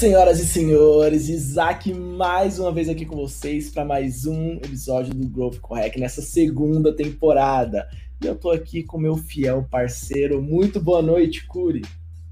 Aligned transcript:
Senhoras 0.00 0.40
e 0.40 0.46
senhores, 0.46 1.28
Isaac 1.28 1.92
mais 1.92 2.58
uma 2.58 2.72
vez 2.72 2.88
aqui 2.88 3.04
com 3.04 3.16
vocês 3.16 3.68
para 3.68 3.84
mais 3.84 4.24
um 4.24 4.54
episódio 4.54 5.12
do 5.12 5.28
Growth 5.28 5.58
Correct 5.60 6.00
nessa 6.00 6.22
segunda 6.22 6.90
temporada. 6.96 7.86
E 8.18 8.26
eu 8.26 8.34
tô 8.34 8.50
aqui 8.50 8.82
com 8.82 8.96
meu 8.96 9.14
fiel 9.18 9.68
parceiro. 9.70 10.40
Muito 10.40 10.80
boa 10.80 11.02
noite, 11.02 11.46
Curi. 11.46 11.82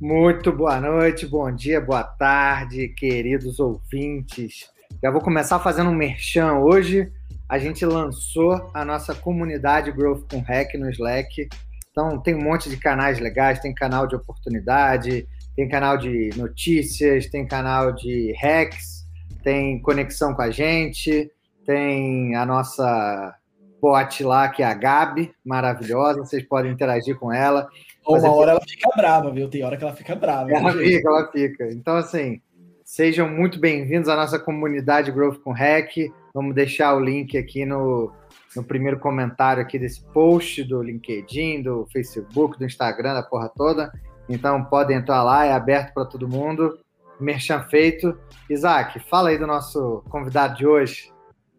Muito 0.01 0.51
boa 0.51 0.80
noite, 0.80 1.27
bom 1.27 1.55
dia, 1.55 1.79
boa 1.79 2.02
tarde, 2.02 2.89
queridos 2.89 3.61
ouvintes. 3.61 4.71
Já 5.03 5.11
vou 5.11 5.21
começar 5.21 5.59
fazendo 5.59 5.91
um 5.91 5.95
merchan. 5.95 6.55
Hoje 6.55 7.12
a 7.46 7.59
gente 7.59 7.85
lançou 7.85 8.71
a 8.73 8.82
nossa 8.82 9.15
comunidade 9.15 9.93
Growth 9.93 10.23
com 10.30 10.41
Hack 10.41 10.73
no 10.79 10.88
Slack. 10.88 11.51
Então 11.91 12.19
tem 12.19 12.35
um 12.35 12.43
monte 12.43 12.71
de 12.71 12.79
canais 12.79 13.19
legais, 13.19 13.60
tem 13.60 13.74
canal 13.74 14.07
de 14.07 14.16
oportunidade, 14.16 15.29
tem 15.59 15.69
canal 15.69 15.98
de 15.98 16.30
notícias, 16.37 17.27
tem 17.27 17.45
canal 17.45 17.91
de 17.93 18.33
hacks, 18.41 19.05
tem 19.43 19.83
conexão 19.83 20.33
com 20.33 20.41
a 20.41 20.51
gente, 20.53 21.33
tem 21.66 22.37
a 22.37 22.47
nossa 22.47 23.35
bot 23.83 24.23
lá, 24.23 24.49
que 24.51 24.63
é 24.63 24.66
a 24.66 24.73
Gabi, 24.73 25.33
maravilhosa, 25.45 26.21
vocês 26.21 26.45
podem 26.45 26.71
interagir 26.71 27.19
com 27.19 27.33
ela. 27.33 27.69
Uma 28.07 28.30
hora 28.30 28.52
ela 28.52 28.61
fica 28.61 28.89
brava, 28.97 29.33
viu? 29.33 29.51
Tem 29.51 29.65
hora 29.65 29.77
que 29.77 29.83
ela 29.83 29.97
fica 29.97 30.15
brava. 30.15 30.49
Ela 30.49 30.73
fica, 30.75 31.09
ela 31.09 31.33
fica. 31.33 31.69
Então, 31.73 31.97
assim, 31.97 32.41
sejam 32.85 33.29
muito 33.29 33.59
bem-vindos 33.59 34.09
à 34.09 34.15
nossa 34.15 34.38
comunidade 34.38 35.11
Growth 35.11 35.41
com 35.43 35.51
Hack. 35.51 35.91
Vamos 36.33 36.55
deixar 36.55 36.95
o 36.95 37.01
link 37.01 37.37
aqui 37.37 37.66
no, 37.66 38.13
no 38.55 38.63
primeiro 38.63 39.01
comentário 39.01 39.61
aqui 39.61 39.77
desse 39.77 40.04
post 40.13 40.63
do 40.63 40.80
LinkedIn, 40.80 41.63
do 41.63 41.85
Facebook, 41.93 42.57
do 42.57 42.65
Instagram, 42.65 43.15
da 43.15 43.25
porra 43.25 43.51
toda. 43.57 43.91
Então 44.29 44.65
podem 44.65 44.96
entrar 44.96 45.23
lá, 45.23 45.45
é 45.45 45.52
aberto 45.52 45.95
para 45.95 46.04
todo 46.04 46.29
mundo. 46.29 46.79
Merchan 47.21 47.62
feito. 47.62 48.16
Isaac, 48.48 49.01
fala 49.01 49.30
aí 49.30 49.38
do 49.38 49.46
nosso 49.46 50.02
convidado 50.09 50.57
de 50.57 50.66
hoje. 50.66 51.12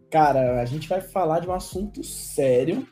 Cara, 0.09 0.61
a 0.61 0.65
gente 0.65 0.87
vai 0.87 1.01
falar 1.01 1.39
de 1.39 1.47
um 1.47 1.53
assunto 1.53 2.03
sério 2.03 2.87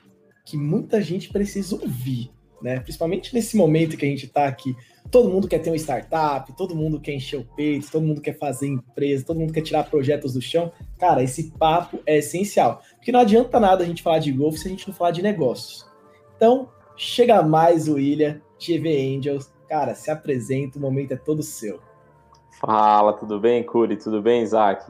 que 0.45 0.56
muita 0.56 1.02
gente 1.02 1.30
precisa 1.30 1.75
ouvir, 1.75 2.31
né? 2.61 2.80
Principalmente 2.80 3.34
nesse 3.34 3.58
momento 3.58 3.97
que 3.97 4.06
a 4.06 4.09
gente 4.09 4.25
está 4.25 4.45
aqui. 4.45 4.75
Todo 5.09 5.30
mundo 5.30 5.47
quer 5.47 5.59
ter 5.59 5.69
uma 5.69 5.75
startup, 5.78 6.52
todo 6.53 6.75
mundo 6.75 7.00
quer 7.00 7.14
encher 7.14 7.39
o 7.39 7.45
peito, 7.56 7.89
todo 7.89 8.06
mundo 8.06 8.22
quer 8.22 8.38
fazer 8.38 8.67
empresa, 8.67 9.25
todo 9.25 9.39
mundo 9.39 9.53
quer 9.53 9.62
tirar 9.62 9.84
projetos 9.84 10.34
do 10.34 10.41
chão. 10.41 10.72
Cara, 11.00 11.23
esse 11.23 11.52
papo 11.52 12.00
é 12.06 12.17
essencial. 12.17 12.81
Porque 12.95 13.12
não 13.12 13.22
adianta 13.22 13.59
nada 13.59 13.84
a 13.84 13.88
gente 13.88 14.03
falar 14.03 14.19
de 14.19 14.31
golfe 14.31 14.59
se 14.59 14.67
a 14.67 14.72
gente 14.72 14.88
não 14.88 14.94
falar 14.94 15.12
de 15.12 15.22
negócios. 15.22 15.86
Então, 16.36 16.69
chega 16.95 17.41
mais 17.41 17.88
William, 17.88 18.41
TV 18.59 19.16
Angels, 19.16 19.52
Cara, 19.68 19.96
se 19.96 20.10
apresenta, 20.10 20.78
o 20.78 20.82
momento 20.82 21.14
é 21.14 21.18
todo 21.18 21.44
seu. 21.44 21.80
Fala, 22.60 23.14
tudo 23.14 23.40
bem, 23.40 23.64
Curi? 23.64 23.98
Tudo 23.98 24.22
bem, 24.22 24.42
Isaac? 24.42 24.90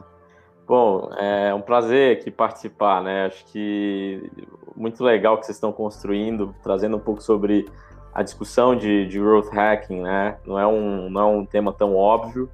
Bom, 0.66 1.10
é 1.16 1.52
um 1.52 1.60
prazer 1.60 2.16
aqui 2.16 2.30
participar, 2.30 3.02
né? 3.02 3.26
Acho 3.26 3.44
que 3.46 4.30
muito 4.76 5.02
legal 5.02 5.38
que 5.38 5.46
vocês 5.46 5.56
estão 5.56 5.72
construindo, 5.72 6.54
trazendo 6.62 6.96
um 6.96 7.00
pouco 7.00 7.22
sobre 7.22 7.66
a 8.14 8.22
discussão 8.22 8.76
de, 8.76 9.06
de 9.06 9.18
growth 9.18 9.48
hacking, 9.52 10.02
né? 10.02 10.38
Não 10.46 10.58
é 10.58 10.66
um, 10.66 11.10
não 11.10 11.20
é 11.20 11.24
um 11.24 11.44
tema 11.44 11.72
tão 11.72 11.96
óbvio, 11.96 12.50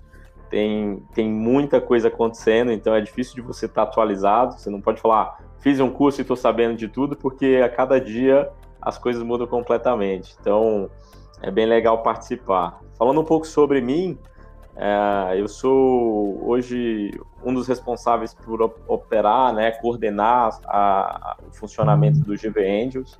tem, 0.48 1.03
tem 1.14 1.28
muita 1.28 1.81
coisa 1.81 2.09
acontecendo, 2.09 2.70
então 2.70 2.94
é 2.94 3.00
difícil 3.00 3.34
de 3.34 3.41
você 3.41 3.66
estar 3.66 3.83
atualizado. 3.83 4.55
Você 4.55 4.70
não 4.70 4.81
pode 4.81 5.00
falar, 5.00 5.41
fiz 5.59 5.81
um 5.81 5.91
curso 5.91 6.20
e 6.20 6.22
estou 6.22 6.36
sabendo 6.36 6.77
de 6.77 6.88
tudo, 6.88 7.16
porque 7.16 7.61
a 7.64 7.69
cada 7.69 8.00
dia 8.00 8.50
as 8.81 8.97
coisas 8.97 9.22
mudam 9.22 9.47
completamente. 9.47 10.36
Então, 10.41 10.91
é 11.45 11.50
bem 11.50 11.67
legal 11.67 12.03
participar. 12.03 12.81
Falando 12.99 13.21
um 13.21 13.25
pouco 13.25 13.47
sobre 13.47 13.81
mim, 13.82 14.19
é, 14.77 15.38
eu 15.38 15.47
sou 15.47 16.43
hoje 16.49 17.10
um 17.44 17.53
dos 17.53 17.69
responsáveis 17.69 18.32
por 18.32 18.62
operar, 18.88 19.53
né, 19.53 19.71
coordenar 19.72 20.59
a, 20.65 21.33
a, 21.33 21.37
o 21.47 21.53
funcionamento 21.53 22.21
do 22.21 22.34
GV 22.34 22.87
Angels. 22.87 23.19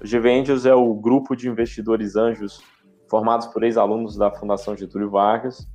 O 0.00 0.04
GV 0.04 0.40
Angels 0.40 0.64
é 0.64 0.74
o 0.74 0.94
grupo 0.94 1.34
de 1.34 1.48
investidores 1.48 2.14
anjos 2.14 2.62
formados 3.10 3.48
por 3.48 3.64
ex-alunos 3.64 4.16
da 4.16 4.30
Fundação 4.30 4.76
Getúlio 4.76 5.10
Vargas. 5.10 5.68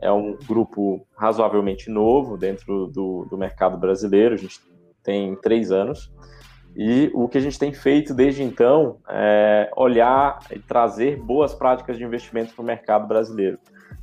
É 0.00 0.12
um 0.12 0.36
grupo 0.46 1.06
razoavelmente 1.16 1.90
novo 1.90 2.36
dentro 2.36 2.88
do, 2.88 3.24
do 3.24 3.38
mercado 3.38 3.78
brasileiro, 3.78 4.34
a 4.34 4.38
gente 4.38 4.60
tem 5.02 5.34
três 5.36 5.72
anos. 5.72 6.12
E 6.76 7.10
o 7.12 7.28
que 7.28 7.38
a 7.38 7.40
gente 7.40 7.58
tem 7.58 7.72
feito 7.72 8.14
desde 8.14 8.42
então 8.42 8.98
é 9.08 9.70
olhar 9.76 10.38
e 10.52 10.58
trazer 10.58 11.16
boas 11.16 11.54
práticas 11.54 11.98
de 11.98 12.04
investimento 12.04 12.54
para 12.54 12.62
o 12.62 12.64
mercado 12.64 13.06
brasileiro. 13.06 13.58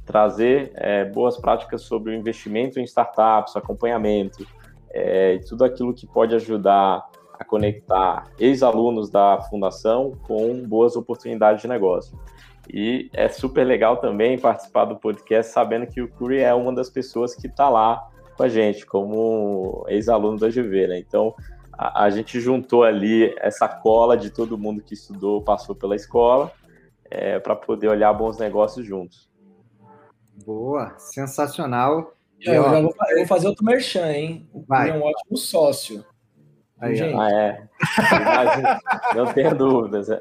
Trazer 0.06 0.72
é, 0.76 1.06
boas 1.06 1.38
práticas 1.38 1.84
sobre 1.84 2.12
o 2.12 2.16
investimento 2.16 2.80
em 2.80 2.84
startups, 2.84 3.56
acompanhamento, 3.56 4.46
é, 4.92 5.36
e 5.36 5.40
tudo 5.40 5.64
aquilo 5.64 5.94
que 5.94 6.08
pode 6.08 6.36
ajudar 6.36 7.06
a 7.38 7.44
conectar 7.44 8.28
ex-alunos 8.40 9.10
da 9.10 9.42
fundação 9.50 10.14
com 10.26 10.64
boas 10.64 10.96
oportunidades 10.96 11.62
de 11.62 11.68
negócio. 11.68 12.18
E 12.72 13.10
é 13.14 13.28
super 13.28 13.64
legal 13.64 13.98
também 13.98 14.40
participar 14.40 14.86
do 14.86 14.96
podcast 14.96 15.52
sabendo 15.52 15.86
que 15.86 16.02
o 16.02 16.08
Curi 16.08 16.40
é 16.40 16.54
uma 16.54 16.74
das 16.74 16.90
pessoas 16.90 17.36
que 17.36 17.48
está 17.48 17.70
lá 17.70 18.08
com 18.36 18.44
a 18.44 18.50
gente, 18.50 18.86
como 18.86 19.86
ex-aluno 19.88 20.38
da 20.38 20.50
GV, 20.50 20.88
né? 20.88 21.00
Então, 21.00 21.34
a, 21.78 22.04
a, 22.04 22.10
gente 22.10 22.40
juntou 22.40 22.84
ali 22.84 23.34
essa 23.40 23.68
cola 23.68 24.18
de 24.18 24.30
todo 24.30 24.58
mundo 24.58 24.82
que 24.82 24.94
estudou, 24.94 25.42
passou 25.42 25.76
pela 25.76 25.96
escola, 25.96 26.52
é, 27.10 27.40
para 27.40 27.56
poder 27.56 27.88
olhar 27.88 28.14
bons 28.14 28.38
negócios 28.38 28.86
juntos. 28.86 29.30
Boa, 30.46 30.94
sensacional. 30.98 32.14
É, 32.46 32.58
eu, 32.58 32.64
já 32.64 32.82
vou, 32.82 32.94
eu 33.10 33.18
vou 33.18 33.28
fazer 33.28 33.48
outro 33.48 33.66
merchan, 33.66 34.12
hein? 34.12 34.50
O 34.54 34.62
Vai. 34.64 34.90
é 34.90 34.94
um 34.94 35.04
ótimo 35.04 35.38
sócio. 35.38 36.06
Aí, 36.80 36.96
gente. 36.96 37.16
Ah, 37.16 37.32
é. 37.32 37.70
Imagina, 38.22 38.80
não 39.16 39.34
tenho 39.34 39.56
dúvidas. 39.56 40.10
É. 40.10 40.20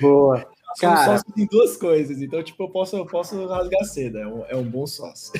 Boa. 0.00 0.46
Cara, 0.80 1.04
sócio 1.04 1.34
tem 1.34 1.46
duas 1.46 1.76
coisas, 1.76 2.20
então, 2.22 2.42
tipo, 2.42 2.62
eu 2.62 2.68
posso, 2.68 2.96
eu 2.96 3.06
posso 3.06 3.46
rasgar 3.46 3.84
cedo, 3.84 4.18
é 4.18 4.26
um, 4.26 4.44
é 4.46 4.54
um 4.54 4.62
bom 4.62 4.86
sócio. 4.86 5.32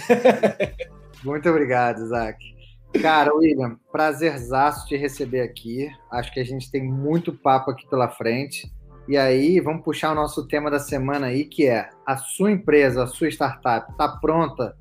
Muito 1.22 1.48
obrigado, 1.48 2.02
Isaac. 2.02 2.57
Cara, 3.00 3.34
William, 3.34 3.78
prazerzaço 3.92 4.86
te 4.86 4.96
receber 4.96 5.42
aqui. 5.42 5.90
Acho 6.10 6.32
que 6.32 6.40
a 6.40 6.44
gente 6.44 6.70
tem 6.70 6.82
muito 6.82 7.32
papo 7.32 7.70
aqui 7.70 7.88
pela 7.88 8.08
frente. 8.08 8.70
E 9.06 9.16
aí, 9.16 9.60
vamos 9.60 9.84
puxar 9.84 10.12
o 10.12 10.14
nosso 10.14 10.46
tema 10.46 10.70
da 10.70 10.78
semana 10.78 11.26
aí, 11.26 11.44
que 11.44 11.66
é 11.66 11.88
a 12.06 12.16
sua 12.16 12.50
empresa, 12.50 13.04
a 13.04 13.06
sua 13.06 13.28
startup, 13.28 13.90
está 13.90 14.08
pronta 14.08 14.76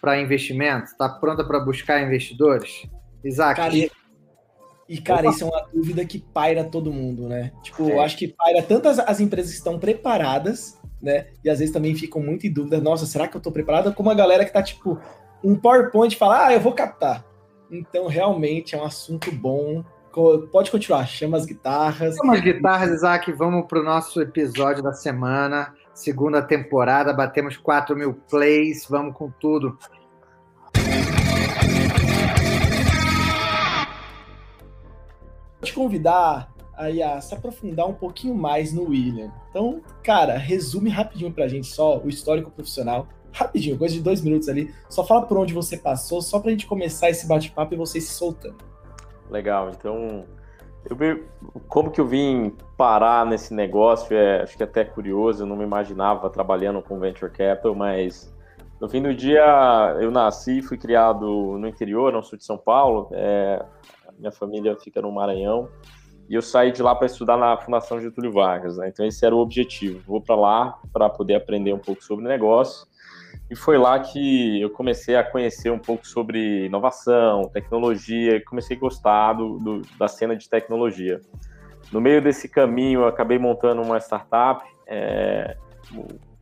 para 0.00 0.20
investimento? 0.20 0.86
Está 0.86 1.08
pronta 1.08 1.44
para 1.44 1.60
buscar 1.60 2.02
investidores? 2.02 2.88
Isaac. 3.22 3.56
Cara, 3.60 3.76
e, 3.76 3.90
e, 4.88 5.00
cara, 5.00 5.28
isso 5.28 5.44
é 5.44 5.46
uma 5.46 5.68
dúvida 5.72 6.04
que 6.04 6.18
paira 6.18 6.64
todo 6.64 6.92
mundo, 6.92 7.28
né? 7.28 7.52
Tipo, 7.62 7.88
é. 7.88 7.92
eu 7.92 8.00
acho 8.00 8.16
que 8.16 8.28
paira 8.28 8.62
tantas 8.62 8.98
as 8.98 9.20
empresas 9.20 9.52
que 9.52 9.58
estão 9.58 9.78
preparadas, 9.78 10.78
né? 11.00 11.26
E 11.44 11.50
às 11.50 11.58
vezes 11.58 11.72
também 11.72 11.94
ficam 11.94 12.22
muito 12.22 12.46
em 12.46 12.52
dúvida, 12.52 12.80
nossa, 12.80 13.06
será 13.06 13.28
que 13.28 13.36
eu 13.36 13.38
estou 13.38 13.52
preparada? 13.52 13.92
Como 13.92 14.10
a 14.10 14.14
galera 14.14 14.44
que 14.44 14.50
está 14.50 14.62
tipo, 14.62 14.98
um 15.42 15.54
PowerPoint 15.54 16.16
fala, 16.16 16.46
ah, 16.46 16.52
eu 16.52 16.60
vou 16.60 16.72
captar. 16.72 17.24
Então, 17.70 18.06
realmente 18.06 18.74
é 18.74 18.78
um 18.78 18.84
assunto 18.84 19.30
bom. 19.30 19.84
Pode 20.50 20.70
continuar, 20.70 21.06
chama 21.06 21.36
as 21.36 21.44
guitarras. 21.44 22.16
Chama 22.16 22.34
as 22.34 22.40
guitarras, 22.40 22.90
Isaac. 22.90 23.30
Vamos 23.32 23.66
para 23.66 23.80
o 23.80 23.84
nosso 23.84 24.20
episódio 24.20 24.82
da 24.82 24.92
semana, 24.92 25.74
segunda 25.94 26.42
temporada. 26.42 27.12
Batemos 27.12 27.56
4 27.56 27.94
mil 27.94 28.14
plays, 28.28 28.86
vamos 28.88 29.14
com 29.14 29.30
tudo. 29.30 29.78
Vou 35.60 35.64
te 35.64 35.72
convidar 35.72 36.52
aí 36.76 37.02
a 37.02 37.20
se 37.20 37.34
aprofundar 37.34 37.86
um 37.86 37.94
pouquinho 37.94 38.34
mais 38.34 38.72
no 38.72 38.88
William. 38.88 39.30
Então, 39.50 39.82
cara, 40.02 40.38
resume 40.38 40.88
rapidinho 40.88 41.32
para 41.32 41.44
a 41.44 41.48
gente 41.48 41.66
só 41.66 41.98
o 41.98 42.08
histórico 42.08 42.50
profissional 42.50 43.08
rapidinho, 43.32 43.78
coisa 43.78 43.94
de 43.94 44.00
dois 44.00 44.20
minutos 44.22 44.48
ali. 44.48 44.74
Só 44.88 45.04
fala 45.04 45.22
por 45.22 45.38
onde 45.38 45.54
você 45.54 45.76
passou, 45.76 46.20
só 46.20 46.38
pra 46.40 46.50
gente 46.50 46.66
começar 46.66 47.10
esse 47.10 47.26
bate-papo 47.26 47.74
e 47.74 47.76
você 47.76 48.00
se 48.00 48.12
soltando. 48.12 48.58
Legal, 49.30 49.70
então. 49.70 50.24
Eu 50.88 50.96
vi, 50.96 51.22
como 51.68 51.90
que 51.90 52.00
eu 52.00 52.06
vim 52.06 52.54
parar 52.76 53.26
nesse 53.26 53.52
negócio, 53.52 54.16
é, 54.16 54.42
acho 54.42 54.56
que 54.56 54.62
é 54.62 54.66
até 54.66 54.84
curioso, 54.84 55.42
eu 55.42 55.46
não 55.46 55.56
me 55.56 55.64
imaginava 55.64 56.30
trabalhando 56.30 56.80
com 56.80 56.98
Venture 56.98 57.30
Capital, 57.30 57.74
mas 57.74 58.34
no 58.80 58.88
fim 58.88 59.02
do 59.02 59.14
dia 59.14 59.44
eu 60.00 60.10
nasci, 60.10 60.62
fui 60.62 60.78
criado 60.78 61.26
no 61.58 61.68
interior, 61.68 62.12
não 62.12 62.22
sou 62.22 62.38
de 62.38 62.44
São 62.44 62.56
Paulo, 62.56 63.08
é, 63.12 63.62
minha 64.18 64.32
família 64.32 64.76
fica 64.76 65.02
no 65.02 65.12
Maranhão, 65.12 65.68
e 66.26 66.34
eu 66.34 66.40
saí 66.40 66.72
de 66.72 66.82
lá 66.82 66.94
para 66.94 67.06
estudar 67.06 67.36
na 67.36 67.56
Fundação 67.58 68.00
Getúlio 68.00 68.32
Vargas, 68.32 68.78
né? 68.78 68.88
então 68.88 69.04
esse 69.04 69.26
era 69.26 69.34
o 69.34 69.40
objetivo, 69.40 70.00
vou 70.06 70.22
para 70.22 70.36
lá 70.36 70.78
para 70.90 71.10
poder 71.10 71.34
aprender 71.34 71.72
um 71.74 71.78
pouco 71.78 72.02
sobre 72.02 72.24
negócio, 72.24 72.86
e 73.50 73.56
foi 73.56 73.78
lá 73.78 73.98
que 73.98 74.60
eu 74.60 74.70
comecei 74.70 75.16
a 75.16 75.24
conhecer 75.24 75.70
um 75.70 75.78
pouco 75.78 76.06
sobre 76.06 76.66
inovação, 76.66 77.42
tecnologia, 77.52 78.36
e 78.36 78.40
comecei 78.40 78.76
a 78.76 78.80
gostar 78.80 79.32
do, 79.32 79.58
do, 79.58 79.82
da 79.98 80.06
cena 80.06 80.36
de 80.36 80.48
tecnologia. 80.48 81.20
No 81.90 82.00
meio 82.00 82.20
desse 82.20 82.48
caminho, 82.48 83.00
eu 83.00 83.06
acabei 83.06 83.38
montando 83.38 83.80
uma 83.80 83.98
startup. 83.98 84.62
É, 84.86 85.56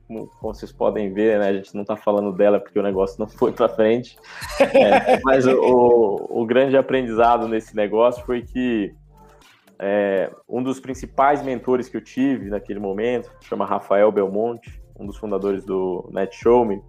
como, 0.08 0.26
como 0.40 0.54
vocês 0.54 0.72
podem 0.72 1.12
ver, 1.12 1.38
né, 1.38 1.48
a 1.48 1.52
gente 1.52 1.74
não 1.74 1.82
está 1.82 1.96
falando 1.96 2.32
dela 2.32 2.58
porque 2.58 2.78
o 2.78 2.82
negócio 2.82 3.20
não 3.20 3.28
foi 3.28 3.52
para 3.52 3.68
frente. 3.68 4.16
É, 4.60 5.20
mas 5.24 5.46
o, 5.46 6.26
o, 6.28 6.44
grande 6.44 6.76
aprendizado 6.76 7.46
nesse 7.46 7.74
negócio 7.76 8.24
foi 8.24 8.42
que 8.42 8.92
é, 9.78 10.30
um 10.48 10.62
dos 10.62 10.80
principais 10.80 11.42
mentores 11.42 11.88
que 11.88 11.96
eu 11.96 12.00
tive 12.00 12.50
naquele 12.50 12.80
momento, 12.80 13.30
chama 13.42 13.64
Rafael 13.64 14.10
Belmonte, 14.10 14.80
um 14.98 15.06
dos 15.06 15.16
fundadores 15.16 15.64
do 15.64 16.08
NetShowMe, 16.12 16.82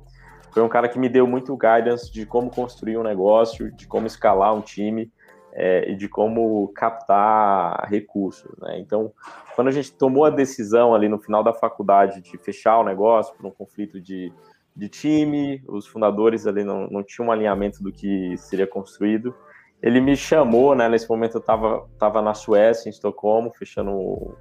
foi 0.58 0.64
um 0.64 0.70
cara 0.70 0.90
que 0.90 0.98
me 0.98 1.08
deu 1.08 1.28
muito 1.28 1.56
guidance 1.56 2.12
de 2.12 2.26
como 2.26 2.50
construir 2.50 2.98
um 2.98 3.04
negócio, 3.04 3.72
de 3.72 3.86
como 3.86 4.08
escalar 4.08 4.56
um 4.56 4.62
time 4.62 5.12
é, 5.54 5.92
e 5.92 5.96
de 5.96 6.10
como 6.10 6.68
captar 6.70 7.88
recursos. 7.88 8.52
Né? 8.58 8.80
Então, 8.80 9.14
quando 9.56 9.68
a 9.68 9.72
gente 9.72 9.94
tomou 9.94 10.26
a 10.26 10.32
decisão 10.32 10.96
ali 10.96 11.08
no 11.08 11.20
final 11.20 11.44
da 11.44 11.54
faculdade 11.54 12.22
de 12.22 12.36
fechar 12.40 12.80
o 12.80 12.84
negócio 12.84 13.36
por 13.36 13.46
um 13.46 13.52
conflito 13.52 14.02
de, 14.02 14.34
de 14.76 14.90
time, 14.90 15.62
os 15.68 15.86
fundadores 15.86 16.48
ali 16.48 16.64
não, 16.64 16.88
não 16.88 17.04
tinham 17.04 17.28
um 17.28 17.32
alinhamento 17.32 17.84
do 17.84 17.92
que 17.92 18.36
seria 18.38 18.66
construído. 18.66 19.36
Ele 19.82 20.02
me 20.02 20.16
chamou, 20.16 20.76
né? 20.76 20.90
Nesse 20.90 21.10
momento 21.10 21.36
eu 21.36 21.40
estava 21.40 21.88
tava 22.00 22.22
na 22.22 22.34
Suécia, 22.34 22.90
em 22.90 22.92
Estocolmo, 22.92 23.52
fechando 23.54 23.92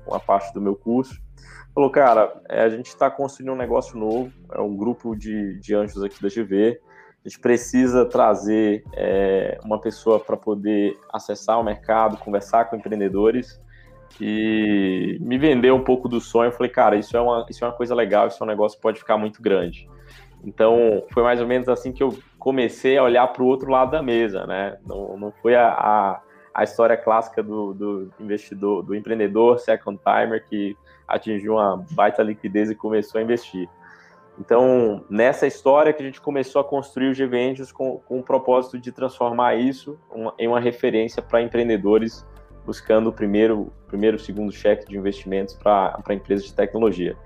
uma 0.06 0.18
parte 0.18 0.52
do 0.52 0.60
meu 0.60 0.74
curso. 0.74 1.20
Falou, 1.74 1.90
cara, 1.90 2.40
é, 2.48 2.62
a 2.62 2.68
gente 2.70 2.86
está 2.86 3.10
construindo 3.10 3.52
um 3.52 3.56
negócio 3.56 3.98
novo, 3.98 4.32
é 4.52 4.60
um 4.60 4.74
grupo 4.74 5.14
de, 5.14 5.60
de 5.60 5.74
anjos 5.74 6.02
aqui 6.02 6.22
da 6.22 6.28
GV, 6.28 6.80
a 7.26 7.28
gente 7.28 7.38
precisa 7.38 8.06
trazer 8.06 8.82
é, 8.94 9.58
uma 9.62 9.80
pessoa 9.80 10.18
para 10.18 10.36
poder 10.36 10.96
acessar 11.12 11.60
o 11.60 11.62
mercado, 11.64 12.16
conversar 12.16 12.64
com 12.66 12.76
empreendedores 12.76 13.60
e 14.20 15.18
me 15.20 15.36
vender 15.36 15.72
um 15.72 15.82
pouco 15.82 16.08
do 16.08 16.20
sonho. 16.20 16.48
Eu 16.48 16.52
falei, 16.52 16.70
cara, 16.70 16.96
isso 16.96 17.16
é 17.16 17.20
uma, 17.20 17.44
isso 17.50 17.64
é 17.64 17.68
uma 17.68 17.74
coisa 17.74 17.94
legal, 17.94 18.28
isso 18.28 18.42
é 18.42 18.44
um 18.44 18.48
negócio 18.48 18.78
que 18.78 18.82
pode 18.82 18.98
ficar 18.98 19.18
muito 19.18 19.42
grande. 19.42 19.86
Então, 20.46 21.02
foi 21.12 21.24
mais 21.24 21.40
ou 21.40 21.46
menos 21.46 21.68
assim 21.68 21.92
que 21.92 22.00
eu 22.00 22.16
comecei 22.38 22.96
a 22.96 23.02
olhar 23.02 23.26
para 23.26 23.42
o 23.42 23.46
outro 23.46 23.68
lado 23.68 23.90
da 23.90 24.00
mesa, 24.00 24.46
né? 24.46 24.78
Não, 24.86 25.18
não 25.18 25.32
foi 25.42 25.56
a, 25.56 25.68
a, 25.68 26.22
a 26.54 26.62
história 26.62 26.96
clássica 26.96 27.42
do, 27.42 27.74
do, 27.74 28.12
investidor, 28.20 28.84
do 28.84 28.94
empreendedor 28.94 29.58
second 29.58 29.98
timer 29.98 30.44
que 30.48 30.76
atingiu 31.08 31.54
uma 31.54 31.84
baita 31.90 32.22
liquidez 32.22 32.70
e 32.70 32.76
começou 32.76 33.18
a 33.18 33.24
investir. 33.24 33.68
Então, 34.38 35.04
nessa 35.10 35.48
história 35.48 35.92
que 35.92 36.00
a 36.00 36.06
gente 36.06 36.20
começou 36.20 36.60
a 36.60 36.64
construir 36.64 37.10
o 37.10 37.14
GVentus 37.14 37.72
com, 37.72 37.98
com 37.98 38.20
o 38.20 38.22
propósito 38.22 38.78
de 38.78 38.92
transformar 38.92 39.56
isso 39.56 39.98
em 40.38 40.46
uma 40.46 40.60
referência 40.60 41.20
para 41.20 41.42
empreendedores 41.42 42.24
buscando 42.66 43.08
o 43.08 43.12
primeiro, 43.12 43.72
primeiro 43.86 44.18
segundo 44.18 44.52
cheque 44.52 44.86
de 44.88 44.98
investimentos 44.98 45.54
para 45.54 46.02
empresas 46.10 46.44
de 46.44 46.52
tecnologia. 46.52 47.16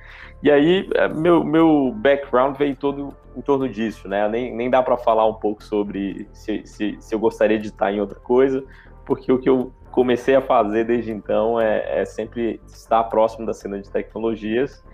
E 0.42 0.50
aí, 0.50 0.88
é, 0.94 1.08
meu, 1.08 1.42
meu 1.42 1.92
background 1.96 2.56
veio 2.56 2.76
todo 2.76 3.14
em 3.34 3.40
torno 3.40 3.68
disso, 3.68 4.06
né? 4.06 4.28
Nem, 4.28 4.54
nem 4.54 4.68
dá 4.70 4.82
para 4.82 4.96
falar 4.96 5.26
um 5.26 5.34
pouco 5.34 5.64
sobre 5.64 6.28
se, 6.32 6.62
se, 6.66 6.96
se, 7.00 7.14
eu 7.14 7.18
gostaria 7.18 7.58
de 7.58 7.68
estar 7.68 7.90
em 7.92 8.00
outra 8.00 8.18
coisa, 8.20 8.62
porque 9.04 9.32
o 9.32 9.38
que 9.38 9.48
eu 9.48 9.72
comecei 9.90 10.34
a 10.34 10.40
fazer 10.40 10.84
desde 10.84 11.10
então 11.10 11.60
é, 11.60 12.02
é 12.02 12.04
sempre 12.04 12.60
estar 12.66 13.04
próximo 13.04 13.46
da 13.46 13.52
cena 13.52 13.80
de 13.80 13.90
tecnologias 13.90 14.84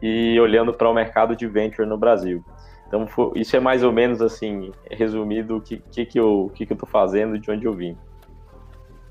e 0.00 0.38
olhando 0.40 0.74
para 0.74 0.88
o 0.90 0.94
mercado 0.94 1.34
de 1.36 1.46
venture 1.46 1.88
no 1.88 1.96
Brasil. 1.96 2.44
Então, 2.86 3.06
isso 3.34 3.56
é 3.56 3.60
mais 3.60 3.82
ou 3.82 3.90
menos 3.90 4.20
assim, 4.20 4.70
resumido, 4.90 5.56
o 5.56 5.60
que, 5.60 5.78
que, 5.90 6.04
que 6.04 6.20
eu 6.20 6.50
que, 6.54 6.66
que 6.66 6.72
eu 6.72 6.74
estou 6.74 6.88
fazendo 6.88 7.36
e 7.36 7.38
de 7.38 7.50
onde 7.50 7.64
eu 7.64 7.72
vim. 7.72 7.96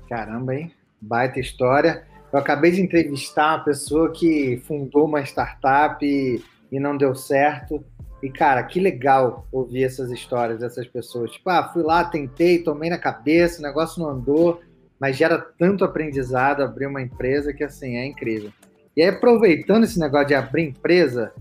Caramba, 0.08 0.54
hein? 0.54 0.72
Baita 1.02 1.40
história. 1.40 2.04
Eu 2.32 2.38
acabei 2.38 2.70
de 2.70 2.80
entrevistar 2.80 3.56
uma 3.56 3.64
pessoa 3.64 4.10
que 4.10 4.62
fundou 4.66 5.04
uma 5.04 5.20
startup 5.22 6.04
e, 6.04 6.42
e 6.70 6.80
não 6.80 6.96
deu 6.96 7.14
certo. 7.14 7.84
E, 8.22 8.30
cara, 8.30 8.62
que 8.62 8.78
legal 8.78 9.46
ouvir 9.50 9.82
essas 9.82 10.10
histórias 10.10 10.60
dessas 10.60 10.86
pessoas. 10.86 11.32
Tipo, 11.32 11.50
ah, 11.50 11.68
fui 11.72 11.82
lá, 11.82 12.04
tentei, 12.04 12.62
tomei 12.62 12.88
na 12.88 12.96
cabeça, 12.96 13.58
o 13.58 13.62
negócio 13.62 14.00
não 14.00 14.10
andou, 14.10 14.60
mas 14.98 15.16
gera 15.16 15.38
tanto 15.58 15.84
aprendizado 15.84 16.62
abrir 16.62 16.86
uma 16.86 17.02
empresa 17.02 17.52
que, 17.52 17.64
assim, 17.64 17.96
é 17.96 18.06
incrível. 18.06 18.52
E 18.96 19.02
aí, 19.02 19.08
aproveitando 19.08 19.84
esse 19.84 19.98
negócio 19.98 20.28
de 20.28 20.34
abrir 20.34 20.68
empresa, 20.68 21.32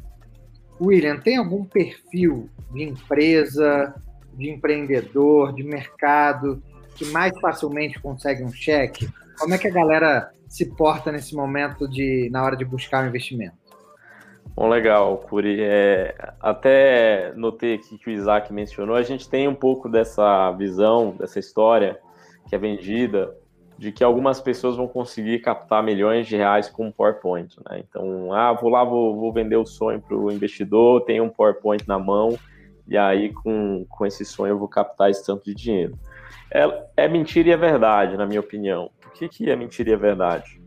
William, 0.82 1.18
tem 1.20 1.38
algum 1.38 1.64
perfil 1.64 2.50
de 2.74 2.84
empresa, 2.84 3.94
de 4.34 4.50
empreendedor, 4.50 5.54
de 5.54 5.64
mercado 5.64 6.62
que 6.96 7.06
mais 7.06 7.38
facilmente 7.40 8.00
consegue 8.00 8.44
um 8.44 8.52
cheque? 8.52 9.08
Como 9.38 9.54
é 9.54 9.58
que 9.58 9.68
a 9.68 9.72
galera 9.72 10.32
se 10.48 10.66
porta 10.76 11.12
nesse 11.12 11.36
momento 11.36 11.88
de 11.88 12.30
na 12.32 12.44
hora 12.44 12.56
de 12.56 12.66
buscar 12.66 13.04
um 13.04 13.08
investimento? 13.08 13.62
Bom, 14.56 14.68
legal, 14.68 15.18
Curi. 15.18 15.58
É, 15.62 16.14
até 16.40 17.34
notei 17.36 17.76
aqui 17.76 17.98
que 17.98 18.10
o 18.10 18.12
Isaac 18.12 18.52
mencionou, 18.52 18.96
a 18.96 19.04
gente 19.04 19.30
tem 19.30 19.48
um 19.48 19.56
pouco 19.56 19.88
dessa 19.88 20.52
visão, 20.52 21.16
dessa 21.18 21.40
história 21.40 22.00
que 22.48 22.56
é 22.56 22.58
vendida 22.58 23.34
de 23.78 23.92
que 23.92 24.04
algumas 24.04 24.40
pessoas 24.40 24.76
vão 24.76 24.88
conseguir 24.88 25.40
captar 25.40 25.82
milhões 25.82 26.28
de 26.28 26.36
reais 26.36 26.70
com 26.70 26.86
um 26.86 26.92
PowerPoint. 26.92 27.56
Né? 27.68 27.80
Então, 27.80 28.32
ah, 28.32 28.54
vou 28.54 28.70
lá, 28.70 28.84
vou, 28.84 29.16
vou 29.16 29.34
vender 29.34 29.56
o 29.56 29.66
sonho 29.66 30.00
para 30.00 30.16
o 30.16 30.32
investidor, 30.32 31.02
tenho 31.06 31.24
um 31.24 31.30
PowerPoint 31.30 31.88
na 31.88 31.98
mão, 31.98 32.38
e 32.88 32.96
aí 32.96 33.34
com, 33.34 33.84
com 33.90 34.06
esse 34.06 34.24
sonho 34.24 34.52
eu 34.52 34.60
vou 34.60 34.68
captar 34.68 35.10
esse 35.10 35.26
tanto 35.26 35.46
de 35.46 35.56
dinheiro. 35.56 35.98
É, 36.54 37.06
é 37.06 37.08
mentira 37.08 37.50
e 37.50 37.52
é 37.54 37.58
verdade, 37.58 38.18
na 38.18 38.28
minha 38.28 38.40
opinião. 38.40 38.92
Por 39.12 39.20
que, 39.20 39.30
que 39.30 39.50
é 39.50 39.56
mentira 39.56 39.90
e 39.90 39.94
é 39.94 39.98
verdade? 39.98 40.62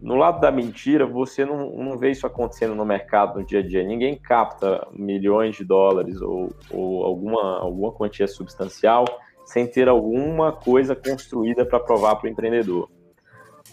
No 0.00 0.16
lado 0.16 0.40
da 0.40 0.50
mentira, 0.50 1.06
você 1.06 1.44
não, 1.44 1.70
não 1.70 1.98
vê 1.98 2.10
isso 2.10 2.26
acontecendo 2.26 2.74
no 2.74 2.84
mercado 2.84 3.38
no 3.38 3.46
dia 3.46 3.60
a 3.60 3.62
dia. 3.62 3.84
Ninguém 3.84 4.16
capta 4.16 4.86
milhões 4.92 5.56
de 5.56 5.64
dólares 5.64 6.20
ou, 6.20 6.52
ou 6.70 7.04
alguma, 7.04 7.60
alguma 7.60 7.92
quantia 7.92 8.26
substancial 8.26 9.04
sem 9.44 9.66
ter 9.66 9.88
alguma 9.88 10.52
coisa 10.52 10.96
construída 10.96 11.66
para 11.66 11.78
provar 11.78 12.16
para 12.16 12.26
o 12.26 12.30
empreendedor. 12.30 12.90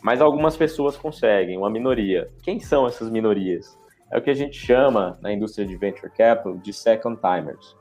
Mas 0.04 0.22
algumas 0.22 0.56
pessoas 0.58 0.98
conseguem, 0.98 1.58
uma 1.58 1.70
minoria. 1.70 2.30
Quem 2.44 2.60
são 2.60 2.88
essas 2.88 3.10
minorias? 3.10 3.78
É 4.12 4.18
o 4.18 4.22
que 4.22 4.30
a 4.30 4.36
gente 4.36 4.58
chama 4.58 5.18
na 5.22 5.32
indústria 5.32 5.66
de 5.66 5.76
venture 5.76 6.12
capital 6.12 6.58
de 6.58 6.74
second 6.74 7.20
timers. 7.20 7.76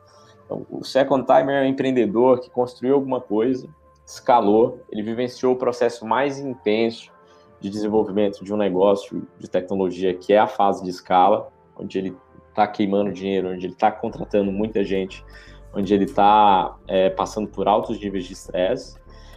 Então, 0.44 0.66
o 0.70 0.84
second 0.84 1.24
timer 1.26 1.56
é 1.56 1.66
um 1.66 1.70
empreendedor 1.70 2.40
que 2.40 2.50
construiu 2.50 2.94
alguma 2.94 3.20
coisa, 3.20 3.68
escalou, 4.08 4.80
ele 4.90 5.02
vivenciou 5.02 5.52
o 5.52 5.56
processo 5.56 6.06
mais 6.06 6.38
intenso 6.38 7.12
de 7.60 7.68
desenvolvimento 7.68 8.42
de 8.42 8.54
um 8.54 8.56
negócio 8.56 9.26
de 9.38 9.48
tecnologia, 9.50 10.14
que 10.14 10.32
é 10.32 10.38
a 10.38 10.46
fase 10.46 10.82
de 10.82 10.90
escala, 10.90 11.48
onde 11.76 11.98
ele 11.98 12.16
está 12.48 12.66
queimando 12.66 13.12
dinheiro, 13.12 13.50
onde 13.50 13.66
ele 13.66 13.74
está 13.74 13.92
contratando 13.92 14.50
muita 14.50 14.82
gente 14.82 15.22
onde 15.74 15.94
ele 15.94 16.04
está 16.04 16.76
é, 16.86 17.10
passando 17.10 17.48
por 17.48 17.68
altos 17.68 18.00
níveis 18.00 18.24
de 18.24 18.32
estresse. 18.32 18.96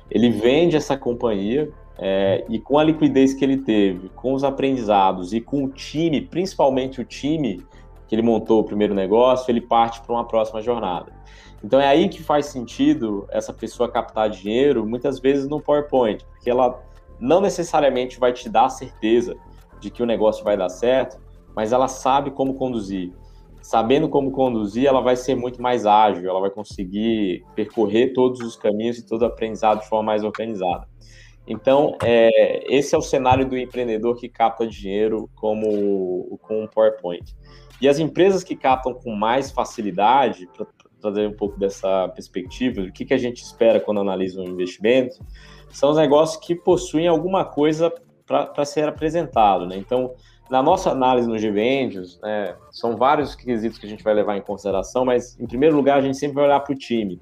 Ele 0.09 0.29
vende 0.29 0.75
essa 0.75 0.97
companhia 0.97 1.69
é, 1.97 2.45
e 2.49 2.59
com 2.59 2.77
a 2.77 2.83
liquidez 2.83 3.33
que 3.33 3.43
ele 3.43 3.57
teve, 3.57 4.09
com 4.09 4.33
os 4.33 4.43
aprendizados 4.43 5.33
e 5.33 5.41
com 5.41 5.65
o 5.65 5.69
time, 5.69 6.21
principalmente 6.21 6.99
o 6.99 7.05
time 7.05 7.63
que 8.07 8.15
ele 8.15 8.21
montou 8.21 8.59
o 8.59 8.63
primeiro 8.63 8.93
negócio, 8.93 9.49
ele 9.51 9.61
parte 9.61 10.01
para 10.01 10.13
uma 10.13 10.27
próxima 10.27 10.61
jornada. 10.61 11.13
Então 11.63 11.79
é 11.79 11.87
aí 11.87 12.09
que 12.09 12.23
faz 12.23 12.47
sentido 12.47 13.27
essa 13.29 13.53
pessoa 13.53 13.91
captar 13.91 14.29
dinheiro, 14.29 14.85
muitas 14.85 15.19
vezes 15.19 15.47
no 15.47 15.61
PowerPoint, 15.61 16.25
porque 16.25 16.49
ela 16.49 16.81
não 17.19 17.39
necessariamente 17.39 18.19
vai 18.19 18.33
te 18.33 18.49
dar 18.49 18.65
a 18.65 18.69
certeza 18.69 19.35
de 19.79 19.89
que 19.89 20.01
o 20.01 20.05
negócio 20.05 20.43
vai 20.43 20.57
dar 20.57 20.69
certo, 20.69 21.19
mas 21.55 21.71
ela 21.71 21.87
sabe 21.87 22.31
como 22.31 22.55
conduzir 22.55 23.13
sabendo 23.61 24.09
como 24.09 24.31
conduzir, 24.31 24.87
ela 24.87 25.01
vai 25.01 25.15
ser 25.15 25.35
muito 25.35 25.61
mais 25.61 25.85
ágil, 25.85 26.27
ela 26.27 26.39
vai 26.39 26.49
conseguir 26.49 27.45
percorrer 27.55 28.13
todos 28.13 28.41
os 28.41 28.55
caminhos 28.55 28.97
e 28.97 29.05
todo 29.05 29.21
o 29.21 29.25
aprendizado 29.25 29.81
de 29.81 29.87
forma 29.87 30.07
mais 30.07 30.23
organizada. 30.23 30.87
Então, 31.47 31.95
é, 32.03 32.63
esse 32.73 32.95
é 32.95 32.97
o 32.97 33.01
cenário 33.01 33.47
do 33.47 33.57
empreendedor 33.57 34.15
que 34.15 34.29
capta 34.29 34.65
dinheiro 34.65 35.29
como 35.35 36.37
com 36.41 36.63
um 36.63 36.67
PowerPoint. 36.67 37.35
E 37.81 37.87
as 37.87 37.99
empresas 37.99 38.43
que 38.43 38.55
captam 38.55 38.93
com 38.93 39.15
mais 39.15 39.51
facilidade, 39.51 40.47
trazer 41.01 41.27
um 41.27 41.34
pouco 41.34 41.60
dessa 41.60 42.08
perspectiva, 42.10 42.81
o 42.81 42.91
que, 42.91 43.05
que 43.05 43.13
a 43.13 43.17
gente 43.17 43.41
espera 43.41 43.79
quando 43.79 44.01
analisa 44.01 44.41
um 44.41 44.46
investimento, 44.46 45.15
são 45.70 45.91
os 45.91 45.98
negócios 45.98 46.43
que 46.43 46.55
possuem 46.55 47.08
alguma 47.08 47.43
coisa 47.43 47.91
para 48.25 48.65
ser 48.65 48.88
apresentado. 48.88 49.65
Né? 49.65 49.77
Então, 49.77 50.13
na 50.50 50.62
nossa 50.62 50.91
análise 50.91 51.27
no 51.27 51.36
GVengines, 51.36 52.20
né, 52.22 52.55
são 52.72 52.98
vários 52.98 53.36
quesitos 53.36 53.77
que 53.77 53.86
a 53.86 53.89
gente 53.89 54.03
vai 54.03 54.13
levar 54.13 54.38
em 54.38 54.41
consideração, 54.41 55.05
mas 55.05 55.39
em 55.39 55.48
primeiro 55.48 55.75
lugar 55.75 55.98
a 55.98 56.01
gente 56.01 56.17
sempre 56.17 56.36
vai 56.36 56.46
olhar 56.46 56.60
para 56.60 56.74
o 56.74 56.77
time. 56.77 57.20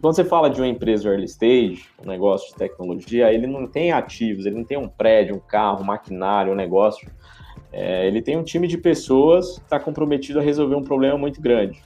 Quando 0.00 0.14
você 0.14 0.24
fala 0.24 0.48
de 0.48 0.60
uma 0.60 0.68
empresa 0.68 1.08
early 1.08 1.24
stage, 1.24 1.86
um 2.04 2.08
negócio 2.08 2.48
de 2.48 2.54
tecnologia, 2.54 3.32
ele 3.32 3.48
não 3.48 3.66
tem 3.66 3.90
ativos, 3.90 4.46
ele 4.46 4.54
não 4.54 4.64
tem 4.64 4.78
um 4.78 4.88
prédio, 4.88 5.34
um 5.34 5.40
carro, 5.40 5.82
um 5.82 5.86
maquinário, 5.86 6.52
um 6.52 6.56
negócio. 6.56 7.10
É, 7.72 8.06
ele 8.06 8.22
tem 8.22 8.36
um 8.36 8.44
time 8.44 8.68
de 8.68 8.78
pessoas 8.78 9.58
que 9.58 9.64
está 9.64 9.80
comprometido 9.80 10.38
a 10.38 10.42
resolver 10.42 10.76
um 10.76 10.84
problema 10.84 11.18
muito 11.18 11.40
grande. 11.40 11.82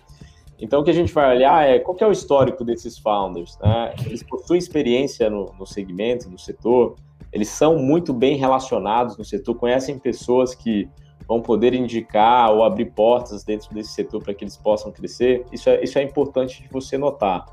Então, 0.63 0.81
o 0.81 0.85
que 0.85 0.91
a 0.91 0.95
gente 0.95 1.13
vai 1.13 1.35
olhar 1.37 1.69
é 1.69 1.81
qual 1.81 1.97
é 2.01 2.07
o 2.07 2.13
histórico 2.13 2.65
desses 2.65 2.97
founders. 2.97 3.59
Né? 3.59 3.95
Eles 4.07 4.23
possuem 4.23 4.59
experiência 4.61 5.29
no, 5.29 5.53
no 5.59 5.67
segmento, 5.67 6.31
no 6.31 6.39
setor, 6.39 6.95
eles 7.33 7.49
são 7.49 7.77
muito 7.77 8.13
bem 8.13 8.37
relacionados 8.37 9.17
no 9.17 9.25
setor, 9.25 9.57
conhecem 9.57 9.99
pessoas 9.99 10.55
que 10.55 10.89
vão 11.27 11.41
poder 11.41 11.75
indicar 11.75 12.53
ou 12.53 12.63
abrir 12.63 12.93
portas 12.93 13.43
dentro 13.43 13.75
desse 13.75 13.91
setor 13.91 14.23
para 14.23 14.35
que 14.35 14.45
eles 14.45 14.57
possam 14.57 14.93
crescer. 14.93 15.45
Isso 15.51 15.69
é, 15.69 15.83
isso 15.83 15.99
é 15.99 16.03
importante 16.05 16.63
de 16.63 16.69
você 16.69 16.97
notar. 16.97 17.45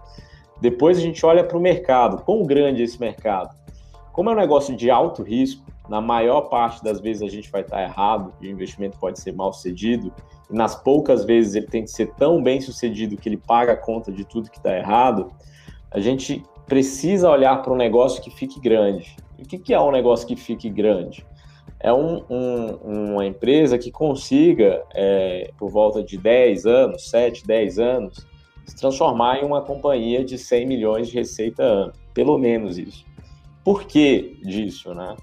Depois 0.62 0.96
a 0.98 1.02
gente 1.02 1.26
olha 1.26 1.44
para 1.44 1.58
o 1.58 1.62
mercado. 1.62 2.24
Quão 2.24 2.44
grande 2.44 2.82
é 2.82 2.86
esse 2.86 3.00
mercado? 3.00 3.58
Como 4.14 4.30
é 4.30 4.34
um 4.34 4.36
negócio 4.36 4.76
de 4.76 4.92
alto 4.92 5.24
risco, 5.24 5.66
na 5.90 6.00
maior 6.00 6.42
parte 6.42 6.84
das 6.84 7.00
vezes 7.00 7.24
a 7.24 7.28
gente 7.28 7.50
vai 7.50 7.62
estar 7.62 7.82
errado 7.82 8.32
e 8.40 8.48
o 8.48 8.52
investimento 8.52 9.00
pode 9.00 9.20
ser 9.20 9.32
mal 9.32 9.52
sucedido, 9.52 10.08
e 10.08 10.12
nas 10.50 10.76
poucas 10.76 11.24
vezes 11.24 11.56
ele 11.56 11.68
tem 11.68 11.84
que 11.84 11.92
ser 11.92 12.14
tão 12.16 12.42
bem 12.42 12.60
sucedido 12.60 13.16
que 13.16 13.30
ele 13.30 13.38
paga 13.38 13.74
a 13.74 13.78
conta 13.78 14.12
de 14.12 14.26
tudo 14.26 14.50
que 14.50 14.58
está 14.58 14.76
errado, 14.76 15.32
a 15.92 16.00
gente 16.00 16.44
precisa 16.66 17.30
olhar 17.30 17.62
para 17.62 17.74
um 17.74 17.76
negócio 17.76 18.22
que 18.22 18.32
fique 18.32 18.60
grande. 18.60 19.16
E 19.38 19.44
o 19.44 19.46
que, 19.46 19.58
que 19.58 19.74
é 19.74 19.80
um 19.80 19.92
negócio 19.92 20.28
que 20.28 20.36
fique 20.36 20.70
grande? 20.70 21.26
É 21.80 21.94
um, 21.94 22.24
um, 22.30 23.14
uma 23.14 23.26
empresa 23.26 23.78
que 23.78 23.90
consiga, 23.90 24.84
é, 24.94 25.50
por 25.58 25.70
volta 25.70 26.04
de 26.04 26.18
10 26.18 26.66
anos, 26.66 27.10
7, 27.10 27.46
10 27.46 27.80
anos, 27.80 28.28
se 28.66 28.76
transformar 28.76 29.42
em 29.42 29.46
uma 29.46 29.62
companhia 29.62 30.24
de 30.24 30.38
100 30.38 30.68
milhões 30.68 31.08
de 31.08 31.16
receita 31.16 31.64
ano. 31.64 31.94
Pelo 32.14 32.38
menos 32.38 32.78
isso. 32.78 33.06
Por 33.64 33.86
que 33.86 34.38
disso, 34.44 34.94
né? 34.94 35.16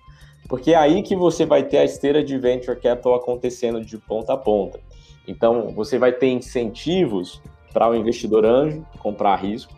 Porque 0.49 0.73
é 0.73 0.76
aí 0.76 1.02
que 1.02 1.14
você 1.14 1.45
vai 1.45 1.64
ter 1.64 1.78
a 1.78 1.85
esteira 1.85 2.23
de 2.23 2.38
venture 2.38 2.78
capital 2.80 3.14
acontecendo 3.14 3.85
de 3.85 3.99
ponta 3.99 4.33
a 4.33 4.37
ponta. 4.37 4.80
Então, 5.26 5.68
você 5.71 5.99
vai 5.99 6.12
ter 6.12 6.28
incentivos 6.28 7.40
para 7.73 7.90
o 7.90 7.95
investidor 7.95 8.45
anjo 8.45 8.87
comprar 8.99 9.37
risco, 9.37 9.73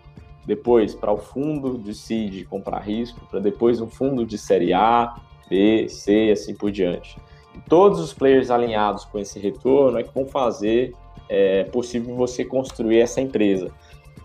depois 0.46 0.94
para 0.94 1.12
o 1.12 1.18
fundo 1.18 1.76
de 1.76 1.94
seed 1.94 2.46
comprar 2.46 2.80
risco, 2.80 3.20
para 3.30 3.40
depois 3.40 3.80
um 3.80 3.88
fundo 3.88 4.24
de 4.24 4.38
série 4.38 4.72
A, 4.72 5.16
B, 5.48 5.88
C 5.88 6.26
e 6.26 6.30
assim 6.30 6.54
por 6.54 6.70
diante. 6.70 7.18
E 7.54 7.60
todos 7.68 7.98
os 7.98 8.14
players 8.14 8.50
alinhados 8.50 9.04
com 9.04 9.18
esse 9.18 9.38
retorno 9.38 9.98
é 9.98 10.02
que 10.02 10.14
vão 10.14 10.26
fazer 10.26 10.94
é, 11.28 11.64
possível 11.64 12.14
você 12.14 12.44
construir 12.44 13.00
essa 13.00 13.20
empresa, 13.20 13.70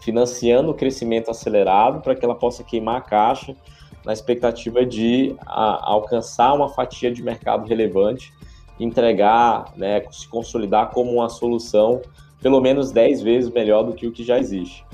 financiando 0.01 0.71
o 0.71 0.73
crescimento 0.73 1.31
acelerado 1.31 2.01
para 2.01 2.15
que 2.15 2.23
ela 2.23 2.35
possa 2.35 2.63
queimar 2.63 2.97
a 2.97 3.01
caixa 3.01 3.55
na 4.05 4.13
expectativa 4.13 4.85
de 4.85 5.35
a, 5.45 5.91
alcançar 5.91 6.53
uma 6.53 6.69
fatia 6.69 7.11
de 7.11 7.23
mercado 7.23 7.67
relevante, 7.67 8.31
entregar, 8.83 9.73
né, 9.75 10.03
se 10.11 10.27
consolidar 10.27 10.91
como 10.91 11.11
uma 11.11 11.29
solução 11.29 12.01
pelo 12.41 12.59
menos 12.59 12.91
10 12.91 13.21
vezes 13.21 13.49
melhor 13.49 13.83
do 13.83 13.93
que 13.93 14.05
o 14.05 14.11
que 14.11 14.23
já 14.23 14.37
existe. 14.37 14.85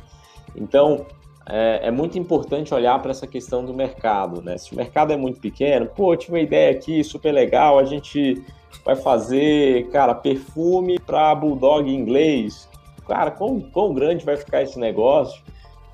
Então, 0.55 1.05
é, 1.48 1.88
é 1.88 1.91
muito 1.91 2.17
importante 2.19 2.74
olhar 2.74 3.01
para 3.01 3.10
essa 3.10 3.25
questão 3.25 3.65
do 3.65 3.74
mercado. 3.74 4.41
Né? 4.41 4.58
Se 4.58 4.72
o 4.72 4.75
mercado 4.75 5.12
é 5.12 5.17
muito 5.17 5.39
pequeno, 5.39 5.88
pô, 5.88 6.15
tive 6.15 6.34
uma 6.34 6.39
ideia 6.39 6.72
aqui 6.72 7.03
super 7.03 7.31
legal, 7.31 7.79
a 7.79 7.86
gente 7.86 8.43
vai 8.86 8.96
fazer, 8.96 9.88
cara, 9.89 10.13
perfume 10.13 11.00
para 11.00 11.34
bulldog 11.34 11.91
inglês. 11.91 12.69
Cara, 13.08 13.31
quão, 13.31 13.60
quão 13.60 13.93
grande 13.96 14.24
vai 14.24 14.38
ficar 14.38 14.62
esse 14.62 14.77
negócio? 14.77 15.41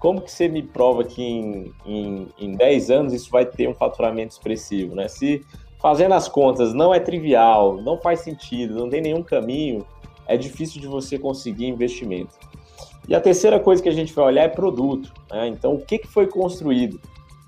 como 0.06 0.22
que 0.22 0.32
você 0.32 0.48
me 0.48 0.62
prova 0.62 1.04
que 1.04 1.24
em, 1.24 1.74
em, 1.84 2.28
em 2.38 2.52
10 2.56 2.92
anos 2.92 3.14
isso 3.14 3.32
vai 3.32 3.44
ter 3.44 3.68
um 3.68 3.74
faturamento 3.74 4.34
expressivo, 4.34 4.94
né? 4.94 5.08
Se 5.08 5.44
fazendo 5.86 6.16
as 6.16 6.28
contas 6.28 6.74
não 6.74 6.92
é 6.92 7.00
trivial, 7.00 7.80
não 7.80 7.96
faz 8.00 8.22
sentido, 8.22 8.74
não 8.74 8.90
tem 8.90 9.02
nenhum 9.02 9.22
caminho, 9.22 9.86
é 10.26 10.36
difícil 10.36 10.82
de 10.82 10.88
você 10.88 11.20
conseguir 11.20 11.68
investimento. 11.68 12.34
E 13.08 13.14
a 13.14 13.22
terceira 13.22 13.60
coisa 13.60 13.84
que 13.84 13.90
a 13.90 13.92
gente 13.92 14.12
vai 14.12 14.26
olhar 14.26 14.42
é 14.46 14.48
produto. 14.48 15.14
Né? 15.30 15.48
Então, 15.50 15.76
o 15.76 15.86
que, 15.86 16.00
que 16.00 16.08
foi 16.08 16.26
construído? 16.26 17.00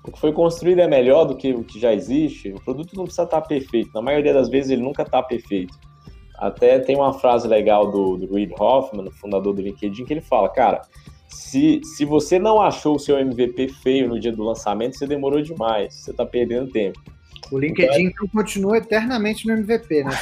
O 0.06 0.12
que 0.12 0.20
foi 0.20 0.32
construído 0.32 0.78
é 0.78 0.86
melhor 0.86 1.24
do 1.24 1.36
que 1.36 1.52
o 1.52 1.64
que 1.64 1.80
já 1.80 1.92
existe? 1.92 2.52
O 2.52 2.60
produto 2.60 2.94
não 2.94 3.02
precisa 3.02 3.24
estar 3.24 3.40
perfeito. 3.40 3.90
Na 3.92 4.00
maioria 4.00 4.32
das 4.32 4.48
vezes, 4.48 4.70
ele 4.70 4.82
nunca 4.82 5.02
está 5.02 5.20
perfeito. 5.20 5.76
Até 6.36 6.78
tem 6.78 6.94
uma 6.94 7.14
frase 7.14 7.48
legal 7.48 7.90
do, 7.90 8.18
do 8.18 8.32
Reid 8.32 8.54
Hoffman, 8.56 9.10
fundador 9.10 9.52
do 9.52 9.60
LinkedIn, 9.60 10.04
que 10.04 10.12
ele 10.12 10.20
fala, 10.20 10.48
cara, 10.48 10.82
se, 11.28 11.80
se 11.82 12.04
você 12.04 12.38
não 12.38 12.60
achou 12.60 12.94
o 12.94 13.00
seu 13.00 13.18
MVP 13.18 13.66
feio 13.82 14.06
no 14.06 14.20
dia 14.20 14.30
do 14.30 14.44
lançamento, 14.44 14.96
você 14.96 15.08
demorou 15.08 15.42
demais, 15.42 15.92
você 15.92 16.12
está 16.12 16.24
perdendo 16.24 16.70
tempo. 16.70 17.17
O 17.50 17.58
LinkedIn 17.58 18.06
então, 18.06 18.28
continua 18.28 18.78
eternamente 18.78 19.46
no 19.46 19.54
MVP, 19.54 20.04
né? 20.04 20.10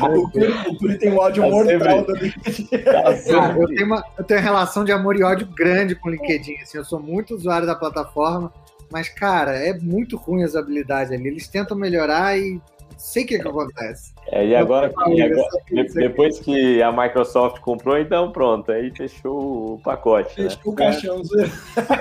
o, 0.00 0.30
Curi, 0.78 0.98
tem 0.98 1.12
um 1.12 1.18
ódio 1.18 1.42
tá 1.42 1.48
mortal 1.48 2.04
do 2.04 2.14
LinkedIn. 2.14 2.66
Tá 2.66 3.12
eu, 3.56 3.66
tenho 3.68 3.86
uma, 3.86 4.04
eu 4.18 4.24
tenho 4.24 4.40
uma 4.40 4.44
relação 4.44 4.84
de 4.84 4.92
amor 4.92 5.16
e 5.16 5.22
ódio 5.22 5.46
grande 5.46 5.94
com 5.94 6.08
o 6.08 6.12
LinkedIn. 6.12 6.56
Assim, 6.62 6.78
eu 6.78 6.84
sou 6.84 7.00
muito 7.00 7.34
usuário 7.34 7.66
da 7.66 7.74
plataforma, 7.74 8.52
mas, 8.90 9.08
cara, 9.08 9.52
é 9.52 9.72
muito 9.78 10.16
ruim 10.16 10.42
as 10.42 10.54
habilidades 10.54 11.12
ali. 11.12 11.28
Eles 11.28 11.48
tentam 11.48 11.76
melhorar 11.76 12.38
e 12.38 12.60
sei 12.98 13.24
o 13.24 13.26
que, 13.26 13.38
que 13.38 13.48
acontece. 13.48 14.12
É, 14.28 14.46
e 14.46 14.54
agora, 14.54 14.92
e 15.08 15.22
agora 15.22 15.48
depois 15.94 16.38
que 16.38 16.82
a 16.82 16.92
Microsoft 16.92 17.60
comprou, 17.60 17.98
então 17.98 18.30
pronto, 18.30 18.70
aí 18.72 18.90
fechou 18.90 19.74
o 19.74 19.80
pacote. 19.82 20.40
Né? 20.40 20.50
Fechou 20.50 20.64
né? 20.64 20.72
o 20.72 20.74
caixão. 20.74 21.22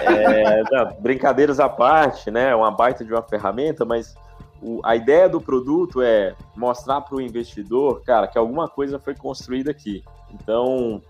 É, 0.02 0.64
não, 0.72 0.94
brincadeiras 1.00 1.60
à 1.60 1.68
parte, 1.68 2.32
né? 2.32 2.50
É 2.50 2.56
uma 2.56 2.72
baita 2.72 3.04
de 3.04 3.12
uma 3.12 3.22
ferramenta, 3.22 3.86
mas 3.86 4.16
o, 4.62 4.80
a 4.84 4.96
ideia 4.96 5.28
do 5.28 5.42
produto 5.42 6.02
é 6.02 6.36
mostrar 6.56 7.02
para 7.02 7.16
o 7.16 7.22
investidor, 7.22 8.02
cara, 8.04 8.28
que 8.28 8.38
alguma 8.38 8.68
coisa 8.68 9.00
foi 9.00 9.16
construída 9.16 9.72
aqui. 9.72 10.04
Então, 10.34 11.02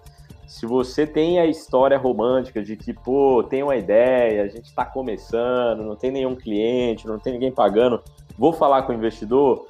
se 0.48 0.66
você 0.66 1.08
tem 1.08 1.40
a 1.40 1.46
história 1.46 1.98
romântica 1.98 2.62
de 2.62 2.76
que, 2.76 2.94
pô, 2.94 3.42
tem 3.42 3.64
uma 3.64 3.76
ideia, 3.78 4.44
a 4.44 4.48
gente 4.48 4.66
está 4.66 4.84
começando, 4.84 5.82
não 5.82 5.96
tem 5.96 6.12
nenhum 6.12 6.36
cliente, 6.36 7.08
não 7.08 7.20
tem 7.20 7.34
ninguém 7.34 7.52
pagando, 7.52 8.02
vou 8.41 8.51
falar 8.51 8.81
com 8.81 8.91
o 8.91 8.95
investidor, 8.95 9.67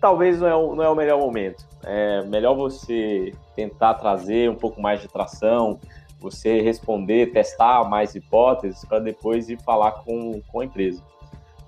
talvez 0.00 0.40
não 0.40 0.48
é, 0.48 0.56
o, 0.56 0.74
não 0.74 0.82
é 0.82 0.88
o 0.88 0.96
melhor 0.96 1.20
momento. 1.20 1.64
É 1.84 2.24
melhor 2.24 2.56
você 2.56 3.32
tentar 3.54 3.94
trazer 3.94 4.50
um 4.50 4.56
pouco 4.56 4.82
mais 4.82 5.00
de 5.00 5.06
tração, 5.06 5.78
você 6.18 6.60
responder, 6.60 7.30
testar 7.30 7.88
mais 7.88 8.16
hipóteses 8.16 8.84
para 8.84 8.98
depois 8.98 9.48
ir 9.48 9.62
falar 9.62 9.92
com, 9.92 10.42
com 10.48 10.60
a 10.60 10.64
empresa. 10.64 11.00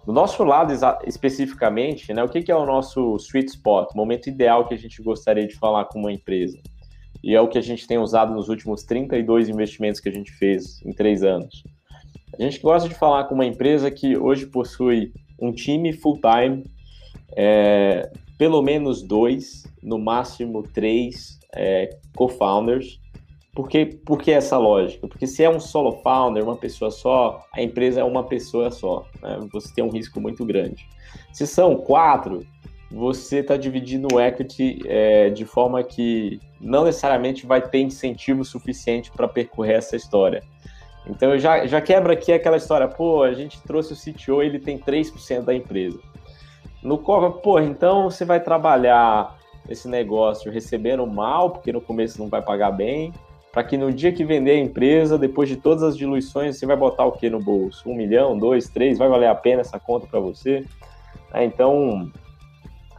Do 0.04 0.12
nosso 0.12 0.42
lado, 0.42 0.72
especificamente, 1.06 2.12
né, 2.12 2.24
o 2.24 2.28
que, 2.28 2.42
que 2.42 2.50
é 2.50 2.56
o 2.56 2.66
nosso 2.66 3.14
sweet 3.18 3.50
spot, 3.50 3.94
momento 3.94 4.28
ideal 4.28 4.66
que 4.66 4.74
a 4.74 4.78
gente 4.78 5.00
gostaria 5.00 5.46
de 5.46 5.54
falar 5.54 5.84
com 5.84 6.00
uma 6.00 6.12
empresa? 6.12 6.58
E 7.22 7.36
é 7.36 7.40
o 7.40 7.46
que 7.46 7.58
a 7.58 7.62
gente 7.62 7.86
tem 7.86 7.98
usado 7.98 8.34
nos 8.34 8.48
últimos 8.48 8.82
32 8.82 9.48
investimentos 9.48 10.00
que 10.00 10.08
a 10.08 10.12
gente 10.12 10.32
fez 10.32 10.84
em 10.84 10.92
três 10.92 11.22
anos. 11.22 11.62
A 12.36 12.42
gente 12.42 12.60
gosta 12.60 12.88
de 12.88 12.96
falar 12.96 13.24
com 13.24 13.34
uma 13.36 13.46
empresa 13.46 13.92
que 13.92 14.16
hoje 14.16 14.46
possui 14.46 15.12
um 15.38 15.52
time 15.52 15.92
full-time 15.92 16.64
é, 17.36 18.10
pelo 18.38 18.62
menos 18.62 19.02
dois, 19.02 19.66
no 19.82 19.98
máximo 19.98 20.62
três 20.62 21.38
é, 21.54 21.96
co-founders. 22.14 23.00
Por 23.54 23.68
que, 23.68 23.86
por 23.86 24.20
que 24.20 24.30
essa 24.30 24.58
lógica? 24.58 25.08
Porque 25.08 25.26
se 25.26 25.42
é 25.42 25.48
um 25.48 25.58
solo 25.58 26.02
founder, 26.02 26.44
uma 26.44 26.56
pessoa 26.56 26.90
só, 26.90 27.42
a 27.54 27.62
empresa 27.62 28.00
é 28.00 28.04
uma 28.04 28.24
pessoa 28.24 28.70
só. 28.70 29.06
Né? 29.22 29.48
Você 29.52 29.74
tem 29.74 29.82
um 29.82 29.88
risco 29.88 30.20
muito 30.20 30.44
grande. 30.44 30.86
Se 31.32 31.46
são 31.46 31.76
quatro, 31.76 32.44
você 32.90 33.38
está 33.38 33.56
dividindo 33.56 34.08
o 34.12 34.20
equity 34.20 34.80
é, 34.86 35.30
de 35.30 35.46
forma 35.46 35.82
que 35.82 36.38
não 36.60 36.84
necessariamente 36.84 37.46
vai 37.46 37.66
ter 37.66 37.80
incentivo 37.80 38.44
suficiente 38.44 39.10
para 39.10 39.26
percorrer 39.26 39.76
essa 39.76 39.96
história. 39.96 40.42
Então 41.08 41.38
já, 41.38 41.66
já 41.66 41.80
quebra 41.80 42.12
aqui 42.12 42.32
aquela 42.32 42.56
história, 42.56 42.88
pô, 42.88 43.22
a 43.22 43.32
gente 43.32 43.62
trouxe 43.62 43.92
o 43.92 43.96
CTO, 43.96 44.42
ele 44.42 44.58
tem 44.58 44.78
3% 44.78 45.42
da 45.42 45.54
empresa. 45.54 45.98
No 46.82 46.98
Coca, 46.98 47.30
pô, 47.30 47.60
então 47.60 48.10
você 48.10 48.24
vai 48.24 48.40
trabalhar 48.40 49.36
esse 49.68 49.88
negócio 49.88 50.50
recebendo 50.50 51.06
mal, 51.06 51.50
porque 51.50 51.72
no 51.72 51.80
começo 51.80 52.18
não 52.20 52.28
vai 52.28 52.42
pagar 52.42 52.70
bem, 52.70 53.12
para 53.52 53.64
que 53.64 53.76
no 53.76 53.90
dia 53.90 54.12
que 54.12 54.24
vender 54.24 54.52
a 54.52 54.58
empresa, 54.58 55.16
depois 55.16 55.48
de 55.48 55.56
todas 55.56 55.82
as 55.82 55.96
diluições, 55.96 56.58
você 56.58 56.66
vai 56.66 56.76
botar 56.76 57.06
o 57.06 57.12
que 57.12 57.30
no 57.30 57.40
bolso? 57.40 57.88
Um 57.88 57.94
milhão, 57.94 58.38
dois, 58.38 58.68
três? 58.68 58.98
Vai 58.98 59.08
valer 59.08 59.28
a 59.28 59.34
pena 59.34 59.62
essa 59.62 59.80
conta 59.80 60.06
para 60.06 60.20
você? 60.20 60.64
É, 61.32 61.44
então, 61.44 62.12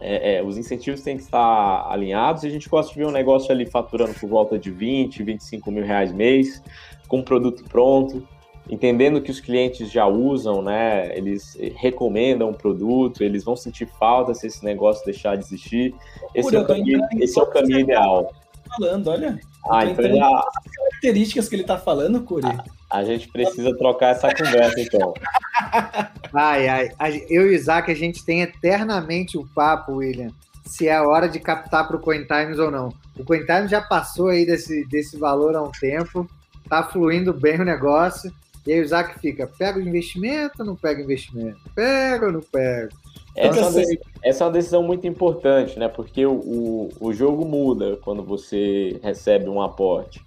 é, 0.02 0.38
é, 0.38 0.44
os 0.44 0.58
incentivos 0.58 1.02
têm 1.02 1.16
que 1.16 1.24
estar 1.24 1.88
alinhados 1.90 2.44
e 2.44 2.48
a 2.48 2.50
gente 2.50 2.68
gosta 2.68 2.92
de 2.92 3.00
ver 3.00 3.06
um 3.06 3.12
negócio 3.12 3.52
ali 3.52 3.66
faturando 3.66 4.14
por 4.14 4.28
volta 4.28 4.58
de 4.58 4.72
20, 4.72 5.24
25 5.24 5.72
mil 5.72 5.84
reais 5.84 6.12
mês, 6.12 6.62
com 7.08 7.20
o 7.20 7.24
produto 7.24 7.64
pronto, 7.64 8.28
entendendo 8.70 9.22
que 9.22 9.32
os 9.32 9.40
clientes 9.40 9.90
já 9.92 10.06
usam, 10.06 10.62
né? 10.62 11.18
Eles 11.18 11.58
recomendam 11.76 12.50
o 12.50 12.54
produto, 12.54 13.24
eles 13.24 13.44
vão 13.44 13.56
sentir 13.56 13.88
falta 14.00 14.34
se 14.34 14.48
esse 14.48 14.64
negócio 14.64 15.06
deixar 15.06 15.36
de 15.36 15.46
existir. 15.46 15.96
Esse 16.36 16.50
Pura, 16.50 16.58
é 16.58 16.62
o 16.62 16.68
caminho, 16.68 17.02
esse 17.20 17.40
é 17.40 17.42
o 17.42 17.48
caminho 17.48 17.80
ideal. 17.80 18.34
Falando, 18.78 19.08
olha. 19.08 19.40
Ah, 19.70 19.86
então 19.86 20.06
já... 20.06 20.28
As 20.28 20.76
características 20.76 21.50
que 21.50 21.56
ele 21.56 21.64
está 21.64 21.78
falando, 21.78 22.22
Curi. 22.22 22.48
A, 22.48 22.98
a, 23.00 23.04
gente 23.04 23.28
precisa 23.30 23.76
trocar 23.78 24.10
essa 24.10 24.34
conversa, 24.34 24.80
então. 24.80 25.14
Ai, 26.34 26.68
ai. 26.68 27.26
Eu 27.30 27.48
e 27.48 27.50
o 27.50 27.54
Isaac, 27.54 27.90
a 27.90 27.96
gente 27.96 28.24
tem 28.24 28.42
eternamente 28.42 29.38
o 29.38 29.48
papo, 29.56 29.94
William, 29.94 30.30
se 30.66 30.88
é 30.88 30.94
a 30.94 31.08
hora 31.08 31.28
de 31.28 31.40
captar 31.40 31.88
para 31.88 31.96
o 31.96 32.02
CoinTimes 32.02 32.60
ou 32.60 32.70
não. 32.70 32.94
O 33.18 33.24
CoinTimes 33.24 33.72
já 33.72 33.82
passou 33.82 34.28
aí 34.28 34.46
desse, 34.46 34.86
desse 34.88 35.18
valor 35.18 35.56
há 35.56 35.64
um 35.64 35.72
tempo, 35.72 36.30
tá 36.68 36.84
fluindo 36.84 37.34
bem 37.34 37.60
o 37.60 37.66
negócio. 37.66 38.32
E 38.66 38.74
aí 38.74 38.82
o 38.82 38.84
Isaac 38.84 39.20
fica, 39.20 39.48
pega 39.48 39.80
o 39.80 39.82
investimento 39.82 40.56
ou 40.60 40.66
não 40.66 40.76
pega 40.76 41.00
o 41.00 41.04
investimento? 41.04 41.58
Pega 41.74 42.26
ou 42.26 42.34
não 42.34 42.42
pega? 42.42 42.90
Essa 43.36 43.60
é, 43.60 43.62
uma 43.62 43.72
decisão, 43.72 44.06
essa 44.24 44.44
é 44.44 44.48
uma 44.48 44.54
decisão 44.54 44.84
muito 44.84 45.08
importante, 45.08 45.78
né? 45.78 45.88
Porque 45.88 46.26
o, 46.26 46.34
o, 46.34 46.90
o 47.00 47.14
jogo 47.14 47.46
muda 47.46 47.98
quando 48.04 48.24
você 48.24 49.00
recebe 49.02 49.48
um 49.48 49.62
aporte. 49.62 50.22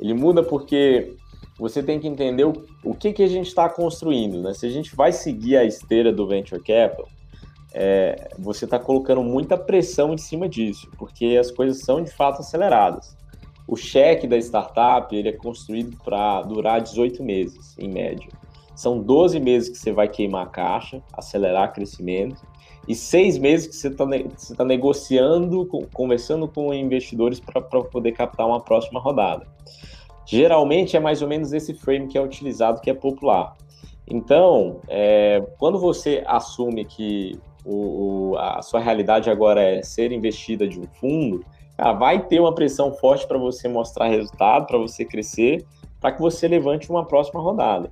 Ele 0.00 0.14
muda 0.14 0.42
porque 0.42 1.14
você 1.58 1.82
tem 1.82 2.00
que 2.00 2.08
entender 2.08 2.44
o, 2.44 2.52
o 2.82 2.94
que, 2.94 3.12
que 3.12 3.22
a 3.22 3.28
gente 3.28 3.46
está 3.46 3.68
construindo, 3.68 4.42
né? 4.42 4.54
Se 4.54 4.66
a 4.66 4.70
gente 4.70 4.96
vai 4.96 5.12
seguir 5.12 5.56
a 5.56 5.64
esteira 5.64 6.12
do 6.12 6.26
Venture 6.26 6.60
Capital, 6.60 7.08
é, 7.72 8.28
você 8.38 8.64
está 8.64 8.78
colocando 8.78 9.22
muita 9.22 9.56
pressão 9.56 10.14
em 10.14 10.18
cima 10.18 10.48
disso, 10.48 10.88
porque 10.96 11.36
as 11.38 11.50
coisas 11.50 11.80
são 11.80 12.02
de 12.02 12.10
fato 12.10 12.40
aceleradas. 12.40 13.16
O 13.66 13.76
cheque 13.76 14.26
da 14.26 14.36
startup 14.38 15.14
ele 15.14 15.28
é 15.28 15.32
construído 15.32 15.96
para 16.04 16.42
durar 16.42 16.80
18 16.80 17.22
meses, 17.22 17.76
em 17.78 17.88
média. 17.88 18.28
São 18.74 18.98
12 18.98 19.38
meses 19.40 19.68
que 19.68 19.78
você 19.78 19.92
vai 19.92 20.08
queimar 20.08 20.46
a 20.46 20.50
caixa, 20.50 21.02
acelerar 21.12 21.72
crescimento, 21.72 22.42
e 22.86 22.94
seis 22.94 23.38
meses 23.38 23.66
que 23.66 23.74
você 23.74 23.88
está 23.88 24.04
tá 24.56 24.64
negociando, 24.64 25.66
conversando 25.92 26.46
com 26.46 26.74
investidores 26.74 27.40
para 27.40 27.60
poder 27.60 28.12
captar 28.12 28.46
uma 28.46 28.60
próxima 28.60 29.00
rodada. 29.00 29.46
Geralmente 30.26 30.96
é 30.96 31.00
mais 31.00 31.22
ou 31.22 31.28
menos 31.28 31.52
esse 31.52 31.72
frame 31.74 32.08
que 32.08 32.18
é 32.18 32.20
utilizado, 32.20 32.80
que 32.80 32.90
é 32.90 32.94
popular. 32.94 33.56
Então, 34.06 34.80
é, 34.88 35.42
quando 35.58 35.78
você 35.78 36.22
assume 36.26 36.84
que 36.84 37.38
o, 37.64 38.32
o, 38.32 38.38
a 38.38 38.60
sua 38.60 38.80
realidade 38.80 39.30
agora 39.30 39.62
é 39.62 39.82
ser 39.82 40.12
investida 40.12 40.68
de 40.68 40.78
um 40.78 40.86
fundo, 41.00 41.44
cara, 41.76 41.92
vai 41.92 42.26
ter 42.26 42.40
uma 42.40 42.54
pressão 42.54 42.92
forte 42.92 43.26
para 43.26 43.38
você 43.38 43.68
mostrar 43.68 44.08
resultado, 44.08 44.66
para 44.66 44.78
você 44.78 45.04
crescer, 45.04 45.64
para 46.00 46.12
que 46.12 46.20
você 46.20 46.46
levante 46.46 46.90
uma 46.90 47.04
próxima 47.04 47.40
rodada. 47.40 47.90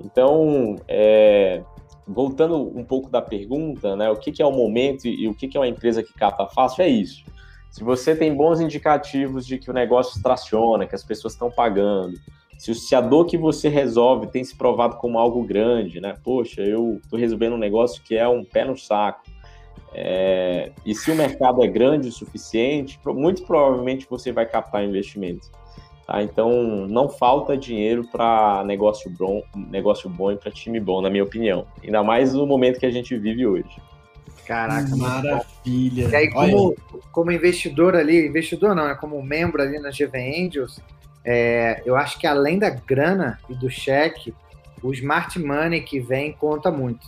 Então, 0.00 0.76
é, 0.86 1.62
voltando 2.06 2.56
um 2.56 2.84
pouco 2.84 3.10
da 3.10 3.20
pergunta, 3.20 3.96
né, 3.96 4.10
o 4.10 4.16
que, 4.16 4.32
que 4.32 4.42
é 4.42 4.46
o 4.46 4.52
momento 4.52 5.06
e, 5.06 5.24
e 5.24 5.28
o 5.28 5.34
que, 5.34 5.48
que 5.48 5.56
é 5.56 5.60
uma 5.60 5.68
empresa 5.68 6.02
que 6.02 6.12
capta 6.14 6.46
fácil, 6.46 6.82
é 6.82 6.88
isso. 6.88 7.24
Se 7.70 7.84
você 7.84 8.16
tem 8.16 8.34
bons 8.34 8.60
indicativos 8.60 9.46
de 9.46 9.58
que 9.58 9.70
o 9.70 9.74
negócio 9.74 10.22
traciona, 10.22 10.86
que 10.86 10.94
as 10.94 11.04
pessoas 11.04 11.34
estão 11.34 11.50
pagando, 11.50 12.14
se, 12.58 12.74
se 12.74 12.94
a 12.94 13.00
dor 13.00 13.26
que 13.26 13.38
você 13.38 13.68
resolve 13.68 14.26
tem 14.26 14.42
se 14.42 14.56
provado 14.56 14.96
como 14.96 15.18
algo 15.18 15.44
grande, 15.44 16.00
né? 16.00 16.14
Poxa, 16.24 16.62
eu 16.62 16.98
estou 17.02 17.18
resolvendo 17.18 17.52
um 17.54 17.58
negócio 17.58 18.02
que 18.02 18.16
é 18.16 18.26
um 18.26 18.44
pé 18.44 18.64
no 18.64 18.76
saco. 18.76 19.22
É, 19.92 20.72
e 20.84 20.94
se 20.94 21.10
o 21.10 21.14
mercado 21.14 21.62
é 21.62 21.66
grande 21.66 22.08
o 22.08 22.12
suficiente, 22.12 22.98
muito 23.06 23.44
provavelmente 23.44 24.06
você 24.08 24.32
vai 24.32 24.46
captar 24.46 24.84
investimento. 24.84 25.50
Tá? 26.06 26.22
Então, 26.22 26.86
não 26.88 27.08
falta 27.08 27.56
dinheiro 27.56 28.06
para 28.10 28.64
negócio 28.64 29.10
bom, 29.10 29.42
negócio 29.54 30.08
bom 30.08 30.32
e 30.32 30.36
para 30.36 30.50
time 30.50 30.80
bom, 30.80 31.02
na 31.02 31.10
minha 31.10 31.24
opinião. 31.24 31.66
Ainda 31.84 32.02
mais 32.02 32.32
no 32.32 32.46
momento 32.46 32.80
que 32.80 32.86
a 32.86 32.90
gente 32.90 33.16
vive 33.16 33.46
hoje. 33.46 33.82
Caraca, 34.46 34.96
maravilha. 34.96 36.08
E 36.08 36.16
aí, 36.16 36.30
como, 36.30 36.74
como 37.12 37.30
investidor 37.30 37.94
ali, 37.94 38.26
investidor 38.26 38.74
não, 38.74 38.88
é 38.88 38.94
como 38.94 39.22
membro 39.22 39.60
ali 39.60 39.78
na 39.78 39.90
GV 39.90 40.16
Angels, 40.16 40.80
é, 41.22 41.82
eu 41.84 41.94
acho 41.94 42.18
que 42.18 42.26
além 42.26 42.58
da 42.58 42.70
grana 42.70 43.38
e 43.50 43.54
do 43.54 43.68
cheque, 43.68 44.32
o 44.82 44.90
smart 44.94 45.38
money 45.38 45.82
que 45.82 46.00
vem 46.00 46.32
conta 46.32 46.70
muito. 46.70 47.06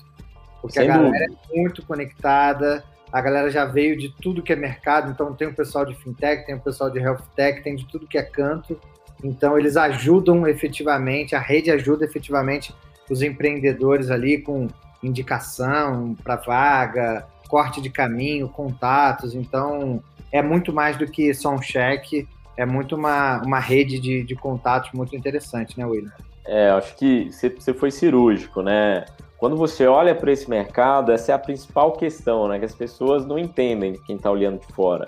Porque 0.61 0.79
Sem 0.79 0.89
a 0.89 0.97
galera 0.97 1.27
dúvida. 1.27 1.41
é 1.53 1.57
muito 1.57 1.85
conectada, 1.85 2.85
a 3.13 3.21
galera 3.21 3.51
já 3.51 3.65
veio 3.65 3.97
de 3.97 4.09
tudo 4.09 4.43
que 4.43 4.53
é 4.53 4.57
mercado, 4.57 5.11
então 5.11 5.35
tem 5.35 5.49
o 5.49 5.55
pessoal 5.55 5.85
de 5.85 5.95
fintech, 5.95 6.47
tem 6.47 6.55
o 6.55 6.61
pessoal 6.61 6.91
de 6.91 6.99
health 6.99 7.23
tech, 7.35 7.63
tem 7.63 7.75
de 7.75 7.87
tudo 7.87 8.07
que 8.07 8.19
é 8.19 8.23
canto. 8.23 8.79
Então 9.23 9.59
eles 9.59 9.77
ajudam 9.77 10.47
efetivamente, 10.47 11.35
a 11.35 11.41
rede 11.41 11.71
ajuda 11.71 12.05
efetivamente 12.05 12.75
os 13.11 13.23
empreendedores 13.23 14.11
ali 14.11 14.39
com 14.39 14.69
indicação 15.03 16.15
para 16.23 16.37
vaga, 16.37 17.27
corte 17.49 17.81
de 17.81 17.91
caminho, 17.91 18.49
contatos. 18.49 19.35
Então, 19.35 20.03
é 20.31 20.41
muito 20.41 20.73
mais 20.73 20.97
do 20.97 21.07
que 21.07 21.35
só 21.35 21.53
um 21.53 21.61
cheque, 21.61 22.29
é 22.57 22.65
muito 22.65 22.95
uma, 22.95 23.43
uma 23.43 23.59
rede 23.59 23.99
de, 23.99 24.23
de 24.23 24.35
contatos 24.37 24.93
muito 24.93 25.17
interessante, 25.17 25.77
né, 25.77 25.85
William? 25.85 26.13
É, 26.47 26.71
acho 26.71 26.97
que 26.97 27.31
você 27.31 27.75
foi 27.75 27.91
cirúrgico, 27.91 28.63
né? 28.63 29.05
Quando 29.41 29.57
você 29.57 29.87
olha 29.87 30.15
para 30.15 30.31
esse 30.31 30.51
mercado, 30.51 31.11
essa 31.11 31.33
é 31.33 31.35
a 31.35 31.39
principal 31.39 31.93
questão, 31.93 32.47
né? 32.47 32.59
Que 32.59 32.67
as 32.67 32.75
pessoas 32.75 33.25
não 33.25 33.39
entendem 33.39 33.95
quem 34.07 34.17
está 34.17 34.31
olhando 34.31 34.61
de 34.61 34.67
fora. 34.75 35.07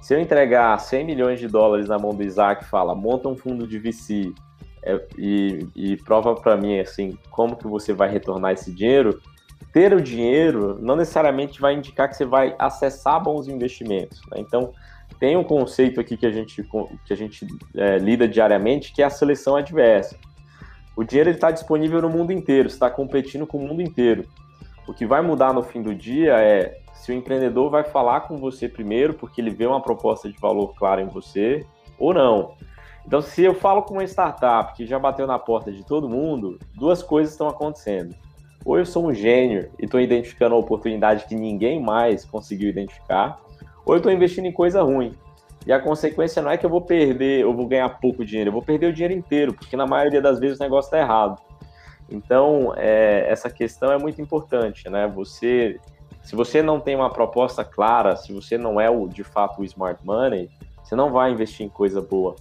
Se 0.00 0.14
eu 0.14 0.20
entregar 0.20 0.78
100 0.78 1.04
milhões 1.04 1.40
de 1.40 1.48
dólares 1.48 1.88
na 1.88 1.98
mão 1.98 2.14
do 2.14 2.22
Isaac 2.22 2.62
e 2.62 2.68
fala, 2.68 2.94
monta 2.94 3.28
um 3.28 3.36
fundo 3.36 3.66
de 3.66 3.80
VC 3.80 4.32
é, 4.84 5.04
e, 5.18 5.66
e 5.74 5.96
prova 5.96 6.32
para 6.36 6.56
mim, 6.56 6.78
assim, 6.78 7.18
como 7.28 7.56
que 7.56 7.66
você 7.66 7.92
vai 7.92 8.08
retornar 8.08 8.52
esse 8.52 8.72
dinheiro, 8.72 9.20
ter 9.72 9.92
o 9.92 10.00
dinheiro 10.00 10.78
não 10.80 10.94
necessariamente 10.94 11.60
vai 11.60 11.74
indicar 11.74 12.08
que 12.08 12.16
você 12.16 12.24
vai 12.24 12.54
acessar 12.60 13.20
bons 13.20 13.48
investimentos. 13.48 14.20
Né? 14.30 14.38
Então, 14.38 14.72
tem 15.18 15.36
um 15.36 15.42
conceito 15.42 16.00
aqui 16.00 16.16
que 16.16 16.26
a 16.26 16.30
gente, 16.30 16.62
que 17.04 17.12
a 17.12 17.16
gente 17.16 17.44
é, 17.76 17.98
lida 17.98 18.28
diariamente, 18.28 18.92
que 18.92 19.02
é 19.02 19.06
a 19.06 19.10
seleção 19.10 19.56
adversa. 19.56 20.16
O 20.96 21.04
dinheiro 21.04 21.30
está 21.30 21.50
disponível 21.50 22.02
no 22.02 22.10
mundo 22.10 22.32
inteiro, 22.32 22.68
está 22.68 22.90
competindo 22.90 23.46
com 23.46 23.58
o 23.58 23.66
mundo 23.66 23.80
inteiro. 23.80 24.24
O 24.86 24.92
que 24.92 25.06
vai 25.06 25.22
mudar 25.22 25.52
no 25.52 25.62
fim 25.62 25.80
do 25.80 25.94
dia 25.94 26.38
é 26.38 26.80
se 26.94 27.10
o 27.10 27.14
empreendedor 27.14 27.70
vai 27.70 27.84
falar 27.84 28.22
com 28.22 28.36
você 28.36 28.68
primeiro, 28.68 29.14
porque 29.14 29.40
ele 29.40 29.50
vê 29.50 29.66
uma 29.66 29.80
proposta 29.80 30.28
de 30.30 30.38
valor 30.38 30.74
clara 30.74 31.00
em 31.00 31.06
você, 31.06 31.64
ou 31.98 32.12
não. 32.12 32.54
Então, 33.06 33.20
se 33.20 33.42
eu 33.42 33.54
falo 33.54 33.82
com 33.82 33.94
uma 33.94 34.04
startup 34.04 34.74
que 34.74 34.86
já 34.86 34.98
bateu 34.98 35.26
na 35.26 35.38
porta 35.38 35.72
de 35.72 35.84
todo 35.84 36.08
mundo, 36.08 36.58
duas 36.74 37.02
coisas 37.02 37.32
estão 37.32 37.48
acontecendo 37.48 38.14
ou 38.64 38.78
eu 38.78 38.86
sou 38.86 39.06
um 39.06 39.14
gênio 39.14 39.70
e 39.78 39.84
estou 39.84 40.00
identificando 40.00 40.54
a 40.54 40.58
oportunidade 40.58 41.26
que 41.26 41.34
ninguém 41.34 41.80
mais 41.80 42.24
conseguiu 42.24 42.68
identificar, 42.68 43.40
ou 43.84 43.94
eu 43.94 43.98
estou 43.98 44.12
investindo 44.12 44.46
em 44.46 44.52
coisa 44.52 44.82
ruim. 44.82 45.12
E 45.66 45.72
a 45.72 45.80
consequência 45.80 46.42
não 46.42 46.50
é 46.50 46.56
que 46.56 46.66
eu 46.66 46.70
vou 46.70 46.80
perder, 46.80 47.40
eu 47.40 47.54
vou 47.54 47.66
ganhar 47.66 47.88
pouco 48.00 48.24
dinheiro, 48.24 48.48
eu 48.48 48.52
vou 48.52 48.62
perder 48.62 48.86
o 48.86 48.92
dinheiro 48.92 49.14
inteiro, 49.14 49.54
porque 49.54 49.76
na 49.76 49.86
maioria 49.86 50.20
das 50.20 50.40
vezes 50.40 50.58
o 50.58 50.62
negócio 50.62 50.88
está 50.88 50.98
errado. 50.98 51.40
Então, 52.10 52.74
é, 52.76 53.30
essa 53.30 53.48
questão 53.48 53.92
é 53.92 53.98
muito 53.98 54.20
importante, 54.20 54.90
né? 54.90 55.06
Você, 55.14 55.78
se 56.22 56.34
você 56.34 56.62
não 56.62 56.80
tem 56.80 56.96
uma 56.96 57.10
proposta 57.10 57.64
clara, 57.64 58.16
se 58.16 58.32
você 58.32 58.58
não 58.58 58.80
é 58.80 58.90
o, 58.90 59.06
de 59.06 59.22
fato 59.22 59.60
o 59.60 59.64
smart 59.64 60.04
money, 60.04 60.50
você 60.82 60.96
não 60.96 61.10
vai 61.12 61.30
investir 61.30 61.64
em 61.64 61.68
coisa 61.68 62.00
boa. 62.00 62.34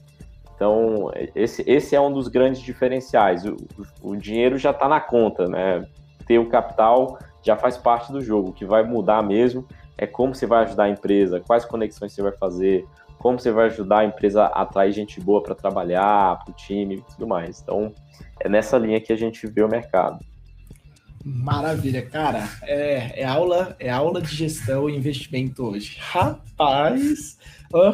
Então, 0.55 1.11
esse, 1.35 1.63
esse 1.65 1.95
é 1.95 2.01
um 2.01 2.11
dos 2.11 2.27
grandes 2.27 2.61
diferenciais. 2.61 3.45
O, 3.45 3.55
o 4.01 4.15
dinheiro 4.15 4.57
já 4.57 4.71
está 4.71 4.87
na 4.87 4.99
conta, 4.99 5.47
né? 5.47 5.87
ter 6.25 6.39
o 6.39 6.49
capital 6.49 7.19
já 7.41 7.55
faz 7.55 7.77
parte 7.77 8.11
do 8.11 8.21
jogo. 8.21 8.49
O 8.49 8.53
que 8.53 8.65
vai 8.65 8.83
mudar 8.83 9.23
mesmo 9.23 9.65
é 9.97 10.07
como 10.07 10.33
você 10.33 10.45
vai 10.45 10.63
ajudar 10.63 10.85
a 10.85 10.89
empresa, 10.89 11.39
quais 11.39 11.65
conexões 11.65 12.13
você 12.13 12.21
vai 12.21 12.31
fazer, 12.31 12.85
como 13.21 13.39
você 13.39 13.51
vai 13.51 13.67
ajudar 13.67 13.99
a 13.99 14.05
empresa 14.05 14.43
a 14.43 14.63
atrair 14.63 14.91
gente 14.91 15.21
boa 15.21 15.43
para 15.43 15.53
trabalhar, 15.53 16.39
para 16.39 16.51
o 16.51 16.55
time 16.55 16.95
e 16.95 17.01
tudo 17.01 17.27
mais. 17.27 17.61
Então, 17.61 17.93
é 18.39 18.49
nessa 18.49 18.77
linha 18.77 18.99
que 18.99 19.13
a 19.13 19.15
gente 19.15 19.45
vê 19.45 19.63
o 19.63 19.69
mercado. 19.69 20.19
Maravilha, 21.23 22.01
cara. 22.03 22.49
É, 22.63 23.21
é 23.21 23.23
aula, 23.23 23.75
é 23.79 23.91
aula 23.91 24.21
de 24.21 24.35
gestão 24.35 24.89
e 24.89 24.97
investimento 24.97 25.63
hoje. 25.63 25.97
Rapaz, 25.99 27.37
oh, 27.71 27.93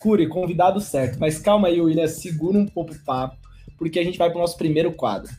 Cure, 0.00 0.28
convidado 0.28 0.80
certo. 0.80 1.18
Mas 1.20 1.38
calma 1.38 1.68
aí, 1.68 1.80
William, 1.80 2.08
segura 2.08 2.58
um 2.58 2.66
pouco 2.66 2.92
o 2.92 3.04
papo, 3.04 3.36
porque 3.78 4.00
a 4.00 4.04
gente 4.04 4.18
vai 4.18 4.30
para 4.30 4.38
o 4.38 4.40
nosso 4.40 4.58
primeiro 4.58 4.92
quadro 4.92 5.30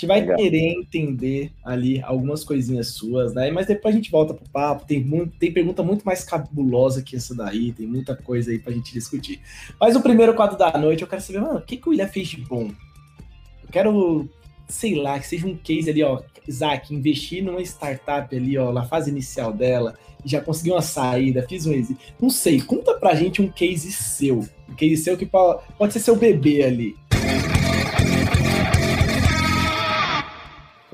gente 0.00 0.06
vai 0.06 0.20
Legal. 0.20 0.36
querer 0.36 0.72
entender 0.72 1.52
ali 1.62 2.02
algumas 2.02 2.42
coisinhas 2.42 2.88
suas, 2.88 3.34
né? 3.34 3.50
Mas 3.50 3.66
depois 3.66 3.94
a 3.94 3.98
gente 3.98 4.10
volta 4.10 4.32
pro 4.32 4.48
papo. 4.48 4.86
Tem, 4.86 5.02
muito, 5.02 5.36
tem 5.38 5.52
pergunta 5.52 5.82
muito 5.82 6.04
mais 6.04 6.24
cabulosa 6.24 7.02
que 7.02 7.16
essa 7.16 7.34
daí, 7.34 7.72
tem 7.72 7.86
muita 7.86 8.16
coisa 8.16 8.50
aí 8.50 8.58
pra 8.58 8.72
gente 8.72 8.92
discutir. 8.92 9.40
Mas 9.78 9.94
o 9.94 10.00
primeiro 10.00 10.34
quadro 10.34 10.56
da 10.56 10.76
noite, 10.78 11.02
eu 11.02 11.08
quero 11.08 11.20
saber, 11.20 11.40
mano, 11.40 11.58
o 11.58 11.62
que, 11.62 11.76
que 11.76 11.88
o 11.88 11.90
William 11.90 12.08
fez 12.08 12.28
de 12.28 12.38
bom? 12.38 12.70
Eu 13.62 13.68
quero, 13.70 14.28
sei 14.68 14.94
lá, 14.94 15.18
que 15.18 15.26
seja 15.26 15.46
um 15.46 15.56
case 15.56 15.90
ali, 15.90 16.02
ó. 16.02 16.22
Isaac, 16.48 16.92
investir 16.94 17.44
numa 17.44 17.60
startup 17.60 18.34
ali, 18.34 18.56
ó, 18.56 18.72
na 18.72 18.84
fase 18.84 19.10
inicial 19.10 19.52
dela, 19.52 19.96
já 20.24 20.40
consegui 20.40 20.70
uma 20.70 20.82
saída, 20.82 21.46
fiz 21.46 21.66
um 21.66 21.72
exit. 21.72 22.14
Não 22.20 22.30
sei, 22.30 22.60
conta 22.60 22.94
pra 22.94 23.14
gente 23.14 23.42
um 23.42 23.48
case 23.48 23.92
seu. 23.92 24.48
Um 24.68 24.74
case 24.74 24.96
seu 24.96 25.16
que 25.16 25.26
pode, 25.26 25.62
pode 25.76 25.92
ser 25.92 26.00
seu 26.00 26.16
bebê 26.16 26.62
ali. 26.62 26.96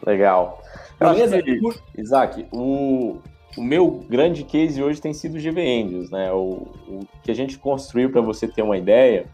Legal. 0.06 0.62
Beleza? 0.98 1.42
Que, 1.42 1.60
Isaac, 1.98 2.46
o, 2.52 3.18
o 3.56 3.62
meu 3.62 4.04
grande 4.08 4.44
case 4.44 4.82
hoje 4.82 5.00
tem 5.00 5.12
sido 5.12 5.36
o 5.36 5.40
GV 5.40 5.60
Angels, 5.60 6.10
né? 6.10 6.32
O, 6.32 6.68
o 6.88 7.00
que 7.22 7.30
a 7.30 7.34
gente 7.34 7.58
construiu, 7.58 8.10
para 8.10 8.20
você 8.20 8.46
ter 8.46 8.62
uma 8.62 8.78
ideia, 8.78 9.26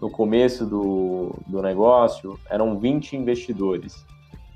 no 0.00 0.08
começo 0.08 0.64
do, 0.64 1.34
do 1.46 1.60
negócio, 1.60 2.38
eram 2.48 2.78
20 2.78 3.16
investidores 3.16 4.06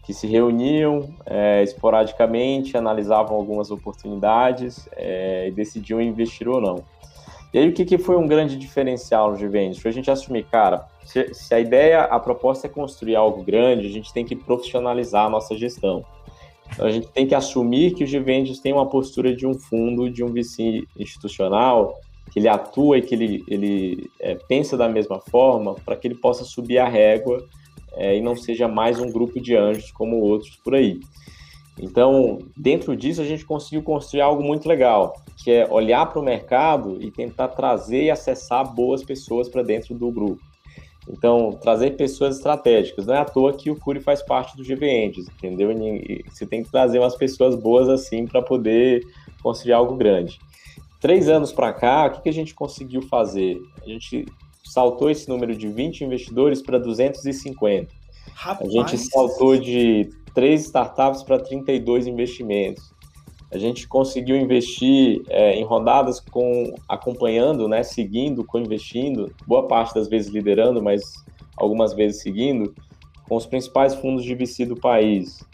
que 0.04 0.14
se 0.14 0.26
reuniam 0.26 1.14
é, 1.26 1.62
esporadicamente, 1.62 2.78
analisavam 2.78 3.36
algumas 3.36 3.70
oportunidades 3.70 4.88
é, 4.96 5.48
e 5.48 5.50
decidiam 5.50 6.00
investir 6.00 6.48
ou 6.48 6.60
não. 6.60 6.84
E 7.52 7.58
aí, 7.58 7.68
o 7.68 7.72
que, 7.72 7.84
que 7.84 7.98
foi 7.98 8.16
um 8.16 8.26
grande 8.26 8.56
diferencial 8.56 9.30
no 9.30 9.36
Givendes? 9.36 9.78
Foi 9.78 9.90
a 9.90 9.94
gente 9.94 10.10
assumir, 10.10 10.44
cara, 10.44 10.86
se, 11.08 11.32
se, 11.32 11.54
a 11.54 11.58
ideia, 11.58 12.02
a 12.02 12.20
proposta 12.20 12.66
é 12.66 12.70
construir 12.70 13.16
algo 13.16 13.42
grande, 13.42 13.86
a 13.86 13.90
gente 13.90 14.12
tem 14.12 14.26
que 14.26 14.36
profissionalizar 14.36 15.24
a 15.24 15.30
nossa 15.30 15.56
gestão. 15.56 16.04
Então, 16.70 16.86
a 16.86 16.90
gente 16.90 17.08
tem 17.08 17.26
que 17.26 17.34
assumir 17.34 17.94
que 17.94 18.04
o 18.04 18.06
G-Vendes 18.06 18.60
tem 18.60 18.74
uma 18.74 18.86
postura 18.86 19.34
de 19.34 19.46
um 19.46 19.54
fundo, 19.54 20.10
de 20.10 20.22
um 20.22 20.30
VC 20.30 20.86
institucional, 20.98 21.98
que 22.30 22.38
ele 22.38 22.48
atua 22.48 22.98
e 22.98 23.02
que 23.02 23.14
ele, 23.14 23.42
ele 23.48 24.10
é, 24.20 24.34
pensa 24.34 24.76
da 24.76 24.86
mesma 24.86 25.18
forma 25.18 25.74
para 25.76 25.96
que 25.96 26.06
ele 26.06 26.14
possa 26.14 26.44
subir 26.44 26.76
a 26.76 26.86
régua 26.86 27.42
é, 27.94 28.18
e 28.18 28.20
não 28.20 28.36
seja 28.36 28.68
mais 28.68 29.00
um 29.00 29.10
grupo 29.10 29.40
de 29.40 29.56
anjos 29.56 29.90
como 29.90 30.16
outros 30.16 30.56
por 30.56 30.74
aí. 30.74 31.00
Então, 31.80 32.38
dentro 32.54 32.94
disso, 32.94 33.22
a 33.22 33.24
gente 33.24 33.46
conseguiu 33.46 33.82
construir 33.82 34.20
algo 34.20 34.42
muito 34.42 34.68
legal, 34.68 35.14
que 35.42 35.50
é 35.52 35.66
olhar 35.70 36.04
para 36.04 36.20
o 36.20 36.22
mercado 36.22 36.98
e 37.00 37.10
tentar 37.10 37.48
trazer 37.48 38.04
e 38.04 38.10
acessar 38.10 38.74
boas 38.74 39.02
pessoas 39.02 39.48
para 39.48 39.62
dentro 39.62 39.94
do 39.94 40.10
grupo. 40.10 40.47
Então, 41.10 41.52
trazer 41.60 41.96
pessoas 41.96 42.36
estratégicas. 42.36 43.06
Não 43.06 43.14
é 43.14 43.18
à 43.18 43.24
toa 43.24 43.54
que 43.54 43.70
o 43.70 43.76
Curi 43.76 44.00
faz 44.00 44.22
parte 44.22 44.56
do 44.56 44.62
GV 44.62 45.12
entendeu? 45.34 45.72
E 45.72 46.24
você 46.28 46.46
tem 46.46 46.62
que 46.62 46.70
trazer 46.70 46.98
umas 46.98 47.16
pessoas 47.16 47.54
boas 47.54 47.88
assim 47.88 48.26
para 48.26 48.42
poder 48.42 49.02
construir 49.42 49.72
algo 49.72 49.96
grande. 49.96 50.38
Três 51.00 51.28
anos 51.28 51.52
para 51.52 51.72
cá, 51.72 52.06
o 52.06 52.10
que, 52.10 52.22
que 52.22 52.28
a 52.28 52.32
gente 52.32 52.54
conseguiu 52.54 53.02
fazer? 53.02 53.60
A 53.82 53.88
gente 53.88 54.26
saltou 54.64 55.08
esse 55.10 55.28
número 55.28 55.56
de 55.56 55.68
20 55.68 56.04
investidores 56.04 56.60
para 56.60 56.78
250. 56.78 57.88
Rapaz. 58.34 58.68
A 58.68 58.72
gente 58.72 58.98
saltou 58.98 59.56
de 59.56 60.10
três 60.34 60.64
startups 60.66 61.22
para 61.22 61.38
32 61.38 62.06
investimentos. 62.06 62.92
A 63.50 63.56
gente 63.56 63.88
conseguiu 63.88 64.36
investir 64.36 65.22
é, 65.28 65.54
em 65.54 65.64
rodadas 65.64 66.20
com 66.20 66.74
acompanhando, 66.86 67.66
né, 67.66 67.82
seguindo, 67.82 68.44
co-investindo, 68.44 69.34
boa 69.46 69.66
parte 69.66 69.94
das 69.94 70.06
vezes 70.08 70.30
liderando, 70.30 70.82
mas 70.82 71.02
algumas 71.56 71.94
vezes 71.94 72.20
seguindo, 72.20 72.74
com 73.26 73.36
os 73.36 73.46
principais 73.46 73.94
fundos 73.94 74.22
de 74.22 74.34
VC 74.34 74.66
do 74.66 74.76
país. 74.76 75.46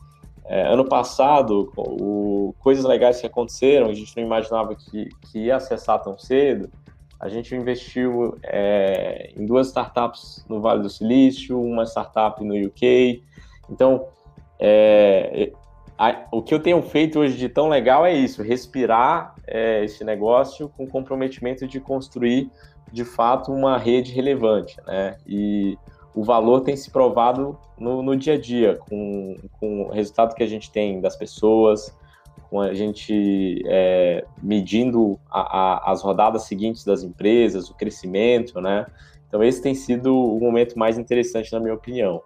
É, 0.46 0.66
ano 0.66 0.85
passado, 0.85 1.72
o, 1.76 2.54
coisas 2.59 2.85
legais 2.85 3.20
que 3.20 3.26
aconteceram, 3.26 3.88
a 3.88 3.94
gente 3.94 4.14
não 4.16 4.24
imaginava 4.24 4.74
que, 4.74 5.09
que 5.22 5.38
ia 5.38 5.57
acessar 5.57 6.02
tão 6.02 6.18
cedo. 6.18 6.68
A 7.18 7.28
gente 7.28 7.54
investiu 7.54 8.37
é, 8.42 9.33
em 9.37 9.46
duas 9.46 9.68
startups 9.68 10.44
no 10.48 10.61
Vale 10.61 10.83
do 10.83 10.90
Silício, 10.90 11.59
uma 11.59 11.85
startup 11.85 12.44
no 12.44 12.54
UK. 12.54 13.22
Então, 13.70 14.07
é, 14.59 15.52
o 16.30 16.42
que 16.42 16.52
eu 16.52 16.61
tenho 16.61 16.83
feito 16.83 17.20
hoje 17.20 17.37
de 17.37 17.48
tão 17.48 17.68
legal 17.68 18.04
é 18.04 18.12
isso: 18.12 18.42
respirar 18.42 19.35
é, 19.46 19.85
esse 19.85 20.04
negócio 20.04 20.68
com 20.68 20.87
comprometimento 20.87 21.66
de 21.66 21.80
construir 21.80 22.50
de 22.92 23.04
fato 23.04 23.52
uma 23.52 23.78
rede 23.78 24.12
relevante, 24.12 24.76
né? 24.87 25.16
E 25.26 25.78
o 26.14 26.22
valor 26.22 26.61
tem 26.61 26.76
se 26.76 26.90
provado 26.90 27.59
no, 27.78 28.02
no 28.02 28.16
dia 28.16 28.35
a 28.35 28.40
dia, 28.40 28.76
com, 28.88 29.37
com 29.59 29.83
o 29.83 29.90
resultado 29.90 30.35
que 30.35 30.42
a 30.42 30.46
gente 30.46 30.70
tem 30.70 31.00
das 31.00 31.16
pessoas, 31.16 31.92
com 32.48 32.61
a 32.61 32.72
gente 32.72 33.62
é, 33.66 34.24
medindo 34.40 35.18
a, 35.28 35.40
a, 35.40 35.92
as 35.92 36.02
rodadas 36.02 36.42
seguintes 36.42 36.85
das 36.85 37.02
empresas, 37.02 37.68
o 37.68 37.74
crescimento, 37.74 38.61
né? 38.61 38.87
Então 39.26 39.42
esse 39.42 39.61
tem 39.61 39.74
sido 39.74 40.16
o 40.16 40.38
momento 40.38 40.78
mais 40.78 40.96
interessante, 40.96 41.52
na 41.52 41.59
minha 41.59 41.74
opinião. 41.74 42.22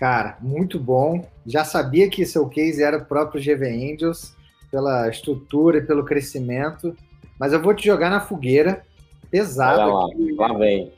Cara, 0.00 0.38
muito 0.40 0.80
bom. 0.80 1.28
Já 1.44 1.62
sabia 1.62 2.08
que 2.08 2.24
seu 2.24 2.48
case 2.48 2.82
era 2.82 2.96
o 2.96 3.04
próprio 3.04 3.38
GV 3.38 3.66
Angels, 3.66 4.34
pela 4.70 5.10
estrutura 5.10 5.76
e 5.76 5.82
pelo 5.82 6.06
crescimento, 6.06 6.96
mas 7.38 7.52
eu 7.52 7.60
vou 7.60 7.74
te 7.74 7.84
jogar 7.84 8.08
na 8.08 8.18
fogueira, 8.18 8.82
pesado. 9.30 9.92
Lá, 9.92 10.06
aqui, 10.06 10.32
lá 10.32 10.54
vem. 10.54 10.90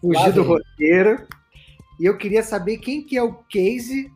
Fugir 0.00 0.18
lá 0.18 0.30
do 0.30 0.42
vem. 0.42 0.52
roteiro. 0.52 1.26
E 2.00 2.06
eu 2.06 2.16
queria 2.16 2.42
saber 2.42 2.78
quem 2.78 3.02
que 3.02 3.14
é 3.14 3.22
o 3.22 3.34
case 3.34 4.10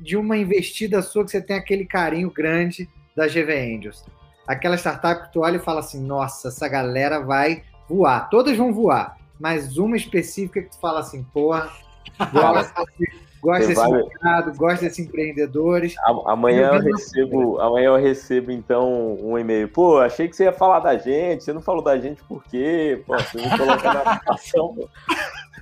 de 0.00 0.16
uma 0.16 0.38
investida 0.38 1.02
sua 1.02 1.22
que 1.22 1.30
você 1.30 1.42
tem 1.42 1.56
aquele 1.56 1.84
carinho 1.84 2.30
grande 2.30 2.88
da 3.14 3.26
GV 3.26 3.76
Angels. 3.76 4.02
Aquela 4.46 4.78
startup 4.78 5.26
que 5.26 5.32
tu 5.34 5.40
olha 5.40 5.56
e 5.56 5.60
fala 5.60 5.80
assim, 5.80 6.00
nossa, 6.00 6.48
essa 6.48 6.68
galera 6.68 7.20
vai 7.20 7.62
voar. 7.86 8.30
Todas 8.30 8.56
vão 8.56 8.72
voar, 8.72 9.18
mas 9.38 9.76
uma 9.76 9.96
específica 9.96 10.62
que 10.62 10.70
tu 10.70 10.80
fala 10.80 11.00
assim, 11.00 11.22
porra, 11.22 11.70
gosta 13.44 13.66
desse 13.66 13.80
vai... 13.80 13.92
mercado, 13.92 14.56
gosta 14.56 14.84
desses 14.86 15.06
empreendedores. 15.06 15.94
Amanhã 16.26 16.70
eu 16.72 16.80
recebo, 16.80 17.60
amanhã 17.60 17.86
eu 17.88 17.96
recebo 17.96 18.50
então 18.50 19.18
um 19.20 19.38
e-mail. 19.38 19.68
Pô, 19.68 19.98
achei 19.98 20.26
que 20.26 20.34
você 20.34 20.44
ia 20.44 20.52
falar 20.52 20.80
da 20.80 20.96
gente, 20.96 21.44
você 21.44 21.52
não 21.52 21.60
falou 21.60 21.82
da 21.82 21.98
gente 21.98 22.22
por 22.24 22.42
quê? 22.44 23.02
Pô, 23.06 23.14
você 23.18 23.38
me 23.38 23.56
coloca 23.56 23.92
na 23.92 24.18
situação. 24.18 24.74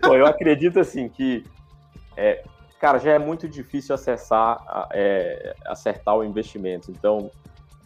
Pô, 0.00 0.14
eu 0.14 0.26
acredito 0.26 0.78
assim 0.78 1.08
que 1.08 1.44
é, 2.16 2.44
cara, 2.80 2.98
já 2.98 3.12
é 3.12 3.18
muito 3.18 3.48
difícil 3.48 3.94
acessar, 3.94 4.88
é, 4.92 5.54
acertar 5.66 6.16
o 6.16 6.24
investimento. 6.24 6.90
Então, 6.90 7.30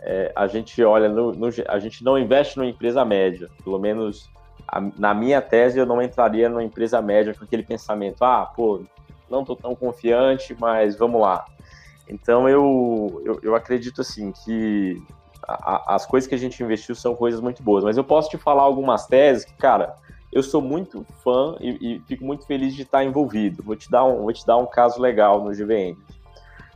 é, 0.00 0.30
a 0.36 0.46
gente 0.46 0.82
olha, 0.84 1.08
no, 1.08 1.32
no, 1.32 1.48
a 1.68 1.78
gente 1.78 2.04
não 2.04 2.18
investe 2.18 2.58
numa 2.58 2.68
empresa 2.68 3.02
média. 3.02 3.48
Pelo 3.64 3.78
menos 3.78 4.28
a, 4.68 4.78
na 4.98 5.14
minha 5.14 5.40
tese, 5.40 5.78
eu 5.78 5.86
não 5.86 6.02
entraria 6.02 6.50
numa 6.50 6.62
empresa 6.62 7.00
média 7.00 7.34
com 7.34 7.44
aquele 7.44 7.62
pensamento, 7.62 8.22
ah, 8.22 8.44
pô, 8.44 8.82
não 9.30 9.40
estou 9.40 9.56
tão 9.56 9.74
confiante, 9.74 10.56
mas 10.58 10.96
vamos 10.96 11.20
lá. 11.20 11.44
Então 12.08 12.48
eu, 12.48 13.22
eu, 13.24 13.40
eu 13.42 13.54
acredito 13.54 14.00
assim 14.00 14.32
que 14.32 15.02
a, 15.46 15.94
as 15.94 16.06
coisas 16.06 16.28
que 16.28 16.34
a 16.34 16.38
gente 16.38 16.62
investiu 16.62 16.94
são 16.94 17.14
coisas 17.14 17.40
muito 17.40 17.62
boas, 17.62 17.84
mas 17.84 17.96
eu 17.96 18.04
posso 18.04 18.28
te 18.28 18.36
falar 18.36 18.62
algumas 18.62 19.06
teses 19.06 19.44
que, 19.44 19.54
cara, 19.54 19.96
eu 20.32 20.42
sou 20.42 20.60
muito 20.60 21.04
fã 21.22 21.56
e, 21.60 21.96
e 21.96 22.00
fico 22.00 22.24
muito 22.24 22.46
feliz 22.46 22.74
de 22.74 22.82
estar 22.82 23.04
envolvido. 23.04 23.62
Vou 23.62 23.76
te 23.76 23.90
dar 23.90 24.04
um, 24.04 24.22
vou 24.22 24.32
te 24.32 24.46
dar 24.46 24.56
um 24.56 24.66
caso 24.66 25.00
legal 25.00 25.42
no 25.42 25.50
GVN. 25.50 25.96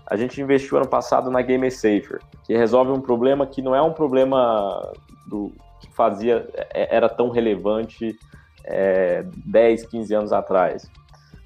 A 0.06 0.16
gente 0.16 0.40
investiu 0.40 0.76
ano 0.76 0.88
passado 0.88 1.30
na 1.30 1.42
Game 1.42 1.70
Safer, 1.70 2.20
que 2.44 2.56
resolve 2.56 2.90
um 2.90 3.00
problema 3.00 3.46
que 3.46 3.62
não 3.62 3.74
é 3.74 3.82
um 3.82 3.92
problema 3.92 4.92
do, 5.26 5.52
que 5.80 5.92
fazia 5.92 6.48
é, 6.74 6.94
era 6.94 7.08
tão 7.08 7.30
relevante 7.30 8.18
é, 8.64 9.24
10, 9.46 9.86
15 9.86 10.14
anos 10.14 10.32
atrás. 10.32 10.90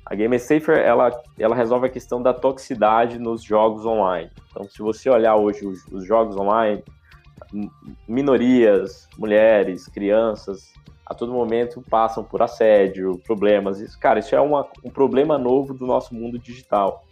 A 0.07 0.15
Game 0.15 0.39
Safer 0.39 0.79
ela, 0.79 1.11
ela 1.39 1.55
resolve 1.55 1.87
a 1.87 1.91
questão 1.91 2.23
da 2.23 2.35
toxicidade 2.35 3.19
nos 3.19 3.43
jogos 3.43 3.87
online. 3.87 4.31
Então, 4.51 4.69
se 4.69 4.81
você 4.81 5.09
olhar 5.09 5.37
hoje 5.37 5.67
os, 5.67 5.87
os 5.87 6.07
jogos 6.07 6.37
online, 6.37 6.85
minorias, 8.07 9.09
mulheres, 9.17 9.87
crianças, 9.87 10.73
a 11.07 11.15
todo 11.15 11.33
momento 11.33 11.83
passam 11.89 12.25
por 12.25 12.43
assédio, 12.43 13.19
problemas. 13.27 13.81
Isso, 13.81 13.99
cara, 13.99 14.19
isso 14.19 14.35
é 14.35 14.41
uma, 14.41 14.67
um 14.83 14.91
problema 14.91 15.39
novo 15.39 15.75
do 15.75 15.87
nosso 15.87 16.15
mundo 16.15 16.39
digital. 16.39 17.05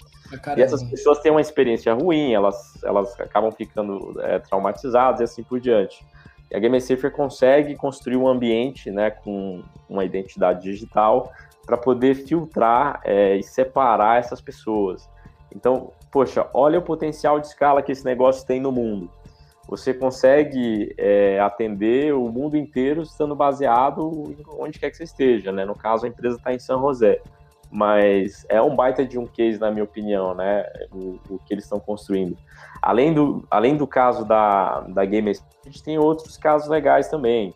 Ah, 0.46 0.54
e 0.56 0.62
essas 0.62 0.82
pessoas 0.82 1.18
têm 1.20 1.30
uma 1.30 1.42
experiência 1.42 1.92
ruim, 1.92 2.32
elas, 2.32 2.82
elas 2.82 3.18
acabam 3.20 3.52
ficando 3.52 4.18
é, 4.20 4.38
traumatizadas 4.38 5.20
e 5.20 5.24
assim 5.24 5.42
por 5.42 5.60
diante. 5.60 6.04
E 6.50 6.56
a 6.56 6.58
Game 6.58 6.80
Safer 6.80 7.10
consegue 7.10 7.74
construir 7.74 8.16
um 8.16 8.26
ambiente 8.26 8.90
né, 8.90 9.10
com 9.10 9.62
uma 9.88 10.04
identidade 10.04 10.62
digital 10.62 11.32
para 11.66 11.76
poder 11.76 12.14
filtrar 12.14 13.00
é, 13.04 13.36
e 13.36 13.42
separar 13.42 14.18
essas 14.18 14.40
pessoas. 14.40 15.08
Então, 15.54 15.92
poxa, 16.10 16.48
olha 16.52 16.78
o 16.78 16.82
potencial 16.82 17.38
de 17.38 17.46
escala 17.46 17.82
que 17.82 17.92
esse 17.92 18.04
negócio 18.04 18.46
tem 18.46 18.60
no 18.60 18.72
mundo. 18.72 19.10
Você 19.68 19.94
consegue 19.94 20.94
é, 20.98 21.38
atender 21.40 22.12
o 22.14 22.28
mundo 22.28 22.56
inteiro 22.56 23.02
estando 23.02 23.34
baseado 23.34 24.34
onde 24.58 24.78
quer 24.78 24.90
que 24.90 24.96
você 24.96 25.04
esteja, 25.04 25.52
né? 25.52 25.64
No 25.64 25.74
caso, 25.74 26.04
a 26.04 26.08
empresa 26.08 26.36
está 26.36 26.52
em 26.52 26.58
São 26.58 26.80
José. 26.80 27.20
Mas 27.70 28.44
é 28.50 28.60
um 28.60 28.76
baita 28.76 29.06
de 29.06 29.18
um 29.18 29.26
case, 29.26 29.58
na 29.58 29.70
minha 29.70 29.84
opinião, 29.84 30.34
né? 30.34 30.66
O, 30.92 31.18
o 31.30 31.38
que 31.38 31.54
eles 31.54 31.64
estão 31.64 31.80
construindo. 31.80 32.36
Além 32.82 33.14
do, 33.14 33.46
além 33.50 33.76
do 33.76 33.86
caso 33.86 34.26
da, 34.26 34.80
da 34.80 35.04
Game 35.06 35.30
a 35.30 35.68
gente 35.68 35.82
tem 35.82 35.96
outros 35.96 36.36
casos 36.36 36.68
legais 36.68 37.08
também. 37.08 37.54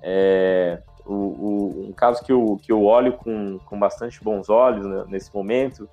É, 0.00 0.80
o, 1.08 1.14
o, 1.14 1.88
um 1.88 1.92
caso 1.92 2.22
que 2.22 2.30
eu, 2.30 2.60
que 2.62 2.70
eu 2.70 2.84
olho 2.84 3.14
com, 3.14 3.58
com 3.64 3.78
bastante 3.78 4.22
bons 4.22 4.50
olhos 4.50 4.84
né, 4.84 5.04
nesse 5.08 5.34
momento 5.34 5.88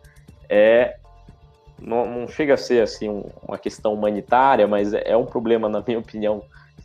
é 0.50 0.98
não, 1.80 2.06
não, 2.06 2.28
chega 2.28 2.54
a 2.54 2.58
ser 2.58 2.84
assim 2.84 3.10
um, 3.10 3.24
uma 3.48 3.58
questão 3.58 3.94
humanitária, 3.94 4.68
mas 4.68 4.94
é, 4.94 5.04
é, 5.06 5.18
um 5.18 5.26
problema, 5.26 5.70
na 5.70 5.82
minha 5.86 6.00
opinião, 6.00 6.44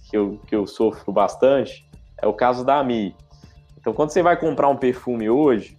que 0.09 0.17
eu, 0.17 0.41
que 0.47 0.55
eu 0.55 0.67
sofro 0.67 1.13
bastante, 1.13 1.87
é 2.19 2.27
o 2.27 2.33
caso 2.33 2.65
da 2.65 2.79
AMI. 2.79 3.15
Então, 3.79 3.93
quando 3.93 4.11
você 4.11 4.23
vai 4.23 4.37
comprar 4.37 4.69
um 4.69 4.77
perfume 4.77 5.29
hoje, 5.31 5.77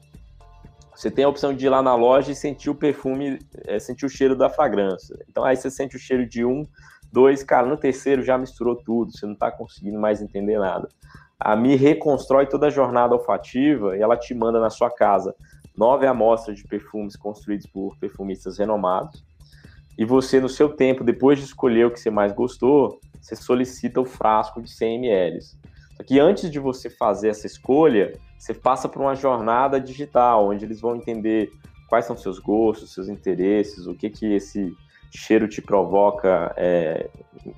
você 0.95 1.09
tem 1.11 1.25
a 1.25 1.29
opção 1.29 1.53
de 1.53 1.65
ir 1.65 1.69
lá 1.69 1.81
na 1.81 1.95
loja 1.95 2.31
e 2.31 2.35
sentir 2.35 2.69
o 2.69 2.75
perfume, 2.75 3.39
é, 3.65 3.79
sentir 3.79 4.05
o 4.05 4.09
cheiro 4.09 4.35
da 4.35 4.49
fragrância. 4.49 5.17
Então, 5.29 5.43
aí 5.43 5.55
você 5.55 5.69
sente 5.69 5.95
o 5.95 5.99
cheiro 5.99 6.25
de 6.25 6.45
um, 6.45 6.65
dois, 7.11 7.43
cara, 7.43 7.67
no 7.67 7.77
terceiro 7.77 8.23
já 8.23 8.37
misturou 8.37 8.75
tudo, 8.75 9.11
você 9.11 9.25
não 9.25 9.33
está 9.33 9.51
conseguindo 9.51 9.99
mais 9.99 10.21
entender 10.21 10.57
nada 10.57 10.87
a 11.43 11.55
Mi 11.55 11.75
reconstrói 11.75 12.45
toda 12.45 12.67
a 12.67 12.69
jornada 12.69 13.15
olfativa 13.15 13.97
e 13.97 14.01
ela 14.01 14.15
te 14.15 14.33
manda 14.33 14.59
na 14.59 14.69
sua 14.69 14.89
casa 14.89 15.35
nove 15.75 16.05
amostras 16.05 16.57
de 16.57 16.63
perfumes 16.63 17.15
construídos 17.15 17.65
por 17.65 17.97
perfumistas 17.97 18.57
renomados. 18.57 19.23
E 19.97 20.05
você, 20.05 20.39
no 20.39 20.49
seu 20.49 20.69
tempo, 20.69 21.03
depois 21.03 21.39
de 21.39 21.45
escolher 21.45 21.85
o 21.85 21.91
que 21.91 21.99
você 21.99 22.09
mais 22.09 22.31
gostou, 22.33 22.99
você 23.19 23.35
solicita 23.35 23.99
o 23.99 24.05
frasco 24.05 24.61
de 24.61 24.69
100 24.69 24.95
ml. 24.95 25.39
Só 25.95 26.03
que 26.03 26.19
antes 26.19 26.49
de 26.49 26.59
você 26.59 26.89
fazer 26.89 27.29
essa 27.29 27.47
escolha, 27.47 28.17
você 28.37 28.53
passa 28.53 28.87
por 28.89 29.01
uma 29.01 29.15
jornada 29.15 29.79
digital, 29.79 30.47
onde 30.47 30.65
eles 30.65 30.81
vão 30.81 30.95
entender 30.95 31.51
quais 31.87 32.05
são 32.05 32.15
seus 32.15 32.39
gostos, 32.39 32.93
seus 32.93 33.09
interesses, 33.09 33.85
o 33.85 33.93
que 33.93 34.09
que 34.09 34.33
esse 34.33 34.73
cheiro 35.11 35.47
te 35.47 35.61
provoca 35.61 36.53
é, 36.55 37.09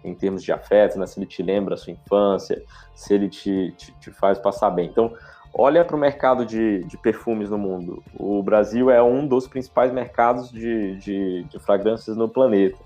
em 0.03 0.13
termos 0.15 0.43
de 0.43 0.51
afeto, 0.51 0.97
né? 0.97 1.05
se 1.05 1.19
ele 1.19 1.27
te 1.27 1.43
lembra 1.43 1.75
a 1.75 1.77
sua 1.77 1.93
infância, 1.93 2.63
se 2.95 3.13
ele 3.13 3.29
te, 3.29 3.73
te, 3.77 3.91
te 3.99 4.11
faz 4.11 4.39
passar 4.39 4.71
bem. 4.71 4.89
Então, 4.89 5.13
olha 5.53 5.85
para 5.85 5.95
o 5.95 5.99
mercado 5.99 6.45
de, 6.45 6.83
de, 6.85 6.97
perfumes 6.97 7.49
no 7.49 7.57
mundo. 7.57 8.03
O 8.17 8.41
Brasil 8.41 8.89
é 8.89 9.01
um 9.01 9.27
dos 9.27 9.47
principais 9.47 9.93
mercados 9.93 10.51
de, 10.51 10.95
de, 10.97 11.43
de 11.43 11.59
fragrâncias 11.59 12.17
no 12.17 12.27
planeta. 12.27 12.79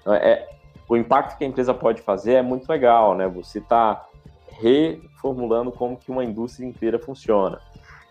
Então, 0.00 0.14
é, 0.14 0.48
o 0.88 0.96
impacto 0.96 1.36
que 1.36 1.44
a 1.44 1.48
empresa 1.48 1.74
pode 1.74 2.00
fazer 2.00 2.34
é 2.34 2.42
muito 2.42 2.68
legal, 2.68 3.16
né? 3.16 3.26
Você 3.28 3.58
está 3.58 4.06
reformulando 4.60 5.72
como 5.72 5.96
que 5.96 6.10
uma 6.10 6.24
indústria 6.24 6.66
inteira 6.66 6.98
funciona. 6.98 7.60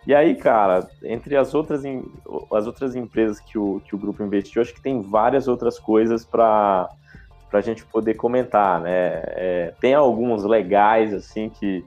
E 0.06 0.16
aí, 0.16 0.36
cara, 0.36 0.88
entre 1.04 1.36
as 1.36 1.54
outras, 1.54 1.84
as 2.54 2.66
outras 2.66 2.96
empresas 2.96 3.40
que 3.40 3.58
o, 3.58 3.80
que 3.82 3.96
o 3.96 4.00
grupo 4.00 4.24
investiu, 4.24 4.62
acho 4.62 4.74
que 4.74 4.82
tem 4.82 5.00
várias 5.00 5.48
outras 5.48 5.78
coisas 5.78 6.26
para 6.26 6.90
a 7.54 7.62
gente 7.62 7.86
poder 7.86 8.16
comentar, 8.16 8.82
né? 8.82 9.22
É, 9.28 9.74
tem 9.80 9.94
alguns 9.94 10.44
legais, 10.44 11.14
assim, 11.14 11.50
que, 11.50 11.86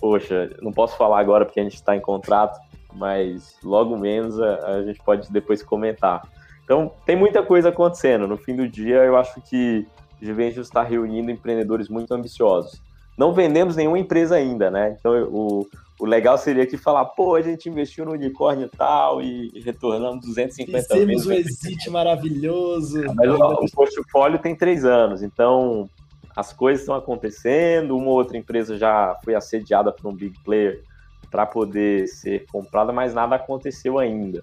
poxa, 0.00 0.50
não 0.62 0.72
posso 0.72 0.96
falar 0.96 1.20
agora 1.20 1.44
porque 1.44 1.60
a 1.60 1.62
gente 1.62 1.74
está 1.74 1.94
em 1.94 2.00
contrato, 2.00 2.58
mas 2.94 3.58
logo 3.62 3.96
menos 3.98 4.40
a, 4.40 4.76
a, 4.76 4.82
gente 4.82 5.00
pode 5.04 5.30
depois 5.30 5.62
comentar. 5.62 6.22
Então, 6.64 6.90
tem 7.04 7.14
muita 7.14 7.42
coisa 7.42 7.68
acontecendo. 7.68 8.26
No 8.26 8.38
fim 8.38 8.56
do 8.56 8.66
dia, 8.66 9.04
eu 9.04 9.18
acho 9.18 9.38
que 9.42 9.86
Juventus 10.20 10.66
está 10.66 10.82
reunindo 10.82 11.30
empreendedores 11.30 11.90
muito 11.90 12.14
ambiciosos. 12.14 12.80
Não 13.18 13.34
vendemos 13.34 13.76
nenhuma 13.76 13.98
empresa 13.98 14.36
ainda, 14.36 14.70
né? 14.70 14.96
Então, 14.98 15.12
o, 15.24 15.66
o 16.00 16.06
legal 16.06 16.38
seria 16.38 16.62
aqui 16.62 16.78
falar, 16.78 17.04
pô, 17.04 17.34
a 17.34 17.42
gente 17.42 17.68
investiu 17.68 18.06
no 18.06 18.12
unicórnio 18.12 18.66
e 18.66 18.76
tal 18.76 19.20
e 19.20 19.60
retornamos 19.60 20.24
250 20.26 20.82
Fizemos 20.82 21.26
um 21.26 21.32
exit 21.32 21.90
maravilhoso. 21.90 23.02
Mas 23.14 23.28
ó, 23.30 23.52
o 23.60 23.70
portfólio 23.70 24.38
tem 24.38 24.56
três 24.56 24.84
anos, 24.84 25.22
então 25.22 25.88
as 26.34 26.52
coisas 26.52 26.80
estão 26.80 26.94
acontecendo, 26.94 27.96
uma 27.96 28.06
ou 28.06 28.14
outra 28.14 28.38
empresa 28.38 28.78
já 28.78 29.14
foi 29.22 29.34
assediada 29.34 29.92
por 29.92 30.10
um 30.10 30.14
big 30.14 30.38
player 30.40 30.82
para 31.30 31.44
poder 31.44 32.08
ser 32.08 32.46
comprada, 32.50 32.92
mas 32.92 33.14
nada 33.14 33.36
aconteceu 33.36 33.98
ainda. 33.98 34.42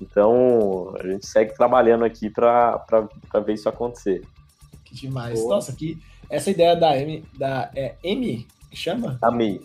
Então, 0.00 0.94
a 1.00 1.06
gente 1.06 1.26
segue 1.26 1.54
trabalhando 1.54 2.04
aqui 2.04 2.30
para 2.30 2.84
ver 3.44 3.54
isso 3.54 3.68
acontecer. 3.68 4.22
Que 4.84 4.94
demais. 4.94 5.40
Pô. 5.40 5.48
Nossa, 5.48 5.72
que 5.72 5.98
essa 6.28 6.50
ideia 6.50 6.76
da 6.76 6.96
M, 6.96 7.24
da 7.36 7.70
é, 7.74 7.96
M, 8.04 8.46
que 8.70 8.76
chama? 8.76 9.18
A 9.20 9.30
Mi. 9.30 9.60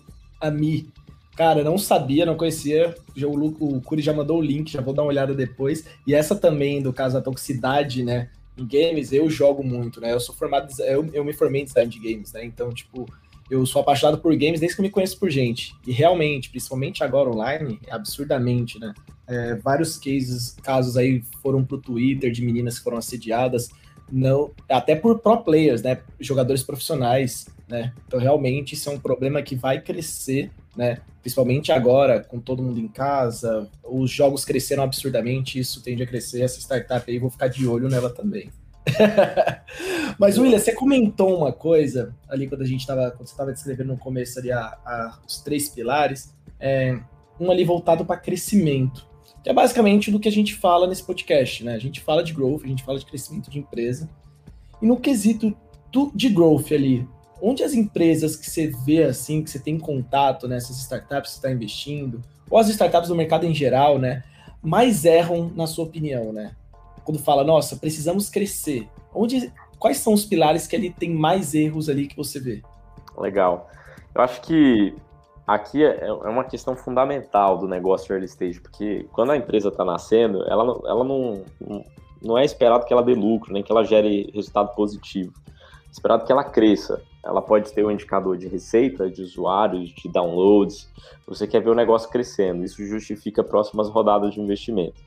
Cara, 1.36 1.63
não 1.63 1.78
sabia, 1.78 2.26
não 2.26 2.36
conhecia. 2.36 2.95
O, 3.17 3.76
o 3.76 3.82
Curi 3.82 4.02
já 4.02 4.13
mandou 4.13 4.39
o 4.39 4.41
link, 4.41 4.71
já 4.71 4.82
vou 4.82 4.93
dar 4.93 5.04
uma 5.04 5.10
olhada 5.10 5.34
depois. 5.34 5.86
E 6.08 6.13
essa 6.13 6.36
também, 6.36 6.82
do 6.82 6.93
caso 6.93 7.15
da 7.15 7.21
toxicidade, 7.21 8.04
né? 8.04 8.30
Em 8.58 8.65
games, 8.65 9.12
eu 9.12 9.30
jogo 9.30 9.62
muito, 9.62 10.00
né? 10.00 10.13
Eu 10.13 10.19
sou 10.19 10.34
formado, 10.34 10.71
eu, 10.80 11.10
eu 11.13 11.26
me 11.26 11.34
formei 11.34 11.62
em 11.62 11.65
design 11.65 11.91
de 11.91 12.00
games, 12.00 12.32
né? 12.32 12.45
Então, 12.45 12.69
tipo, 12.71 13.06
eu 13.50 13.65
sou 13.65 13.82
apaixonado 13.82 14.19
por 14.19 14.34
games 14.36 14.62
desde 14.62 14.76
que 14.76 14.82
eu 14.82 14.84
me 14.84 14.89
conheço 14.89 15.19
por 15.19 15.30
gente. 15.30 15.76
E 15.86 15.91
realmente, 15.91 16.50
principalmente 16.50 17.04
agora 17.04 17.30
online, 17.30 17.80
absurdamente, 17.89 18.80
né? 18.80 18.93
É, 19.28 19.56
vários 19.56 19.98
cases, 19.98 20.56
casos 20.63 20.95
aí 20.95 21.21
foram 21.41 21.65
pro 21.65 21.80
Twitter 21.80 22.32
de 22.32 22.45
meninas 22.45 22.78
que 22.78 22.84
foram 22.84 22.98
assediadas 22.98 23.69
não 24.12 24.52
até 24.69 24.95
por 24.95 25.19
pro 25.19 25.38
players, 25.38 25.82
né, 25.82 26.00
jogadores 26.19 26.63
profissionais, 26.63 27.48
né? 27.67 27.93
Então 28.06 28.19
realmente 28.19 28.74
isso 28.74 28.89
é 28.89 28.93
um 28.93 29.00
problema 29.00 29.41
que 29.41 29.56
vai 29.56 29.82
crescer, 29.82 30.52
né? 30.76 31.00
Principalmente 31.26 31.72
agora 31.72 32.20
com 32.20 32.40
todo 32.40 32.62
mundo 32.62 32.80
em 32.80 32.88
casa, 32.88 33.68
os 33.84 34.12
jogos 34.12 34.46
cresceram 34.46 34.84
absurdamente, 34.84 35.58
isso 35.58 35.82
tende 35.82 36.04
a 36.04 36.06
crescer 36.06 36.44
essa 36.44 36.60
startup 36.60 37.10
aí, 37.10 37.18
vou 37.18 37.32
ficar 37.32 37.48
de 37.48 37.66
olho 37.66 37.90
nela 37.90 38.12
também. 38.12 38.52
Mas 40.20 40.38
William, 40.38 40.60
você 40.60 40.72
comentou 40.72 41.36
uma 41.36 41.52
coisa 41.52 42.16
ali 42.30 42.48
quando 42.48 42.62
a 42.62 42.68
gente 42.68 42.82
estava, 42.82 43.10
quando 43.10 43.26
você 43.28 43.34
estava 43.34 43.52
descrevendo 43.52 43.94
no 43.94 43.98
começo 43.98 44.38
ali 44.38 44.52
a, 44.52 44.60
a, 44.60 45.20
os 45.28 45.40
três 45.40 45.68
pilares, 45.68 46.32
é, 46.60 47.00
um 47.40 47.50
ali 47.50 47.66
voltado 47.66 48.06
para 48.06 48.18
crescimento 48.18 49.08
que 49.42 49.50
é 49.50 49.54
basicamente 49.54 50.12
do 50.12 50.20
que 50.20 50.28
a 50.28 50.32
gente 50.32 50.54
fala 50.54 50.86
nesse 50.86 51.04
podcast, 51.04 51.64
né? 51.64 51.74
A 51.74 51.80
gente 51.80 52.02
fala 52.02 52.24
de 52.24 52.34
growth, 52.34 52.62
a 52.64 52.68
gente 52.68 52.84
fala 52.84 53.00
de 53.00 53.06
crescimento 53.06 53.50
de 53.50 53.58
empresa. 53.58 54.08
E 54.80 54.86
no 54.86 55.00
quesito 55.00 55.58
do, 55.92 56.12
de 56.14 56.30
growth 56.30 56.72
ali, 56.72 57.08
onde 57.41 57.63
as 57.63 57.74
empresas 57.74 58.36
que 58.36 58.50
você 58.50 58.67
vê 58.86 59.04
assim, 59.04 59.43
que 59.43 59.50
você 59.50 59.60
tem 59.60 59.78
contato, 59.78 60.48
né, 60.48 60.58
essas 60.58 60.78
startups 60.78 61.32
que 61.32 61.38
está 61.38 61.52
investindo, 61.52 62.21
ou 62.50 62.58
as 62.58 62.69
startups 62.69 63.10
do 63.10 63.15
mercado 63.15 63.45
em 63.45 63.54
geral, 63.54 63.98
né, 63.98 64.24
mais 64.62 65.06
erram 65.06 65.52
na 65.56 65.67
sua 65.67 65.86
opinião, 65.86 66.34
né? 66.34 66.56
Quando 67.04 67.19
fala, 67.19 67.43
nossa, 67.43 67.76
precisamos 67.76 68.30
crescer. 68.30 68.89
Onde, 69.13 69.54
quais 69.78 69.98
são 69.98 70.13
os 70.13 70.26
pilares 70.26 70.65
que 70.65 70.76
ali 70.76 70.89
tem 70.89 71.12
mais 71.12 71.54
erros 71.54 71.88
ali 71.88 72.08
que 72.08 72.17
você 72.17 72.39
vê? 72.39 72.63
Legal. 73.17 73.69
Eu 74.13 74.21
acho 74.21 74.41
que 74.41 74.95
aqui 75.45 75.84
é, 75.84 76.08
é 76.08 76.12
uma 76.12 76.43
questão 76.43 76.76
fundamental 76.76 77.58
do 77.58 77.67
negócio 77.67 78.12
early 78.12 78.26
stage, 78.26 78.60
porque 78.60 79.08
quando 79.13 79.32
a 79.32 79.38
empresa 79.38 79.69
está 79.69 79.86
nascendo, 79.86 80.43
ela, 80.50 80.63
ela 80.88 81.04
não, 81.04 81.43
não 82.21 82.38
é 82.38 82.43
esperado 82.43 82.86
que 82.86 82.93
ela 82.93 83.04
dê 83.04 83.13
lucro, 83.13 83.54
nem 83.54 83.62
que 83.62 83.71
ela 83.71 83.84
gere 83.84 84.32
resultado 84.34 84.74
positivo. 84.74 85.32
É 85.88 85.91
esperado 85.91 86.26
que 86.26 86.32
ela 86.32 86.43
cresça. 86.43 87.02
Ela 87.26 87.42
pode 87.42 87.74
ter 87.74 87.84
um 87.84 87.92
indicador 87.92 88.38
de 88.38 88.48
receita, 88.48 89.10
de 89.10 89.22
usuários, 89.22 89.90
de 89.90 90.08
downloads. 90.08 90.88
Você 91.26 91.48
quer 91.48 91.62
ver 91.62 91.72
o 91.72 91.76
negócio 91.76 92.10
crescendo. 92.10 92.64
Isso 92.64 92.86
justifica 92.86 93.44
próximas 93.44 93.90
rodadas 93.90 94.34
de 94.34 94.40
investimento. 94.40 95.02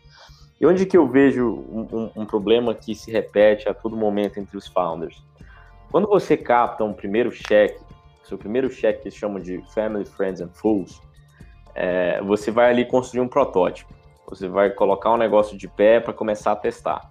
E 0.61 0.67
onde 0.67 0.85
que 0.85 0.97
eu 0.97 1.07
vejo 1.07 1.47
um, 1.47 1.87
um, 1.93 2.23
um 2.23 2.27
problema 2.27 2.75
que 2.75 2.95
se 2.95 3.13
repete 3.13 3.69
a 3.69 3.75
todo 3.75 3.97
momento 3.97 4.41
entre 4.41 4.57
os 4.57 4.67
founders? 4.67 5.23
Quando 5.93 6.09
você 6.09 6.37
capta 6.37 6.83
um 6.83 6.93
primeiro 6.93 7.31
cheque 7.31 7.79
seu 8.29 8.37
primeiro 8.37 8.71
cheque 8.71 9.01
que 9.01 9.09
eles 9.09 9.19
chamam 9.19 9.41
de 9.41 9.63
Family, 9.73 10.05
Friends 10.05 10.41
and 10.41 10.51
Fools, 10.51 11.01
é, 11.75 12.21
você 12.23 12.51
vai 12.51 12.71
ali 12.71 12.85
construir 12.85 13.23
um 13.23 13.29
protótipo. 13.29 13.93
Você 14.29 14.47
vai 14.47 14.71
colocar 14.71 15.11
um 15.11 15.17
negócio 15.17 15.57
de 15.57 15.67
pé 15.67 15.99
para 15.99 16.13
começar 16.13 16.53
a 16.53 16.57
testar. 16.57 17.11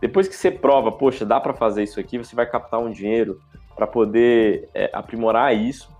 Depois 0.00 0.26
que 0.26 0.34
você 0.34 0.50
prova, 0.50 0.90
poxa, 0.90 1.24
dá 1.24 1.38
para 1.38 1.54
fazer 1.54 1.84
isso 1.84 2.00
aqui, 2.00 2.18
você 2.18 2.34
vai 2.34 2.44
captar 2.44 2.80
um 2.80 2.90
dinheiro 2.90 3.40
para 3.74 3.86
poder 3.86 4.68
é, 4.74 4.90
aprimorar 4.92 5.54
isso 5.54 5.90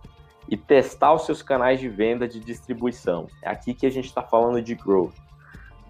e 0.48 0.56
testar 0.56 1.14
os 1.14 1.24
seus 1.24 1.42
canais 1.42 1.80
de 1.80 1.88
venda 1.88 2.28
de 2.28 2.40
distribuição. 2.40 3.26
É 3.40 3.48
aqui 3.48 3.74
que 3.74 3.86
a 3.86 3.90
gente 3.90 4.06
está 4.06 4.22
falando 4.22 4.60
de 4.60 4.74
growth. 4.74 5.14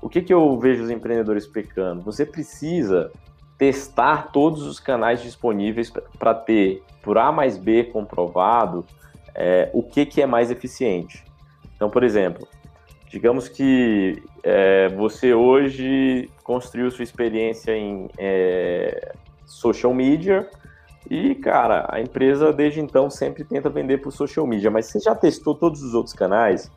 O 0.01 0.09
que, 0.09 0.21
que 0.21 0.33
eu 0.33 0.59
vejo 0.59 0.83
os 0.85 0.91
empreendedores 0.91 1.47
pecando? 1.47 2.03
Você 2.03 2.27
precisa 2.27 3.11
testar 3.57 4.33
todos 4.33 4.63
os 4.63 4.81
canais 4.81 5.23
disponíveis 5.23 5.93
para 6.19 6.35
ter, 6.35 6.83
por 7.03 7.19
A 7.19 7.31
mais 7.31 7.57
B 7.57 7.85
comprovado, 7.85 8.85
é, 9.35 9.71
o 9.73 9.83
que, 9.83 10.05
que 10.05 10.21
é 10.21 10.27
mais 10.27 10.51
eficiente. 10.51 11.25
Então, 11.77 11.89
por 11.89 12.03
exemplo, 12.03 12.47
digamos 13.09 13.49
que 13.49 14.23
é, 14.43 14.89
você 14.89 15.33
hoje 15.35 16.29
construiu 16.43 16.91
sua 16.91 17.05
experiência 17.05 17.77
em 17.77 18.09
é, 18.19 19.13
social 19.47 19.95
media 19.95 20.49
e, 21.11 21.35
cara, 21.35 21.87
a 21.91 22.01
empresa 22.01 22.53
desde 22.53 22.81
então 22.81 23.11
sempre 23.11 23.45
tenta 23.45 23.69
vender 23.69 23.99
por 23.99 24.13
social 24.13 24.47
media, 24.47 24.71
mas 24.71 24.87
você 24.87 25.01
já 25.01 25.15
testou 25.15 25.55
todos 25.55 25.83
os 25.83 25.95
outros 25.95 26.15
canais? 26.15 26.71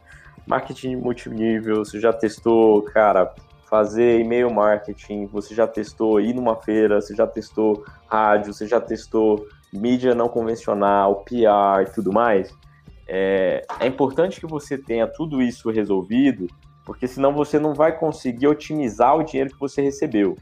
Marketing 0.47 0.95
multinível, 0.95 1.85
você 1.85 1.99
já 1.99 2.11
testou, 2.11 2.81
cara, 2.83 3.33
fazer 3.69 4.19
e-mail 4.19 4.51
marketing, 4.51 5.25
você 5.25 5.53
já 5.53 5.67
testou 5.67 6.19
ir 6.19 6.33
numa 6.33 6.55
feira, 6.55 7.01
você 7.01 7.15
já 7.15 7.25
testou 7.25 7.83
rádio, 8.07 8.53
você 8.53 8.67
já 8.67 8.79
testou 8.79 9.47
mídia 9.73 10.15
não 10.15 10.29
convencional, 10.29 11.23
PR 11.23 11.83
e 11.87 11.93
tudo 11.93 12.11
mais. 12.11 12.53
É, 13.07 13.65
é 13.79 13.87
importante 13.87 14.39
que 14.39 14.47
você 14.47 14.77
tenha 14.77 15.07
tudo 15.07 15.41
isso 15.41 15.69
resolvido, 15.69 16.47
porque 16.85 17.07
senão 17.07 17.33
você 17.33 17.59
não 17.59 17.73
vai 17.73 17.97
conseguir 17.97 18.47
otimizar 18.47 19.17
o 19.17 19.23
dinheiro 19.23 19.51
que 19.51 19.59
você 19.59 19.81
recebeu. 19.81 20.37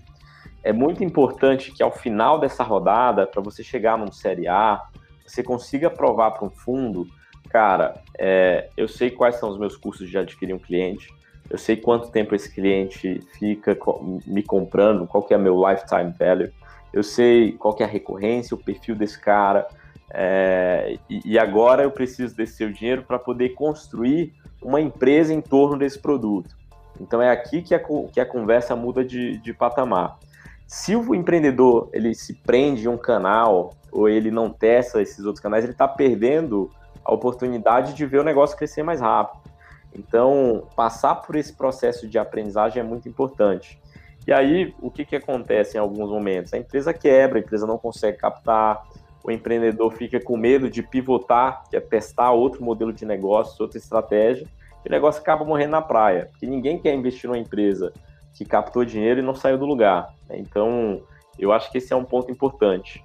É 0.64 0.72
muito 0.72 1.04
importante 1.04 1.72
que 1.72 1.84
ao 1.84 1.92
final 1.92 2.40
dessa 2.40 2.64
rodada, 2.64 3.28
para 3.28 3.42
você 3.42 3.64
chegar 3.64 3.98
num 3.98 4.12
Série 4.12 4.48
A, 4.48 4.82
você 5.26 5.44
consiga 5.44 5.90
provar 5.90 6.32
para 6.32 6.46
um 6.46 6.50
fundo, 6.50 7.06
cara, 7.50 8.02
é, 8.18 8.70
eu 8.78 8.88
sei 8.88 9.12
quais 9.12 9.36
são 9.36 9.50
os 9.50 9.58
meus 9.58 9.76
custos 9.76 10.10
de 10.10 10.18
adquirir 10.18 10.54
um 10.54 10.60
cliente, 10.60 11.14
eu 11.50 11.58
sei 11.58 11.76
quanto 11.76 12.10
tempo 12.10 12.34
esse 12.34 12.54
cliente 12.54 13.20
fica 13.38 13.78
me 14.26 14.42
comprando, 14.42 15.06
qual 15.06 15.24
que 15.24 15.34
é 15.34 15.38
meu 15.38 15.70
lifetime 15.70 16.14
value, 16.18 16.52
eu 16.94 17.04
sei 17.04 17.52
qual 17.52 17.74
que 17.74 17.84
é 17.84 17.86
a 17.86 17.90
recorrência, 17.90 18.56
o 18.56 18.58
perfil 18.58 18.96
desse 18.96 19.20
cara, 19.20 19.68
é, 20.16 20.98
e, 21.10 21.40
agora 21.40 21.82
eu 21.82 21.90
preciso 21.90 22.36
desse 22.36 22.54
seu 22.54 22.72
dinheiro 22.72 23.02
para 23.02 23.18
poder 23.18 23.50
construir 23.50 24.32
uma 24.62 24.80
empresa 24.80 25.34
em 25.34 25.42
torno 25.42 25.78
desse 25.78 25.98
produto. 25.98 26.56
Então 27.02 27.20
é 27.20 27.32
aqui 27.32 27.64
que 27.64 27.74
a, 27.74 27.80
que 27.80 28.20
a 28.20 28.26
conversa 28.26 28.76
muda 28.76 29.04
de, 29.04 29.40
de 29.40 29.54
patamar. 29.54 30.20
Se 30.68 30.96
o 30.96 31.14
empreendedor 31.14 31.90
ele 31.94 32.14
se 32.16 32.34
prende 32.34 32.86
em 32.86 32.88
um 32.88 32.98
canal 32.98 33.74
ou 33.92 34.10
ele 34.10 34.32
não 34.32 34.50
testa 34.50 35.02
esses 35.02 35.26
outros 35.26 35.42
canais, 35.42 35.64
ele 35.64 35.74
está 35.74 35.88
perdendo 35.88 36.70
a 37.06 37.14
oportunidade 37.14 37.94
de 37.94 38.06
ver 38.06 38.20
o 38.20 38.24
negócio 38.24 38.58
crescer 38.58 38.84
mais 38.84 39.02
rápido. 39.02 39.42
Então, 39.96 40.68
passar 40.76 41.16
por 41.16 41.36
esse 41.36 41.54
processo 41.54 42.08
de 42.08 42.18
aprendizagem 42.18 42.82
é 42.82 42.84
muito 42.84 43.08
importante. 43.08 43.80
E 44.26 44.32
aí, 44.32 44.74
o 44.82 44.90
que, 44.90 45.06
que 45.06 45.16
acontece 45.16 45.78
em 45.78 45.80
alguns 45.80 46.10
momentos? 46.10 46.54
A 46.54 46.58
empresa 46.58 46.94
quebra, 46.94 47.38
a 47.38 47.42
empresa 47.42 47.68
não 47.68 47.78
consegue 47.78 48.18
captar, 48.18 48.84
o 49.24 49.32
empreendedor 49.32 49.92
fica 49.92 50.20
com 50.20 50.36
medo 50.36 50.70
de 50.70 50.82
pivotar, 50.82 51.64
que 51.70 51.76
é 51.76 51.80
testar 51.80 52.32
outro 52.32 52.64
modelo 52.64 52.92
de 52.92 53.06
negócio, 53.06 53.62
outra 53.62 53.78
estratégia, 53.78 54.48
e 54.84 54.90
o 54.90 54.92
negócio 54.92 55.22
acaba 55.22 55.46
morrendo 55.46 55.72
na 55.72 55.82
praia, 55.82 56.28
porque 56.32 56.46
ninguém 56.46 56.80
quer 56.80 56.94
investir 56.94 57.30
numa 57.30 57.38
empresa 57.38 57.94
que 58.34 58.46
captou 58.46 58.84
dinheiro 58.84 59.20
e 59.20 59.24
não 59.24 59.36
saiu 59.36 59.58
do 59.58 59.66
lugar. 59.66 60.14
Então, 60.30 61.02
eu 61.38 61.52
acho 61.52 61.72
que 61.72 61.78
esse 61.78 61.94
é 61.94 61.96
um 61.96 62.06
ponto 62.06 62.32
importante. 62.32 63.04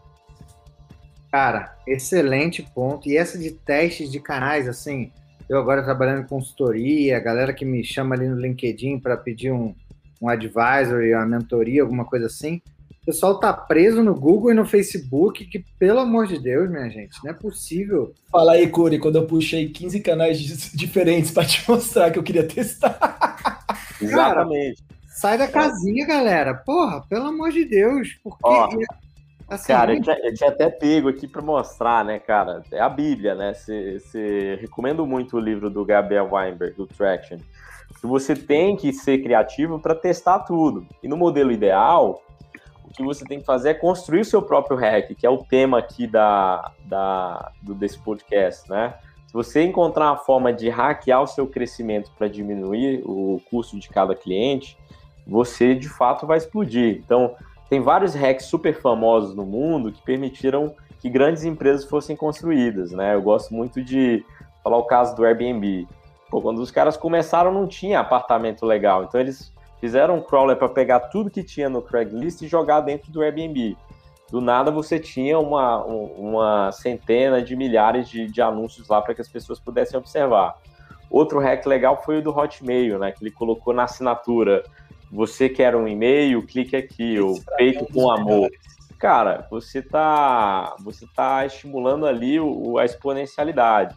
Cara, 1.30 1.76
excelente 1.86 2.62
ponto. 2.74 3.08
E 3.08 3.16
essa 3.16 3.38
de 3.38 3.50
testes 3.50 4.10
de 4.10 4.20
canais, 4.20 4.66
assim, 4.66 5.12
eu 5.48 5.58
agora 5.58 5.82
trabalhando 5.82 6.22
em 6.22 6.26
consultoria, 6.26 7.16
a 7.16 7.20
galera 7.20 7.52
que 7.52 7.64
me 7.64 7.84
chama 7.84 8.14
ali 8.14 8.26
no 8.28 8.40
LinkedIn 8.40 8.98
para 8.98 9.16
pedir 9.16 9.52
um, 9.52 9.74
um 10.20 10.28
advisory, 10.28 11.14
uma 11.14 11.26
mentoria, 11.26 11.82
alguma 11.82 12.04
coisa 12.04 12.26
assim. 12.26 12.62
O 13.02 13.06
pessoal 13.06 13.38
tá 13.38 13.52
preso 13.52 14.02
no 14.02 14.14
Google 14.14 14.50
e 14.50 14.54
no 14.54 14.66
Facebook, 14.66 15.44
que 15.46 15.64
pelo 15.78 16.00
amor 16.00 16.26
de 16.26 16.38
Deus, 16.38 16.68
minha 16.70 16.90
gente, 16.90 17.18
não 17.24 17.30
é 17.30 17.34
possível. 17.34 18.12
Fala 18.30 18.52
aí, 18.52 18.68
Curi, 18.68 18.98
quando 18.98 19.16
eu 19.16 19.26
puxei 19.26 19.70
15 19.70 20.00
canais 20.00 20.38
diferentes 20.74 21.30
para 21.30 21.46
te 21.46 21.66
mostrar 21.68 22.10
que 22.10 22.18
eu 22.18 22.22
queria 22.22 22.46
testar. 22.46 23.64
Exatamente. 24.00 24.87
Sai 25.18 25.36
da 25.36 25.48
casinha, 25.48 26.06
galera. 26.06 26.54
Porra, 26.54 27.02
pelo 27.08 27.26
amor 27.26 27.50
de 27.50 27.64
Deus. 27.64 28.16
Porque 28.22 28.38
Ó, 28.44 28.68
Assim, 29.48 29.66
cara, 29.66 29.94
eu 29.94 30.02
tinha, 30.02 30.18
eu 30.22 30.34
tinha, 30.34 30.50
até 30.50 30.68
pego 30.68 31.08
aqui 31.08 31.26
para 31.26 31.42
mostrar, 31.42 32.04
né, 32.04 32.18
cara? 32.18 32.62
É 32.70 32.80
a 32.80 32.88
Bíblia, 32.88 33.34
né? 33.34 33.52
Você 33.54 34.58
recomendo 34.60 35.04
muito 35.06 35.36
o 35.36 35.40
livro 35.40 35.70
do 35.70 35.84
Gabriel 35.84 36.28
Weinberg, 36.30 36.76
do 36.76 36.86
Traction. 36.86 37.38
Que 37.98 38.06
você 38.06 38.36
tem 38.36 38.76
que 38.76 38.92
ser 38.92 39.18
criativo 39.18 39.80
para 39.80 39.94
testar 39.94 40.40
tudo. 40.40 40.86
E 41.02 41.08
no 41.08 41.16
modelo 41.16 41.50
ideal, 41.50 42.22
o 42.84 42.90
que 42.90 43.02
você 43.02 43.24
tem 43.24 43.40
que 43.40 43.46
fazer 43.46 43.70
é 43.70 43.74
construir 43.74 44.20
o 44.20 44.24
seu 44.24 44.42
próprio 44.42 44.76
hack, 44.76 45.14
que 45.16 45.26
é 45.26 45.30
o 45.30 45.38
tema 45.38 45.78
aqui 45.78 46.06
da, 46.06 46.70
da, 46.84 47.50
do, 47.60 47.74
desse 47.74 47.98
podcast, 47.98 48.70
né? 48.70 48.94
Se 49.26 49.32
você 49.32 49.62
encontrar 49.62 50.12
uma 50.12 50.16
forma 50.18 50.52
de 50.52 50.68
hackear 50.68 51.22
o 51.22 51.26
seu 51.26 51.46
crescimento 51.46 52.10
para 52.16 52.28
diminuir 52.28 53.02
o 53.04 53.42
custo 53.50 53.78
de 53.78 53.88
cada 53.88 54.14
cliente, 54.14 54.76
você 55.28 55.74
de 55.74 55.88
fato 55.88 56.26
vai 56.26 56.38
explodir. 56.38 57.00
Então, 57.04 57.34
tem 57.68 57.80
vários 57.80 58.14
hacks 58.14 58.46
super 58.46 58.74
famosos 58.80 59.34
no 59.34 59.44
mundo 59.44 59.92
que 59.92 60.00
permitiram 60.02 60.74
que 60.98 61.10
grandes 61.10 61.44
empresas 61.44 61.84
fossem 61.84 62.16
construídas, 62.16 62.90
né? 62.92 63.14
Eu 63.14 63.22
gosto 63.22 63.52
muito 63.54 63.82
de 63.82 64.24
falar 64.64 64.78
o 64.78 64.84
caso 64.84 65.14
do 65.14 65.24
Airbnb. 65.24 65.86
Pô, 66.30 66.40
quando 66.40 66.58
os 66.58 66.70
caras 66.70 66.96
começaram, 66.96 67.52
não 67.52 67.66
tinha 67.66 68.00
apartamento 68.00 68.66
legal, 68.66 69.04
então 69.04 69.20
eles 69.20 69.52
fizeram 69.80 70.16
um 70.16 70.22
crawler 70.22 70.56
para 70.56 70.68
pegar 70.68 71.00
tudo 71.00 71.30
que 71.30 71.42
tinha 71.42 71.68
no 71.68 71.80
Craigslist 71.80 72.42
e 72.42 72.48
jogar 72.48 72.80
dentro 72.80 73.12
do 73.12 73.22
Airbnb. 73.22 73.76
Do 74.30 74.40
nada 74.40 74.70
você 74.70 74.98
tinha 74.98 75.38
uma, 75.38 75.82
uma 75.84 76.72
centena 76.72 77.40
de 77.40 77.56
milhares 77.56 78.08
de, 78.08 78.26
de 78.26 78.42
anúncios 78.42 78.88
lá 78.88 79.00
para 79.00 79.14
que 79.14 79.20
as 79.20 79.28
pessoas 79.28 79.58
pudessem 79.58 79.98
observar. 79.98 80.56
Outro 81.10 81.38
hack 81.38 81.64
legal 81.64 82.02
foi 82.02 82.18
o 82.18 82.22
do 82.22 82.36
Hotmail, 82.36 82.98
né? 82.98 83.12
Que 83.12 83.22
ele 83.22 83.30
colocou 83.30 83.72
na 83.72 83.84
assinatura 83.84 84.62
você 85.10 85.48
quer 85.48 85.74
um 85.74 85.88
e-mail, 85.88 86.46
clique 86.46 86.76
aqui, 86.76 87.18
o 87.18 87.34
feito 87.56 87.86
com 87.92 88.10
amor. 88.10 88.50
Cara, 88.98 89.46
você 89.50 89.80
tá, 89.80 90.74
você 90.80 91.06
tá 91.14 91.46
estimulando 91.46 92.06
ali 92.06 92.38
o, 92.40 92.78
a 92.78 92.84
exponencialidade. 92.84 93.96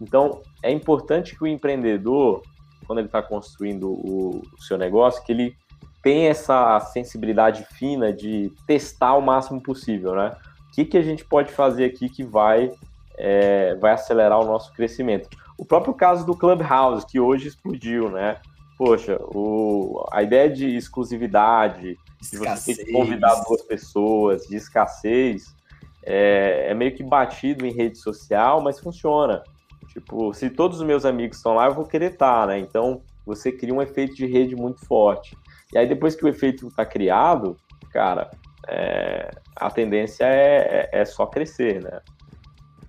Então, 0.00 0.40
é 0.62 0.70
importante 0.70 1.36
que 1.36 1.44
o 1.44 1.46
empreendedor, 1.46 2.42
quando 2.86 3.00
ele 3.00 3.08
está 3.08 3.22
construindo 3.22 3.90
o, 3.90 4.42
o 4.56 4.62
seu 4.62 4.78
negócio, 4.78 5.22
que 5.22 5.32
ele 5.32 5.56
tenha 6.02 6.30
essa 6.30 6.80
sensibilidade 6.80 7.64
fina 7.74 8.12
de 8.12 8.50
testar 8.66 9.14
o 9.14 9.20
máximo 9.20 9.60
possível, 9.60 10.14
né? 10.14 10.34
O 10.68 10.72
que, 10.72 10.84
que 10.84 10.96
a 10.96 11.02
gente 11.02 11.24
pode 11.24 11.52
fazer 11.52 11.84
aqui 11.84 12.08
que 12.08 12.24
vai, 12.24 12.72
é, 13.18 13.74
vai 13.74 13.92
acelerar 13.92 14.40
o 14.40 14.46
nosso 14.46 14.72
crescimento? 14.72 15.28
O 15.58 15.66
próprio 15.66 15.92
caso 15.92 16.24
do 16.24 16.34
Clubhouse, 16.34 17.04
que 17.06 17.20
hoje 17.20 17.48
explodiu, 17.48 18.08
né? 18.08 18.38
Poxa, 18.80 19.18
o, 19.20 20.08
a 20.10 20.22
ideia 20.22 20.48
de 20.48 20.74
exclusividade, 20.74 21.98
escassez. 22.18 22.40
de 22.40 22.60
você 22.60 22.74
ter 22.76 22.84
que 22.86 22.92
convidar 22.92 23.34
duas 23.46 23.60
pessoas, 23.60 24.46
de 24.46 24.56
escassez, 24.56 25.54
é, 26.02 26.70
é, 26.70 26.74
meio 26.74 26.94
que 26.94 27.02
batido 27.02 27.66
em 27.66 27.74
rede 27.74 27.98
social, 27.98 28.62
mas 28.62 28.80
funciona. 28.80 29.44
Tipo, 29.88 30.32
se 30.32 30.48
todos 30.48 30.80
os 30.80 30.86
meus 30.86 31.04
amigos 31.04 31.36
estão 31.36 31.52
lá, 31.52 31.66
eu 31.66 31.74
vou 31.74 31.84
querer 31.84 32.12
estar, 32.12 32.46
né? 32.46 32.58
Então, 32.58 33.02
você 33.26 33.52
cria 33.52 33.74
um 33.74 33.82
efeito 33.82 34.14
de 34.14 34.24
rede 34.24 34.56
muito 34.56 34.82
forte. 34.86 35.36
E 35.74 35.76
aí, 35.76 35.86
depois 35.86 36.16
que 36.16 36.24
o 36.24 36.28
efeito 36.28 36.68
está 36.68 36.86
criado, 36.86 37.58
cara, 37.92 38.30
é, 38.66 39.30
a 39.56 39.70
tendência 39.70 40.24
é, 40.24 40.88
é, 40.90 41.00
é 41.02 41.04
só 41.04 41.26
crescer, 41.26 41.82
né? 41.82 42.00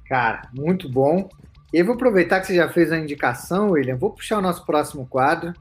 Cara, 0.07 0.43
muito 0.53 0.87
bom. 0.87 1.27
E 1.73 1.79
eu 1.79 1.85
vou 1.85 1.95
aproveitar 1.95 2.39
que 2.39 2.47
você 2.47 2.55
já 2.55 2.69
fez 2.69 2.93
a 2.93 2.97
indicação, 2.97 3.71
William. 3.71 3.97
Vou 3.97 4.11
puxar 4.11 4.37
o 4.37 4.41
nosso 4.41 4.65
próximo 4.65 5.05
quadro, 5.05 5.53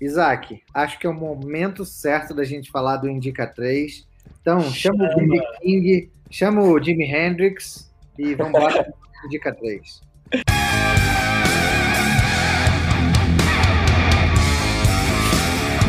Isaac, 0.00 0.62
acho 0.72 0.98
que 0.98 1.06
é 1.06 1.10
o 1.10 1.14
momento 1.14 1.84
certo 1.84 2.34
da 2.34 2.44
gente 2.44 2.70
falar 2.70 2.96
do 2.98 3.08
Indica 3.08 3.46
3. 3.46 4.06
Então, 4.40 4.60
chama, 4.70 5.08
chama 5.08 5.08
o 5.08 5.18
Jimmy 5.18 5.40
King, 5.60 6.12
chama 6.30 6.62
o 6.62 6.82
Jimi 6.82 7.04
Hendrix 7.04 7.92
e 8.18 8.34
vamos 8.34 8.54
embora 8.54 8.84
para 8.84 9.26
Indica 9.26 9.54
3. 9.54 10.00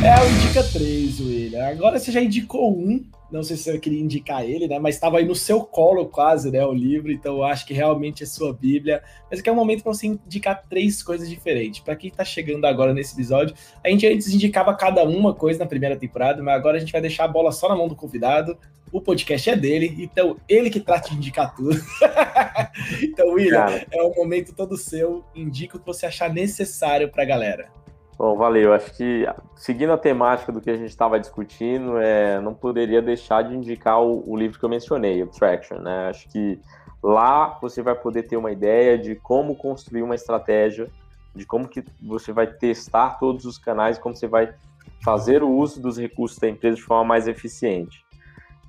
É 0.02 0.22
o 0.22 0.30
Indica 0.30 0.64
3, 0.64 1.20
William. 1.20 1.68
Agora 1.68 2.00
você 2.00 2.10
já 2.10 2.22
indicou 2.22 2.72
um, 2.72 3.04
não 3.30 3.44
sei 3.44 3.58
se 3.58 3.64
você 3.64 3.78
queria 3.78 4.00
indicar 4.00 4.46
ele, 4.46 4.66
né? 4.66 4.80
Mas 4.80 4.96
estava 4.96 5.18
aí 5.18 5.26
no 5.26 5.36
seu 5.36 5.62
colo 5.62 6.06
quase, 6.06 6.50
né? 6.50 6.66
O 6.66 6.74
livro, 6.74 7.12
então 7.12 7.36
eu 7.36 7.44
acho 7.44 7.66
que 7.66 7.74
realmente 7.74 8.24
é 8.24 8.26
sua 8.26 8.54
Bíblia. 8.54 9.04
Mas 9.30 9.42
aqui 9.42 9.50
é 9.50 9.52
um 9.52 9.56
momento 9.56 9.84
para 9.84 9.94
você 9.94 10.08
indicar 10.08 10.64
três 10.70 11.04
coisas 11.04 11.30
diferentes. 11.30 11.82
Para 11.82 11.98
quem 11.98 12.10
está 12.10 12.24
chegando 12.24 12.64
agora 12.64 12.94
nesse 12.94 13.14
episódio, 13.14 13.54
a 13.84 13.90
gente 13.90 14.08
antes 14.08 14.34
indicava 14.34 14.74
cada 14.74 15.04
uma 15.04 15.34
coisa 15.34 15.60
na 15.60 15.66
primeira 15.66 15.98
temporada, 15.98 16.42
mas 16.42 16.56
agora 16.56 16.78
a 16.78 16.80
gente 16.80 16.94
vai 16.94 17.02
deixar 17.02 17.26
a 17.26 17.28
bola 17.28 17.52
só 17.52 17.68
na 17.68 17.76
mão 17.76 17.90
do 17.90 17.96
convidado. 17.96 18.58
O 18.94 19.02
podcast 19.02 19.50
é 19.50 19.56
dele, 19.56 19.96
então 20.00 20.38
ele 20.48 20.70
que 20.70 20.80
trata 20.80 21.10
de 21.10 21.18
indicar 21.18 21.54
tudo. 21.54 21.78
então, 23.04 23.34
William, 23.34 23.66
Cara. 23.66 23.86
é 23.92 24.02
um 24.02 24.16
momento 24.16 24.56
todo 24.56 24.78
seu. 24.78 25.26
Indica 25.36 25.76
o 25.76 25.80
que 25.80 25.86
você 25.86 26.06
achar 26.06 26.34
necessário 26.34 27.10
para 27.10 27.22
a 27.22 27.26
galera. 27.26 27.80
Bom, 28.20 28.36
valeu. 28.36 28.74
Acho 28.74 28.94
que 28.98 29.26
seguindo 29.56 29.94
a 29.94 29.98
temática 29.98 30.52
do 30.52 30.60
que 30.60 30.70
a 30.70 30.76
gente 30.76 30.90
estava 30.90 31.18
discutindo, 31.18 31.98
é, 31.98 32.38
não 32.42 32.54
poderia 32.54 33.02
deixar 33.02 33.44
de 33.44 33.56
indicar 33.56 34.04
o, 34.04 34.30
o, 34.30 34.36
livro 34.36 34.60
que 34.60 34.66
eu 34.66 34.68
mencionei, 34.68 35.24
o. 35.24 35.80
Né? 35.80 36.10
Acho 36.10 36.28
que 36.28 36.60
lá 37.02 37.58
você 37.62 37.82
vai 37.82 37.96
poder 37.96 38.24
ter 38.24 38.36
uma 38.36 38.52
ideia 38.52 38.98
de 38.98 39.16
como 39.16 39.56
construir 39.56 40.04
uma 40.04 40.16
estratégia, 40.16 40.92
de 41.34 41.46
como 41.46 41.66
que 41.66 41.82
você 42.02 42.34
vai 42.34 42.46
testar 42.46 43.12
todos 43.12 43.46
os 43.46 43.58
canais, 43.58 43.98
como 43.98 44.14
você 44.14 44.28
vai 44.28 44.54
fazer 45.02 45.42
o 45.42 45.50
uso 45.50 45.82
dos 45.82 45.98
recursos 45.98 46.38
da 46.40 46.50
empresa 46.50 46.76
de 46.76 46.84
forma 46.84 47.06
mais 47.06 47.26
eficiente. 47.26 48.04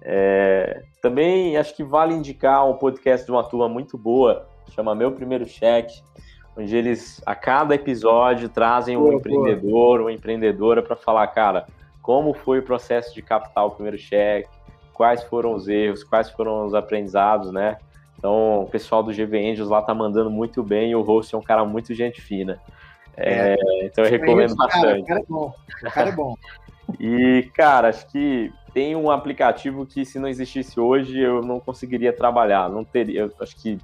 É, 0.01 0.85
também 1.03 1.57
acho 1.57 1.75
que 1.75 1.83
vale 1.83 2.15
indicar 2.15 2.71
um 2.71 2.75
podcast 2.75 3.27
de 3.27 3.33
uma 3.33 3.43
turma 3.43 3.69
muito 3.69 3.99
boa, 3.99 4.47
chama 4.73 4.95
Meu 4.95 5.11
Primeiro 5.11 5.45
Cheque 5.45 6.01
onde 6.61 6.77
eles, 6.77 7.23
a 7.25 7.35
cada 7.35 7.75
episódio, 7.75 8.49
trazem 8.49 8.97
um 8.97 9.13
empreendedor, 9.13 10.01
uma 10.01 10.13
empreendedora 10.13 10.83
para 10.83 10.97
falar, 10.97 11.27
cara, 11.29 11.67
como 12.03 12.35
foi 12.35 12.59
o 12.59 12.63
processo 12.63 13.15
de 13.15 13.23
captar 13.23 13.67
o 13.67 13.71
primeiro 13.71 13.99
cheque, 13.99 14.49
quais 14.93 15.23
foram 15.25 15.55
os 15.55 15.69
erros, 15.69 16.05
quais 16.05 16.31
foram 16.31 16.67
os 16.67 16.75
aprendizados, 16.75 17.51
né? 17.51 17.79
Então, 18.19 18.63
o 18.63 18.67
pessoal 18.67 19.03
do 19.03 19.13
GV 19.13 19.51
Angels 19.51 19.69
lá 19.71 19.81
tá 19.81 19.95
mandando 19.95 20.31
muito 20.31 20.63
bem 20.63 20.91
e 20.91 20.95
o 20.95 21.01
host 21.01 21.35
é 21.35 21.39
um 21.39 21.43
cara 21.43 21.65
muito 21.65 21.95
gente 21.95 22.21
fina. 22.21 22.61
É, 23.17 23.55
é, 23.55 23.87
então, 23.87 24.05
eu 24.05 24.11
recomendo 24.11 24.55
bastante. 24.55 25.07
Cara, 25.07 25.21
o 25.21 25.21
cara 25.21 25.21
é 25.21 25.25
bom. 25.27 25.55
O 25.83 25.91
cara 25.91 26.09
é 26.09 26.13
bom. 26.13 26.35
e, 27.01 27.51
cara, 27.55 27.89
acho 27.89 28.07
que 28.09 28.53
tem 28.75 28.95
um 28.95 29.11
aplicativo 29.11 29.87
que, 29.87 30.05
se 30.05 30.19
não 30.19 30.29
existisse 30.29 30.79
hoje, 30.79 31.19
eu 31.19 31.41
não 31.43 31.59
conseguiria 31.59 32.13
trabalhar. 32.13 32.69
Não 32.69 32.85
teria. 32.85 33.23
Eu 33.23 33.33
acho 33.41 33.57
que 33.57 33.79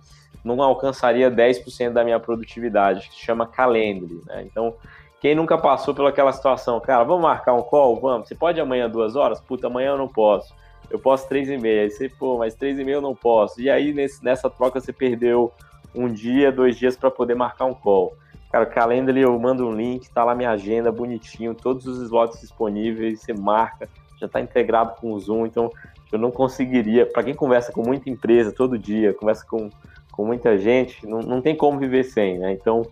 não 0.46 0.62
alcançaria 0.62 1.30
10% 1.30 1.92
da 1.92 2.04
minha 2.04 2.20
produtividade, 2.20 3.08
que 3.08 3.14
se 3.16 3.20
chama 3.20 3.46
Calendly, 3.46 4.22
né? 4.26 4.44
Então, 4.44 4.74
quem 5.20 5.34
nunca 5.34 5.58
passou 5.58 5.94
pelaquela 5.94 6.32
situação, 6.32 6.78
cara, 6.78 7.02
vamos 7.02 7.22
marcar 7.22 7.54
um 7.54 7.62
call? 7.62 7.98
Vamos. 8.00 8.28
Você 8.28 8.34
pode 8.34 8.60
amanhã 8.60 8.88
duas 8.88 9.16
horas? 9.16 9.40
Puta, 9.40 9.66
amanhã 9.66 9.90
eu 9.90 9.98
não 9.98 10.08
posso. 10.08 10.54
Eu 10.90 10.98
posso 10.98 11.28
três 11.28 11.48
e 11.48 11.56
meia. 11.56 11.82
Aí 11.82 11.90
você, 11.90 12.08
pô, 12.08 12.38
mas 12.38 12.54
três 12.54 12.78
e 12.78 12.84
meia 12.84 12.96
eu 12.96 13.00
não 13.00 13.14
posso. 13.14 13.60
E 13.60 13.68
aí, 13.68 13.92
nesse, 13.92 14.24
nessa 14.24 14.48
troca, 14.48 14.80
você 14.80 14.92
perdeu 14.92 15.52
um 15.94 16.08
dia, 16.08 16.52
dois 16.52 16.76
dias 16.76 16.96
para 16.96 17.10
poder 17.10 17.34
marcar 17.34 17.64
um 17.64 17.74
call. 17.74 18.14
Cara, 18.52 18.64
o 18.64 18.70
Calendly, 18.70 19.22
eu 19.22 19.38
mando 19.38 19.66
um 19.66 19.72
link, 19.72 20.08
tá 20.10 20.22
lá 20.22 20.34
minha 20.34 20.50
agenda 20.50 20.92
bonitinho, 20.92 21.54
todos 21.54 21.86
os 21.86 22.00
slots 22.02 22.40
disponíveis, 22.40 23.20
você 23.20 23.32
marca, 23.32 23.88
já 24.20 24.28
tá 24.28 24.40
integrado 24.40 24.94
com 25.00 25.12
o 25.12 25.18
Zoom, 25.18 25.46
então 25.46 25.70
eu 26.12 26.18
não 26.18 26.30
conseguiria, 26.30 27.04
para 27.04 27.24
quem 27.24 27.34
conversa 27.34 27.72
com 27.72 27.82
muita 27.82 28.08
empresa 28.08 28.52
todo 28.52 28.78
dia, 28.78 29.12
conversa 29.12 29.44
com 29.44 29.68
com 30.16 30.24
muita 30.24 30.58
gente, 30.58 31.06
não, 31.06 31.20
não 31.20 31.42
tem 31.42 31.54
como 31.54 31.78
viver 31.78 32.04
sem, 32.04 32.38
né? 32.38 32.52
Então, 32.52 32.82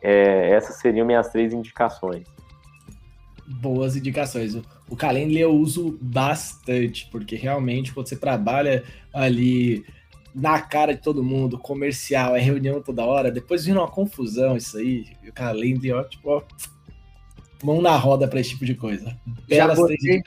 é, 0.00 0.50
essas 0.50 0.76
seriam 0.76 1.04
minhas 1.04 1.28
três 1.28 1.52
indicações. 1.52 2.24
Boas 3.46 3.96
indicações. 3.96 4.54
O 4.88 4.94
Calendly 4.94 5.40
eu 5.40 5.52
uso 5.52 5.98
bastante, 6.00 7.08
porque 7.10 7.34
realmente 7.34 7.92
quando 7.92 8.08
você 8.08 8.16
trabalha 8.16 8.84
ali 9.12 9.84
na 10.32 10.60
cara 10.60 10.94
de 10.94 11.02
todo 11.02 11.24
mundo, 11.24 11.58
comercial, 11.58 12.36
é 12.36 12.40
reunião 12.40 12.80
toda 12.80 13.04
hora, 13.04 13.32
depois 13.32 13.64
vira 13.64 13.80
uma 13.80 13.90
confusão 13.90 14.56
isso 14.56 14.78
aí. 14.78 15.06
E 15.24 15.28
o 15.28 15.32
Calendly, 15.32 15.92
ó, 15.92 16.04
tipo, 16.04 16.30
ó, 16.30 16.42
mão 17.64 17.82
na 17.82 17.96
roda 17.96 18.28
para 18.28 18.38
esse 18.38 18.50
tipo 18.50 18.64
de 18.64 18.76
coisa. 18.76 19.16
Belas 19.48 19.76
já 19.76 19.82
botei, 19.82 20.22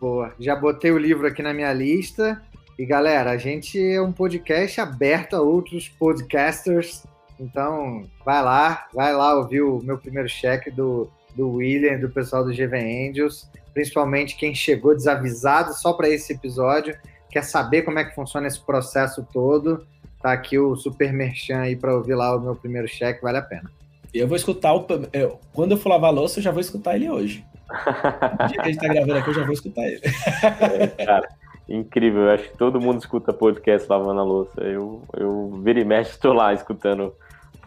Boa. 0.00 0.34
Já 0.40 0.56
botei 0.56 0.90
o 0.90 0.98
livro 0.98 1.28
aqui 1.28 1.42
na 1.42 1.54
minha 1.54 1.72
lista. 1.72 2.42
E 2.78 2.84
galera, 2.84 3.30
a 3.30 3.38
gente 3.38 3.80
é 3.80 4.02
um 4.02 4.12
podcast 4.12 4.78
aberto 4.82 5.34
a 5.34 5.40
outros 5.40 5.88
podcasters. 5.88 7.04
Então, 7.40 8.04
vai 8.22 8.42
lá, 8.42 8.86
vai 8.92 9.14
lá 9.14 9.34
ouvir 9.34 9.62
o 9.62 9.80
meu 9.82 9.96
primeiro 9.96 10.28
cheque 10.28 10.70
do, 10.70 11.10
do 11.34 11.52
William, 11.52 11.98
do 11.98 12.10
pessoal 12.10 12.44
do 12.44 12.50
GV 12.50 12.76
Angels, 12.76 13.48
principalmente 13.72 14.36
quem 14.36 14.54
chegou 14.54 14.94
desavisado 14.94 15.72
só 15.72 15.94
para 15.94 16.10
esse 16.10 16.34
episódio, 16.34 16.94
quer 17.30 17.44
saber 17.44 17.80
como 17.80 17.98
é 17.98 18.04
que 18.04 18.14
funciona 18.14 18.46
esse 18.46 18.60
processo 18.60 19.26
todo. 19.32 19.86
Tá 20.20 20.32
aqui 20.32 20.58
o 20.58 20.76
Super 20.76 21.14
Merchan 21.14 21.60
aí 21.60 21.76
para 21.76 21.94
ouvir 21.94 22.14
lá 22.14 22.36
o 22.36 22.40
meu 22.40 22.54
primeiro 22.54 22.88
cheque, 22.88 23.22
vale 23.22 23.38
a 23.38 23.42
pena. 23.42 23.70
Eu 24.12 24.28
vou 24.28 24.36
escutar 24.36 24.74
o. 24.74 24.86
Eu, 25.14 25.40
quando 25.54 25.72
eu 25.72 25.78
for 25.78 25.88
lavar 25.88 26.12
louça, 26.12 26.40
eu 26.40 26.42
já 26.42 26.50
vou 26.50 26.60
escutar 26.60 26.96
ele 26.96 27.08
hoje. 27.08 27.44
o 27.70 28.46
dia 28.48 28.56
que 28.56 28.60
a 28.60 28.64
gente 28.64 28.78
tá 28.78 28.88
gravando 28.88 29.16
aqui, 29.16 29.30
eu 29.30 29.34
já 29.34 29.44
vou 29.44 29.52
escutar 29.52 29.82
ele. 29.82 30.00
É, 30.04 30.86
cara, 31.04 31.28
incrível. 31.68 32.22
Eu 32.22 32.30
acho 32.30 32.50
que 32.50 32.56
todo 32.56 32.80
mundo 32.80 32.98
escuta 32.98 33.32
podcast 33.32 33.88
lavando 33.88 34.20
a 34.20 34.24
louça. 34.24 34.60
Eu, 34.60 35.02
eu 35.16 35.60
vira 35.62 35.80
e 35.80 35.84
mexe, 35.84 36.18
tô 36.18 36.32
lá 36.32 36.52
escutando 36.52 37.14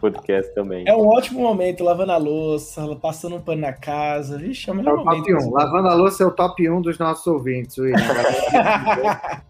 podcast 0.00 0.54
também. 0.54 0.84
É 0.88 0.94
um 0.94 1.06
ótimo 1.06 1.40
momento, 1.40 1.84
lavando 1.84 2.12
a 2.12 2.16
louça, 2.16 2.96
passando 2.96 3.36
um 3.36 3.40
pano 3.40 3.62
na 3.62 3.72
casa. 3.72 4.38
Vixe, 4.38 4.70
é 4.70 4.72
o 4.72 4.76
melhor 4.76 4.98
é 4.98 5.00
o 5.00 5.04
momento. 5.04 5.26
Top 5.26 5.44
1. 5.44 5.50
Lavando 5.50 5.88
a 5.88 5.94
louça 5.94 6.22
é 6.22 6.26
o 6.26 6.30
top 6.30 6.68
1 6.68 6.80
dos 6.82 6.98
nossos 6.98 7.26
ouvintes, 7.26 7.76
William. 7.78 7.98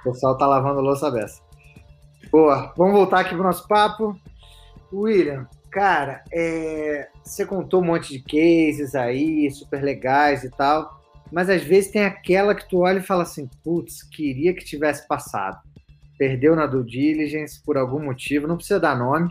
o 0.00 0.04
pessoal 0.04 0.36
tá 0.36 0.46
lavando 0.46 0.80
a 0.80 0.82
louça 0.82 1.10
dessa. 1.10 1.40
Boa, 2.30 2.72
vamos 2.76 2.94
voltar 2.94 3.20
aqui 3.20 3.34
pro 3.34 3.42
nosso 3.42 3.66
papo. 3.66 4.14
William, 4.92 5.46
Cara, 5.70 6.24
é, 6.32 7.08
você 7.22 7.44
contou 7.44 7.82
um 7.82 7.84
monte 7.84 8.12
de 8.12 8.20
cases 8.20 8.94
aí, 8.94 9.50
super 9.50 9.82
legais 9.82 10.42
e 10.42 10.50
tal, 10.50 10.97
mas 11.30 11.50
às 11.50 11.62
vezes 11.62 11.90
tem 11.90 12.04
aquela 12.04 12.54
que 12.54 12.68
tu 12.68 12.78
olha 12.78 12.98
e 12.98 13.02
fala 13.02 13.22
assim, 13.22 13.48
putz, 13.62 14.02
queria 14.02 14.54
que 14.54 14.64
tivesse 14.64 15.06
passado. 15.06 15.58
Perdeu 16.18 16.56
na 16.56 16.66
due 16.66 16.84
diligence 16.84 17.62
por 17.62 17.76
algum 17.76 18.02
motivo, 18.02 18.46
não 18.46 18.56
precisa 18.56 18.80
dar 18.80 18.96
nome, 18.98 19.30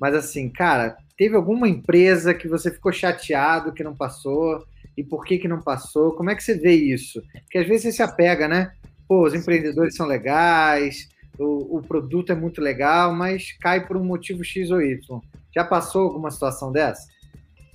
mas 0.00 0.14
assim, 0.14 0.48
cara, 0.48 0.96
teve 1.16 1.36
alguma 1.36 1.68
empresa 1.68 2.34
que 2.34 2.48
você 2.48 2.70
ficou 2.70 2.92
chateado 2.92 3.72
que 3.72 3.84
não 3.84 3.94
passou 3.94 4.64
e 4.96 5.04
por 5.04 5.24
que 5.24 5.38
que 5.38 5.48
não 5.48 5.60
passou? 5.60 6.12
Como 6.12 6.30
é 6.30 6.34
que 6.34 6.42
você 6.42 6.54
vê 6.54 6.72
isso? 6.72 7.22
Porque 7.42 7.58
às 7.58 7.66
vezes 7.66 7.82
você 7.82 7.92
se 7.92 8.02
apega, 8.02 8.48
né? 8.48 8.72
Pô, 9.06 9.24
os 9.24 9.34
empreendedores 9.34 9.94
são 9.94 10.06
legais, 10.06 11.08
o, 11.38 11.78
o 11.78 11.82
produto 11.82 12.32
é 12.32 12.34
muito 12.34 12.60
legal, 12.60 13.14
mas 13.14 13.52
cai 13.60 13.86
por 13.86 13.96
um 13.96 14.04
motivo 14.04 14.42
X 14.42 14.70
ou 14.70 14.80
Y. 14.80 15.20
Já 15.54 15.64
passou 15.64 16.02
alguma 16.02 16.30
situação 16.30 16.72
dessa? 16.72 17.06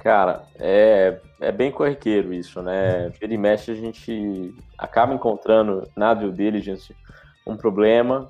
Cara, 0.01 0.45
é, 0.59 1.19
é 1.39 1.51
bem 1.51 1.71
corriqueiro 1.71 2.33
isso, 2.33 2.59
né? 2.59 3.09
Vira 3.19 3.33
e 3.35 3.37
mexe 3.37 3.69
a 3.69 3.75
gente 3.75 4.51
acaba 4.75 5.13
encontrando 5.13 5.87
na 5.95 6.15
due 6.15 6.31
diligence 6.31 6.95
um 7.45 7.55
problema. 7.55 8.27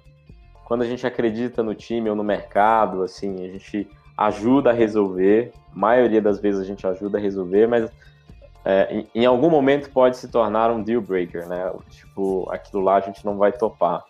Quando 0.65 0.81
a 0.81 0.85
gente 0.85 1.07
acredita 1.07 1.63
no 1.63 1.73
time 1.73 2.09
ou 2.09 2.15
no 2.15 2.25
mercado, 2.25 3.03
assim, 3.03 3.45
a 3.45 3.47
gente 3.47 3.87
ajuda 4.17 4.71
a 4.71 4.73
resolver. 4.73 5.53
A 5.73 5.79
maioria 5.79 6.21
das 6.21 6.41
vezes 6.41 6.59
a 6.59 6.65
gente 6.65 6.85
ajuda 6.85 7.17
a 7.17 7.21
resolver, 7.21 7.67
mas 7.67 7.89
é, 8.65 8.93
em, 8.93 9.07
em, 9.15 9.25
algum 9.25 9.49
momento 9.49 9.89
pode 9.91 10.17
se 10.17 10.27
tornar 10.27 10.69
um 10.71 10.83
deal 10.83 11.01
breaker, 11.01 11.47
né? 11.47 11.71
Tipo, 11.89 12.49
aquilo 12.51 12.83
lá 12.83 12.97
a 12.97 13.01
gente 13.01 13.25
não 13.25 13.37
vai 13.37 13.53
topar. 13.53 14.03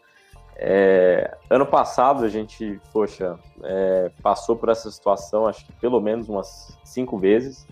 É, 0.64 1.36
ano 1.50 1.66
passado 1.66 2.24
a 2.24 2.30
gente, 2.30 2.80
poxa, 2.94 3.36
é, 3.64 4.12
passou 4.22 4.56
por 4.56 4.70
essa 4.70 4.92
situação, 4.92 5.48
acho 5.48 5.66
que 5.66 5.74
pelo 5.74 6.00
menos 6.00 6.30
umas 6.30 6.78
cinco 6.84 7.18
vezes, 7.18 7.66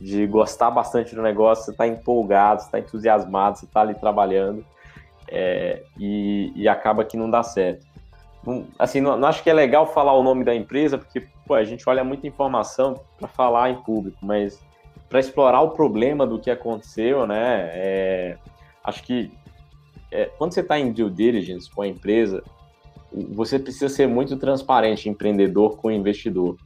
de 0.00 0.24
gostar 0.28 0.70
bastante 0.70 1.16
do 1.16 1.20
negócio, 1.20 1.64
você 1.64 1.70
está 1.72 1.88
empolgado, 1.88 2.60
você 2.60 2.68
está 2.68 2.78
entusiasmado, 2.78 3.58
você 3.58 3.64
está 3.64 3.80
ali 3.80 3.94
trabalhando 3.94 4.64
é, 5.26 5.82
e, 5.98 6.52
e, 6.54 6.68
acaba 6.68 7.04
que 7.04 7.16
não 7.16 7.28
dá 7.28 7.42
certo. 7.42 7.84
Assim, 8.78 9.00
não, 9.00 9.18
não, 9.18 9.26
acho 9.26 9.42
que 9.42 9.50
é 9.50 9.52
legal 9.52 9.92
falar 9.92 10.12
o 10.12 10.22
nome 10.22 10.44
da 10.44 10.54
empresa, 10.54 10.96
porque 10.96 11.26
pô, 11.44 11.54
a 11.54 11.64
gente 11.64 11.88
olha 11.88 12.04
muita 12.04 12.28
informação 12.28 13.00
para 13.18 13.26
falar 13.26 13.70
em 13.70 13.82
público, 13.82 14.18
mas 14.22 14.64
para 15.08 15.18
explorar 15.18 15.60
o 15.62 15.70
problema 15.70 16.24
do 16.24 16.38
que 16.38 16.50
aconteceu, 16.50 17.26
né? 17.26 17.70
É, 17.74 18.38
acho 18.84 19.02
que 19.02 19.32
é, 20.10 20.26
quando 20.26 20.52
você 20.52 20.60
está 20.60 20.78
em 20.78 20.92
due 20.92 21.10
diligence 21.10 21.70
com 21.70 21.82
a 21.82 21.88
empresa, 21.88 22.42
você 23.12 23.58
precisa 23.58 23.88
ser 23.88 24.06
muito 24.06 24.36
transparente, 24.36 25.08
empreendedor 25.08 25.76
com 25.76 25.90
investidor. 25.90 26.56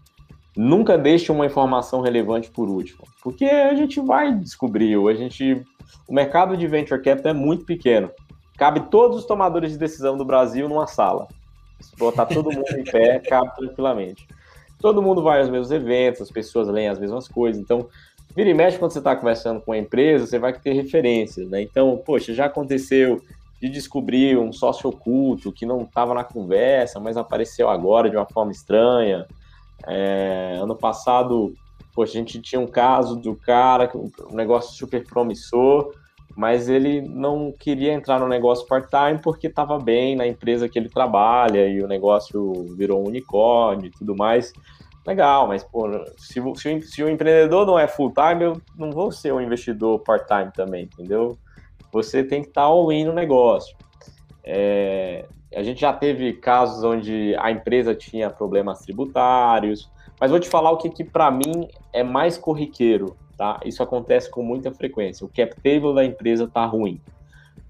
Nunca 0.57 0.99
deixe 0.99 1.33
uma 1.33 1.47
informação 1.47 2.03
relevante 2.03 2.51
por 2.51 2.69
último, 2.69 3.07
porque 3.23 3.47
a 3.47 3.75
gente 3.75 4.01
vai 4.01 4.35
descobrir, 4.35 4.97
a 5.09 5.15
gente, 5.15 5.63
o 6.07 6.13
mercado 6.13 6.57
de 6.57 6.67
venture 6.67 7.01
capital 7.01 7.31
é 7.31 7.35
muito 7.35 7.65
pequeno. 7.65 8.11
Cabe 8.57 8.81
todos 8.91 9.19
os 9.19 9.25
tomadores 9.25 9.73
de 9.73 9.79
decisão 9.79 10.17
do 10.17 10.25
Brasil 10.25 10.69
numa 10.69 10.87
sala. 10.87 11.27
Se 11.81 11.97
botar 11.97 12.27
todo 12.27 12.53
mundo 12.53 12.79
em 12.79 12.85
pé, 12.85 13.19
cabe 13.27 13.55
tranquilamente. 13.57 14.27
Todo 14.79 15.03
mundo 15.03 15.23
vai 15.23 15.41
aos 15.41 15.49
mesmos 15.49 15.71
eventos, 15.71 16.23
as 16.23 16.31
pessoas 16.31 16.69
leem 16.69 16.89
as 16.89 16.99
mesmas 16.99 17.27
coisas. 17.29 17.61
Então, 17.61 17.89
vira 18.35 18.51
e 18.51 18.55
mexe 18.55 18.79
quando 18.79 18.93
você 18.93 18.99
está 18.99 19.15
conversando 19.15 19.61
com 19.61 19.73
a 19.73 19.79
empresa, 19.79 20.27
você 20.27 20.39
vai 20.39 20.53
ter 20.53 20.73
referências, 20.73 21.49
né? 21.49 21.63
Então, 21.63 22.01
poxa, 22.05 22.35
já 22.35 22.47
aconteceu 22.47 23.21
de 23.61 23.69
descobrir 23.69 24.37
um 24.37 24.53
sócio 24.53 24.91
oculto 24.91 25.53
que 25.53 25.65
não 25.65 25.83
estava 25.83 26.15
na 26.15 26.25
conversa, 26.25 26.99
mas 26.99 27.17
apareceu 27.17 27.69
agora 27.69 28.11
de 28.11 28.17
uma 28.17 28.27
forma 28.27 28.51
estranha. 28.51 29.27
É, 29.87 30.59
ano 30.61 30.75
passado, 30.75 31.55
poxa, 31.95 32.13
a 32.13 32.21
gente 32.21 32.41
tinha 32.41 32.61
um 32.61 32.67
caso 32.67 33.17
do 33.17 33.37
cara, 33.37 33.91
um 33.95 34.35
negócio 34.35 34.77
super 34.77 35.07
promissor, 35.07 35.93
mas 36.35 36.69
ele 36.69 37.03
não 37.03 37.53
queria 37.53 37.93
entrar 37.93 38.19
no 38.19 38.27
negócio 38.27 38.67
part-time 38.67 39.21
porque 39.23 39.47
estava 39.47 39.79
bem 39.79 40.17
na 40.17 40.27
empresa 40.27 40.69
que 40.69 40.79
ele 40.79 40.89
trabalha 40.89 41.69
e 41.69 41.83
o 41.83 41.87
negócio 41.87 42.53
virou 42.77 43.03
um 43.03 43.09
unicórnio 43.09 43.87
e 43.87 43.91
tudo 43.91 44.17
mais 44.17 44.53
legal, 45.07 45.47
mas 45.47 45.65
pô, 45.65 45.89
se, 46.17 46.41
se, 46.57 46.83
se 46.83 47.03
o 47.03 47.09
empreendedor 47.09 47.67
não 47.67 47.79
é 47.79 47.87
full 47.87 48.13
time, 48.13 48.45
eu 48.45 48.63
não 48.77 48.91
vou 48.91 49.11
ser 49.11 49.33
um 49.33 49.41
investidor 49.41 49.99
part-time 50.01 50.51
também, 50.53 50.85
entendeu? 50.85 51.39
Você 51.93 52.25
tem 52.25 52.43
que 52.43 52.49
estar 52.49 52.63
tá 52.63 52.67
all-in 52.67 53.05
no 53.05 53.13
negócio. 53.13 53.77
É, 54.45 55.27
a 55.55 55.63
gente 55.63 55.81
já 55.81 55.93
teve 55.93 56.33
casos 56.35 56.83
onde 56.83 57.35
a 57.39 57.51
empresa 57.51 57.95
tinha 57.95 58.31
problemas 58.31 58.81
tributários, 58.81 59.91
mas 60.19 60.31
vou 60.31 60.41
te 60.41 60.49
falar 60.49 60.71
o 60.71 60.77
que, 60.77 60.89
que 60.89 61.05
para 61.05 61.31
mim 61.31 61.69
é 61.93 62.03
mais 62.03 62.39
corriqueiro, 62.39 63.17
tá? 63.37 63.61
Isso 63.65 63.83
acontece 63.83 64.31
com 64.31 64.43
muita 64.43 64.73
frequência. 64.73 65.27
O 65.27 65.29
cap 65.29 65.55
table 65.57 65.95
da 65.95 66.05
empresa 66.05 66.49
tá 66.49 66.65
ruim. 66.65 67.01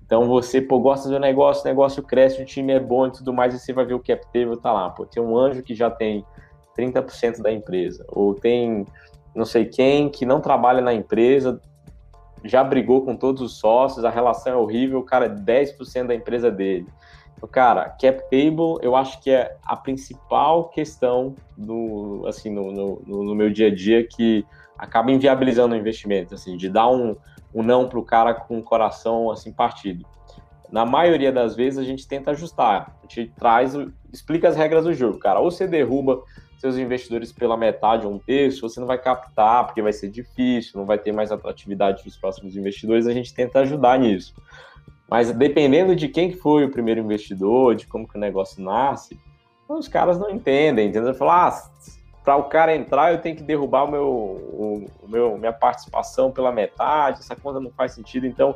Então 0.04 0.28
você, 0.28 0.60
pô, 0.60 0.78
gosta 0.78 1.08
do 1.08 1.18
negócio, 1.18 1.62
o 1.62 1.66
negócio 1.66 2.02
cresce, 2.02 2.42
o 2.42 2.44
time 2.44 2.74
é 2.74 2.78
bom 2.78 3.06
e 3.06 3.12
tudo 3.12 3.32
mais, 3.32 3.54
e 3.54 3.58
você 3.58 3.72
vai 3.72 3.86
ver 3.86 3.94
o 3.94 4.00
cap 4.00 4.22
table 4.26 4.60
tá 4.60 4.70
lá. 4.70 4.90
Pô, 4.90 5.06
tem 5.06 5.22
um 5.22 5.36
anjo 5.36 5.62
que 5.62 5.74
já 5.74 5.90
tem 5.90 6.24
30% 6.76 7.42
da 7.42 7.52
empresa, 7.52 8.04
ou 8.08 8.34
tem 8.34 8.86
não 9.34 9.44
sei 9.44 9.64
quem 9.64 10.10
que 10.10 10.26
não 10.26 10.40
trabalha 10.40 10.80
na 10.80 10.92
empresa, 10.92 11.60
já 12.44 12.62
brigou 12.62 13.04
com 13.04 13.16
todos 13.16 13.40
os 13.40 13.58
sócios, 13.58 14.04
a 14.04 14.10
relação 14.10 14.52
é 14.52 14.56
horrível, 14.56 14.98
o 14.98 15.04
cara 15.04 15.26
é 15.26 15.28
10% 15.28 16.06
da 16.06 16.14
empresa 16.14 16.50
dele. 16.50 16.86
Então, 17.36 17.48
cara, 17.48 17.88
cap 17.88 18.22
table 18.30 18.78
eu 18.82 18.94
acho 18.94 19.20
que 19.20 19.30
é 19.30 19.56
a 19.64 19.76
principal 19.76 20.68
questão 20.68 21.34
do, 21.56 22.24
assim, 22.26 22.50
no, 22.50 22.72
no, 22.72 23.24
no 23.24 23.34
meu 23.34 23.50
dia 23.50 23.68
a 23.68 23.74
dia 23.74 24.06
que 24.06 24.44
acaba 24.76 25.10
inviabilizando 25.10 25.74
o 25.74 25.78
investimento, 25.78 26.34
assim, 26.34 26.56
de 26.56 26.68
dar 26.68 26.88
um, 26.88 27.16
um 27.54 27.62
não 27.62 27.88
para 27.88 27.98
o 27.98 28.04
cara 28.04 28.34
com 28.34 28.58
o 28.58 28.62
coração 28.62 29.30
assim 29.30 29.52
partido. 29.52 30.04
Na 30.70 30.86
maioria 30.86 31.30
das 31.30 31.54
vezes 31.54 31.78
a 31.78 31.84
gente 31.84 32.08
tenta 32.08 32.30
ajustar, 32.30 32.96
a 32.98 33.06
gente 33.06 33.32
traz, 33.38 33.74
explica 34.12 34.48
as 34.48 34.56
regras 34.56 34.84
do 34.84 34.94
jogo, 34.94 35.18
cara. 35.18 35.38
Ou 35.38 35.50
você 35.50 35.66
derruba 35.66 36.22
seus 36.62 36.76
investidores 36.76 37.32
pela 37.32 37.56
metade 37.56 38.06
um 38.06 38.20
terço, 38.20 38.60
você 38.60 38.78
não 38.78 38.86
vai 38.86 38.96
captar, 38.96 39.66
porque 39.66 39.82
vai 39.82 39.92
ser 39.92 40.08
difícil, 40.08 40.78
não 40.78 40.86
vai 40.86 40.96
ter 40.96 41.10
mais 41.10 41.32
atratividade 41.32 42.04
dos 42.04 42.16
próximos 42.16 42.56
investidores, 42.56 43.08
a 43.08 43.12
gente 43.12 43.34
tenta 43.34 43.58
ajudar 43.58 43.98
nisso. 43.98 44.32
Mas 45.10 45.32
dependendo 45.32 45.96
de 45.96 46.06
quem 46.06 46.32
foi 46.32 46.64
o 46.64 46.70
primeiro 46.70 47.00
investidor, 47.00 47.74
de 47.74 47.84
como 47.88 48.06
que 48.06 48.16
o 48.16 48.20
negócio 48.20 48.62
nasce, 48.62 49.18
os 49.68 49.88
caras 49.88 50.20
não 50.20 50.30
entendem, 50.30 50.88
entendeu? 50.88 51.12
Falar, 51.14 51.48
ah, 51.48 51.70
para 52.22 52.36
o 52.36 52.44
cara 52.44 52.76
entrar 52.76 53.12
eu 53.12 53.20
tenho 53.20 53.34
que 53.34 53.42
derrubar 53.42 53.82
o 53.82 53.90
meu, 53.90 54.06
o, 54.06 54.90
o, 55.02 55.08
meu, 55.08 55.36
minha 55.36 55.52
participação 55.52 56.30
pela 56.30 56.52
metade, 56.52 57.18
essa 57.18 57.34
conta 57.34 57.58
não 57.58 57.72
faz 57.72 57.90
sentido, 57.90 58.24
então 58.24 58.54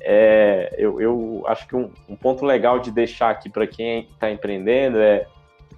é, 0.00 0.74
eu, 0.76 1.00
eu 1.00 1.44
acho 1.46 1.68
que 1.68 1.76
um, 1.76 1.92
um 2.08 2.16
ponto 2.16 2.44
legal 2.44 2.80
de 2.80 2.90
deixar 2.90 3.30
aqui 3.30 3.48
para 3.48 3.68
quem 3.68 4.00
está 4.00 4.28
empreendendo 4.32 4.98
é 4.98 5.28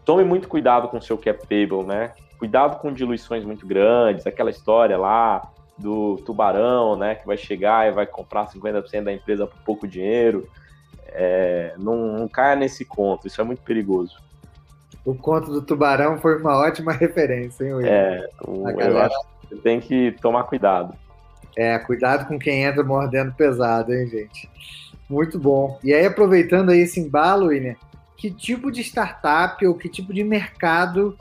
tome 0.08 0.24
muito 0.24 0.48
cuidado 0.48 0.88
com 0.88 0.96
o 0.96 1.02
seu 1.02 1.18
cap 1.18 1.38
table, 1.42 1.84
né? 1.86 2.12
Cuidado 2.38 2.78
com 2.78 2.90
diluições 2.90 3.44
muito 3.44 3.66
grandes, 3.66 4.26
aquela 4.26 4.48
história 4.48 4.96
lá, 4.96 5.52
do 5.76 6.16
tubarão, 6.24 6.96
né, 6.96 7.14
que 7.14 7.26
vai 7.26 7.36
chegar 7.36 7.86
e 7.86 7.92
vai 7.92 8.06
comprar 8.06 8.46
50% 8.46 9.04
da 9.04 9.12
empresa 9.12 9.46
por 9.46 9.58
pouco 9.66 9.86
dinheiro. 9.86 10.48
É, 11.08 11.74
não, 11.76 12.16
não 12.20 12.26
caia 12.26 12.56
nesse 12.56 12.86
conto, 12.86 13.26
isso 13.26 13.38
é 13.38 13.44
muito 13.44 13.60
perigoso. 13.60 14.16
O 15.04 15.14
conto 15.14 15.52
do 15.52 15.60
tubarão 15.60 16.16
foi 16.16 16.40
uma 16.40 16.56
ótima 16.56 16.92
referência, 16.96 17.64
hein, 17.64 17.74
Will? 17.74 17.86
É, 17.86 18.26
o, 18.46 18.66
eu 18.66 18.98
acho 18.98 19.20
que 19.42 19.48
você 19.48 19.56
tem 19.56 19.78
que 19.78 20.12
tomar 20.22 20.44
cuidado. 20.44 20.94
É, 21.54 21.78
cuidado 21.80 22.26
com 22.26 22.38
quem 22.38 22.64
entra 22.64 22.82
mordendo 22.82 23.34
pesado, 23.34 23.92
hein, 23.92 24.08
gente? 24.08 24.48
Muito 25.06 25.38
bom. 25.38 25.78
E 25.84 25.92
aí, 25.92 26.06
aproveitando 26.06 26.70
aí 26.70 26.80
esse 26.80 26.98
embalo, 26.98 27.48
William, 27.48 27.76
que 28.18 28.30
tipo 28.32 28.70
de 28.70 28.82
startup 28.82 29.64
ou 29.64 29.74
que 29.74 29.88
tipo 29.88 30.12
de 30.12 30.24
mercado 30.24 31.16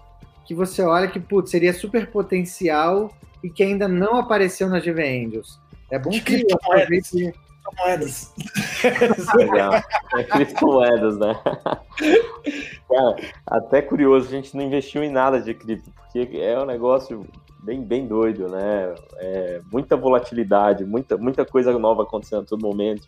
que 0.46 0.56
você 0.56 0.82
olha 0.82 1.08
que, 1.08 1.20
putz, 1.20 1.52
seria 1.52 1.74
super 1.74 2.10
potencial 2.10 3.14
e 3.44 3.50
que 3.50 3.62
ainda 3.62 3.88
não 3.88 4.18
apareceu 4.18 4.68
na 4.68 4.80
GV 4.80 5.04
Angels? 5.04 5.60
É 5.92 6.00
bom 6.00 6.10
que 6.10 6.22
criptomoedas. 6.22 7.12
Criptomoedas. 7.12 8.34
é 10.16 10.24
criptomoedas, 10.26 11.18
né? 11.20 11.40
Cara, 12.90 13.16
até 13.46 13.82
curioso, 13.82 14.28
a 14.28 14.32
gente 14.32 14.58
não 14.58 14.64
investiu 14.64 15.04
em 15.04 15.12
nada 15.12 15.40
de 15.40 15.54
cripto, 15.54 15.92
porque 15.92 16.38
é 16.38 16.60
um 16.60 16.66
negócio 16.66 17.28
bem, 17.62 17.84
bem 17.84 18.08
doido, 18.08 18.48
né? 18.48 18.96
É, 19.18 19.62
muita 19.72 19.96
volatilidade, 19.96 20.84
muita, 20.84 21.16
muita 21.16 21.46
coisa 21.46 21.78
nova 21.78 22.04
acontecendo 22.04 22.42
a 22.42 22.46
todo 22.46 22.66
momento. 22.66 23.08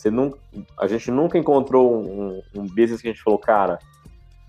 Você 0.00 0.10
não, 0.10 0.32
a 0.78 0.86
gente 0.86 1.10
nunca 1.10 1.36
encontrou 1.36 1.94
um, 1.94 2.42
um 2.56 2.64
business 2.64 3.02
que 3.02 3.08
a 3.08 3.12
gente 3.12 3.22
falou, 3.22 3.38
cara, 3.38 3.78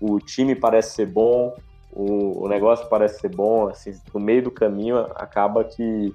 o 0.00 0.18
time 0.18 0.54
parece 0.54 0.94
ser 0.94 1.04
bom, 1.04 1.54
o, 1.90 2.46
o 2.46 2.48
negócio 2.48 2.88
parece 2.88 3.20
ser 3.20 3.28
bom, 3.28 3.68
assim, 3.68 3.92
no 4.14 4.18
meio 4.18 4.44
do 4.44 4.50
caminho 4.50 5.00
acaba 5.14 5.62
que, 5.62 6.14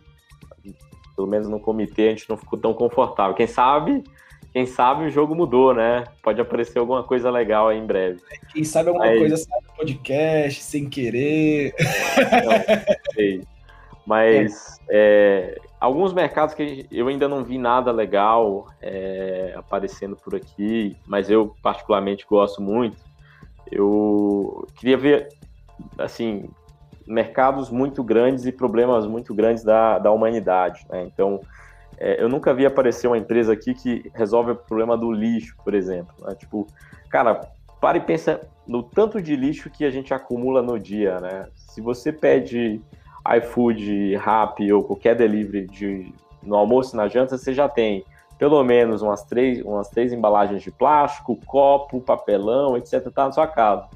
pelo 1.15 1.27
menos 1.27 1.47
no 1.47 1.59
comitê, 1.59 2.07
a 2.07 2.09
gente 2.09 2.27
não 2.27 2.35
ficou 2.35 2.57
tão 2.57 2.73
confortável. 2.73 3.35
Quem 3.35 3.45
sabe, 3.45 4.03
quem 4.51 4.65
sabe 4.65 5.05
o 5.05 5.11
jogo 5.11 5.35
mudou, 5.35 5.71
né? 5.71 6.05
Pode 6.23 6.41
aparecer 6.41 6.79
alguma 6.79 7.03
coisa 7.03 7.29
legal 7.29 7.67
aí 7.67 7.77
em 7.77 7.85
breve. 7.85 8.19
Quem 8.51 8.63
sabe 8.63 8.89
alguma 8.89 9.05
Mas... 9.05 9.19
coisa 9.19 9.37
sai 9.37 9.59
no 9.61 9.73
podcast, 9.75 10.63
sem 10.63 10.89
querer. 10.89 11.75
Não, 12.43 13.13
sei. 13.13 13.43
Mas 14.03 14.79
é. 14.89 15.59
É, 15.63 15.66
alguns 15.79 16.13
mercados 16.13 16.53
que 16.53 16.87
eu 16.91 17.07
ainda 17.07 17.27
não 17.27 17.43
vi 17.43 17.57
nada 17.57 17.91
legal 17.91 18.67
é, 18.81 19.53
aparecendo 19.55 20.15
por 20.15 20.35
aqui, 20.35 20.95
mas 21.05 21.29
eu 21.29 21.55
particularmente 21.61 22.25
gosto 22.27 22.61
muito. 22.61 22.97
Eu 23.71 24.67
queria 24.75 24.97
ver, 24.97 25.29
assim, 25.97 26.49
mercados 27.05 27.69
muito 27.69 28.03
grandes 28.03 28.45
e 28.45 28.51
problemas 28.51 29.05
muito 29.05 29.33
grandes 29.33 29.63
da, 29.63 29.99
da 29.99 30.11
humanidade. 30.11 30.85
Né? 30.89 31.03
Então, 31.03 31.39
é, 31.97 32.21
eu 32.21 32.29
nunca 32.29 32.53
vi 32.53 32.65
aparecer 32.65 33.07
uma 33.07 33.17
empresa 33.17 33.53
aqui 33.53 33.73
que 33.73 34.11
resolve 34.13 34.51
o 34.51 34.55
problema 34.55 34.97
do 34.97 35.11
lixo, 35.11 35.55
por 35.63 35.73
exemplo. 35.73 36.13
Né? 36.21 36.35
Tipo, 36.35 36.67
cara, 37.09 37.49
para 37.79 37.97
e 37.97 38.01
pensa 38.01 38.41
no 38.67 38.83
tanto 38.83 39.21
de 39.21 39.35
lixo 39.35 39.69
que 39.69 39.85
a 39.85 39.89
gente 39.89 40.13
acumula 40.13 40.61
no 40.61 40.79
dia, 40.79 41.19
né? 41.19 41.47
Se 41.55 41.79
você 41.79 42.11
pede 42.11 42.81
iFood, 43.37 44.15
Rappi 44.15 44.71
ou 44.71 44.83
qualquer 44.83 45.15
delivery 45.15 45.67
de, 45.67 46.13
no 46.43 46.55
almoço 46.55 46.95
e 46.95 46.97
na 46.97 47.07
janta, 47.07 47.37
você 47.37 47.53
já 47.53 47.67
tem 47.67 48.03
pelo 48.37 48.63
menos 48.63 49.01
umas 49.01 49.23
três, 49.23 49.61
umas 49.63 49.89
três 49.89 50.13
embalagens 50.13 50.61
de 50.61 50.71
plástico, 50.71 51.39
copo, 51.45 51.99
papelão, 51.99 52.77
etc. 52.77 53.09
Tá 53.11 53.25
na 53.25 53.31
sua 53.31 53.47
casa. 53.47 53.87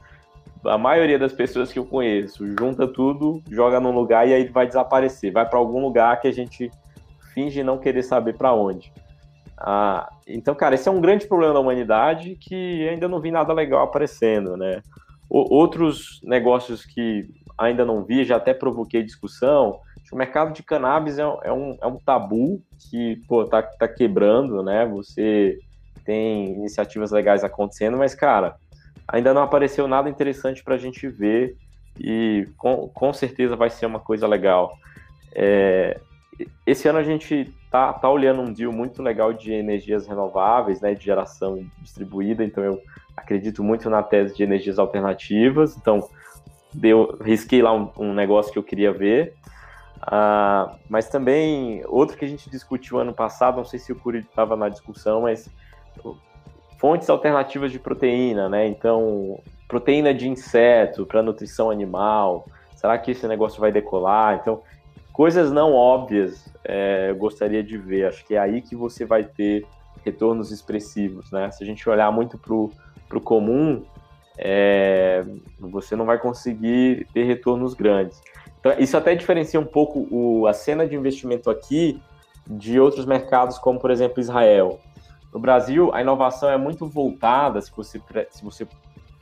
A 0.66 0.78
maioria 0.78 1.18
das 1.18 1.34
pessoas 1.34 1.72
que 1.72 1.80
eu 1.80 1.86
conheço 1.86 2.46
junta 2.60 2.88
tudo, 2.88 3.42
joga 3.50 3.80
num 3.80 3.92
lugar 3.92 4.28
e 4.28 4.34
aí 4.34 4.48
vai 4.48 4.66
desaparecer. 4.66 5.32
Vai 5.32 5.48
para 5.48 5.60
algum 5.60 5.82
lugar 5.82 6.20
que 6.20 6.28
a 6.28 6.34
gente 6.34 6.72
finge 7.34 7.64
não 7.64 7.78
querer 7.78 8.04
saber 8.04 8.36
para 8.36 8.54
onde. 8.54 8.92
Ah, 9.58 10.12
então, 10.28 10.56
cara, 10.56 10.76
esse 10.76 10.90
é 10.90 10.92
um 10.92 11.02
grande 11.02 11.28
problema 11.28 11.54
da 11.54 11.60
humanidade 11.60 12.36
que 12.36 12.88
ainda 12.88 13.08
não 13.08 13.22
vi 13.22 13.30
nada 13.30 13.54
legal 13.54 13.84
aparecendo, 13.84 14.58
né? 14.58 14.82
O, 15.30 15.56
outros 15.56 16.20
negócios 16.24 16.84
que 16.84 17.30
ainda 17.62 17.86
não 17.86 18.04
vi, 18.04 18.24
já 18.24 18.38
até 18.38 18.54
provoquei 18.54 19.04
discussão. 19.04 19.80
O 20.12 20.16
mercado 20.16 20.54
de 20.54 20.64
cannabis 20.64 21.18
é, 21.18 21.22
é, 21.22 21.54
um, 21.54 21.78
é 21.82 21.88
um 21.88 21.98
tabu 21.98 22.62
que, 22.78 23.18
pô, 23.28 23.46
tá, 23.46 23.62
tá 23.62 23.88
quebrando, 23.88 24.62
né? 24.64 24.86
Você 24.88 25.60
tem 26.04 26.54
iniciativas 26.54 27.12
legais 27.12 27.44
acontecendo, 27.44 27.98
mas, 27.98 28.16
cara, 28.16 28.56
ainda 29.08 29.34
não 29.34 29.44
apareceu 29.44 29.88
nada 29.88 30.10
interessante 30.10 30.64
para 30.64 30.76
a 30.76 30.78
gente 30.78 31.08
ver 31.08 31.56
e 32.00 32.48
com, 32.58 32.90
com 32.90 33.14
certeza 33.14 33.56
vai 33.56 33.70
ser 33.70 33.86
uma 33.86 34.00
coisa 34.00 34.28
legal. 34.28 34.74
É, 35.34 36.00
esse 36.66 36.88
ano 36.88 37.00
a 37.00 37.04
gente 37.04 37.54
tá, 37.70 37.94
tá 37.94 38.10
olhando 38.10 38.42
um 38.42 38.52
deal 38.52 38.72
muito 38.72 39.02
legal 39.04 39.34
de 39.34 39.54
energias 39.54 40.08
renováveis, 40.08 40.82
né, 40.82 40.94
de 40.94 41.06
geração 41.06 41.66
distribuída, 41.80 42.44
então 42.44 42.64
eu 42.64 42.82
acredito 43.16 43.64
muito 43.64 43.90
na 43.90 44.02
tese 44.02 44.36
de 44.36 44.44
energias 44.44 44.80
alternativas, 44.80 45.78
então 45.78 46.08
deu, 46.74 47.18
risquei 47.22 47.62
lá 47.62 47.74
um, 47.74 47.90
um 47.98 48.14
negócio 48.14 48.52
que 48.52 48.60
eu 48.60 48.64
queria 48.64 48.92
ver. 48.92 49.36
Uh, 50.02 50.76
mas 50.90 51.08
também, 51.10 51.84
outro 51.88 52.18
que 52.18 52.26
a 52.26 52.28
gente 52.28 52.50
discutiu 52.50 52.98
ano 52.98 53.14
passado, 53.14 53.58
não 53.58 53.66
sei 53.66 53.78
se 53.78 53.92
o 53.92 53.96
Curi 53.96 54.20
estava 54.20 54.56
na 54.56 54.68
discussão, 54.68 55.22
mas 55.22 55.50
fontes 56.80 57.10
alternativas 57.10 57.72
de 57.72 57.78
proteína, 57.78 58.50
né? 58.50 58.68
Então, 58.68 59.40
proteína 59.68 60.14
de 60.14 60.28
inseto 60.28 61.06
para 61.06 61.22
nutrição 61.22 61.70
animal, 61.70 62.48
será 62.76 62.98
que 62.98 63.12
esse 63.12 63.28
negócio 63.28 63.62
vai 63.62 63.72
decolar? 63.72 64.40
Então, 64.42 64.62
coisas 65.14 65.52
não 65.52 65.74
óbvias 65.74 66.52
é, 66.64 67.12
eu 67.12 67.16
gostaria 67.16 67.64
de 67.64 67.78
ver. 67.78 68.08
Acho 68.08 68.26
que 68.26 68.36
é 68.36 68.40
aí 68.40 68.62
que 68.62 68.76
você 68.76 69.06
vai 69.06 69.24
ter 69.24 69.66
retornos 70.04 70.52
expressivos, 70.52 71.32
né? 71.32 71.52
Se 71.52 71.64
a 71.64 71.68
gente 71.68 71.88
olhar 71.88 72.12
muito 72.12 72.38
para 72.38 72.54
o 72.56 73.22
comum, 73.22 73.84
é, 74.38 75.24
você 75.60 75.96
não 75.96 76.06
vai 76.06 76.18
conseguir 76.18 77.08
ter 77.14 77.24
retornos 77.24 77.74
grandes. 77.74 78.22
Então, 78.60 78.74
isso 78.78 78.96
até 78.96 79.16
diferencia 79.16 79.60
um 79.60 79.66
pouco 79.66 80.08
o, 80.12 80.46
a 80.48 80.54
cena 80.54 80.88
de 80.88 80.96
investimento 80.96 81.50
aqui 81.50 82.02
de 82.48 82.80
outros 82.80 83.06
mercados, 83.06 83.58
como 83.58 83.80
por 83.80 83.92
exemplo 83.92 84.20
Israel. 84.20 84.80
No 85.34 85.40
Brasil, 85.40 85.94
a 85.94 86.02
inovação 86.02 86.50
é 86.50 86.58
muito 86.58 86.86
voltada, 86.86 87.62
se 87.62 87.72
você, 87.76 88.02
se 88.30 88.44
você 88.44 88.68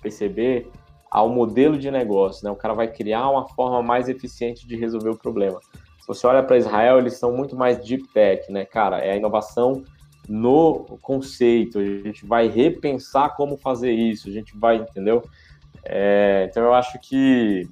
perceber, 0.01 0.69
ao 1.09 1.29
modelo 1.29 1.77
de 1.77 1.89
negócio. 1.89 2.43
Né? 2.45 2.51
O 2.51 2.55
cara 2.55 2.73
vai 2.73 2.87
criar 2.87 3.29
uma 3.29 3.47
forma 3.47 3.81
mais 3.81 4.09
eficiente 4.09 4.67
de 4.67 4.75
resolver 4.75 5.09
o 5.09 5.17
problema. 5.17 5.59
Se 5.99 6.07
você 6.07 6.25
olha 6.27 6.43
para 6.43 6.57
Israel, 6.57 6.97
eles 6.97 7.17
são 7.17 7.31
muito 7.31 7.55
mais 7.55 7.83
deep 7.83 8.07
tech, 8.13 8.51
né, 8.51 8.65
cara? 8.65 8.99
É 8.99 9.11
a 9.11 9.15
inovação 9.15 9.83
no 10.29 10.99
conceito, 11.01 11.79
a 11.79 11.83
gente 11.83 12.23
vai 12.23 12.47
repensar 12.47 13.35
como 13.35 13.57
fazer 13.57 13.91
isso, 13.91 14.29
a 14.29 14.31
gente 14.31 14.55
vai, 14.55 14.75
entendeu? 14.75 15.23
É, 15.83 16.47
então 16.47 16.61
eu 16.61 16.73
acho 16.73 16.99
que 16.99 17.67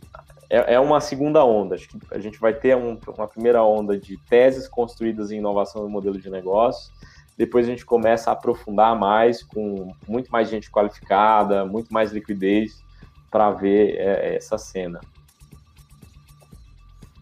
é, 0.50 0.74
é, 0.74 0.80
uma 0.80 1.00
segunda 1.00 1.46
onda, 1.46 1.76
acho 1.76 1.88
que 1.88 2.00
a 2.10 2.18
gente 2.18 2.40
vai 2.40 2.54
ter 2.54 2.76
um, 2.76 2.98
uma 3.16 3.28
primeira 3.28 3.64
onda 3.64 3.96
de 3.96 4.18
teses 4.28 4.68
construídas 4.68 5.30
em 5.30 5.38
inovação 5.38 5.84
no 5.84 5.90
modelo 5.90 6.20
de 6.20 6.32
negócio, 6.32 6.92
depois 7.38 7.68
a 7.68 7.70
gente 7.70 7.86
começa 7.86 8.32
a 8.32 8.34
aprofundar 8.34 8.98
mais 8.98 9.44
com 9.44 9.94
muito 10.08 10.32
mais 10.32 10.50
gente 10.50 10.72
qualificada, 10.72 11.64
muito 11.64 11.94
mais 11.94 12.12
liquidez 12.12 12.84
para 13.30 13.52
ver 13.52 13.98
é, 13.98 14.36
essa 14.36 14.58
cena. 14.58 15.00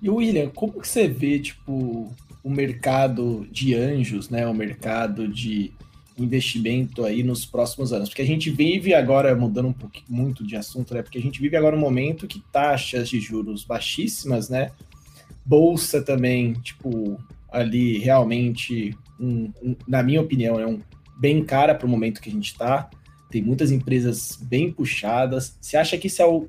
E 0.02 0.10
William, 0.10 0.50
como 0.50 0.80
que 0.80 0.88
você 0.88 1.08
vê, 1.08 1.40
tipo, 1.40 2.10
o 2.46 2.50
mercado 2.52 3.48
de 3.52 3.74
anjos, 3.74 4.30
né, 4.30 4.46
o 4.46 4.54
mercado 4.54 5.28
de 5.28 5.72
investimento 6.16 7.04
aí 7.04 7.24
nos 7.24 7.44
próximos 7.44 7.92
anos? 7.92 8.08
Porque 8.08 8.22
a 8.22 8.26
gente 8.26 8.52
vive 8.52 8.94
agora, 8.94 9.36
mudando 9.36 9.70
um 9.70 9.74
pouquinho 9.74 10.06
muito 10.08 10.46
de 10.46 10.56
assunto, 10.56 10.94
né, 10.94 11.02
porque 11.02 11.18
a 11.18 11.22
gente 11.22 11.42
vive 11.42 11.58
agora 11.58 11.76
um 11.76 11.80
momento 11.80 12.28
que 12.28 12.40
taxas 12.52 13.10
de 13.10 13.20
juros 13.20 13.64
baixíssimas, 13.64 14.48
né, 14.48 14.70
bolsa 15.44 16.04
também, 16.04 16.54
tipo, 16.54 17.20
ali 17.52 17.98
realmente, 17.98 18.96
um, 19.20 19.52
um, 19.64 19.76
na 19.88 20.04
minha 20.04 20.22
opinião, 20.22 20.60
é 20.60 20.68
um 20.68 20.80
bem 21.18 21.44
cara 21.44 21.74
para 21.74 21.88
o 21.88 21.90
momento 21.90 22.22
que 22.22 22.30
a 22.30 22.32
gente 22.32 22.52
está. 22.52 22.92
Tem 23.32 23.42
muitas 23.42 23.72
empresas 23.72 24.38
bem 24.40 24.72
puxadas. 24.72 25.58
Você 25.60 25.78
acha 25.78 25.98
que 25.98 26.06
isso 26.06 26.22
é 26.22 26.28
o, 26.28 26.48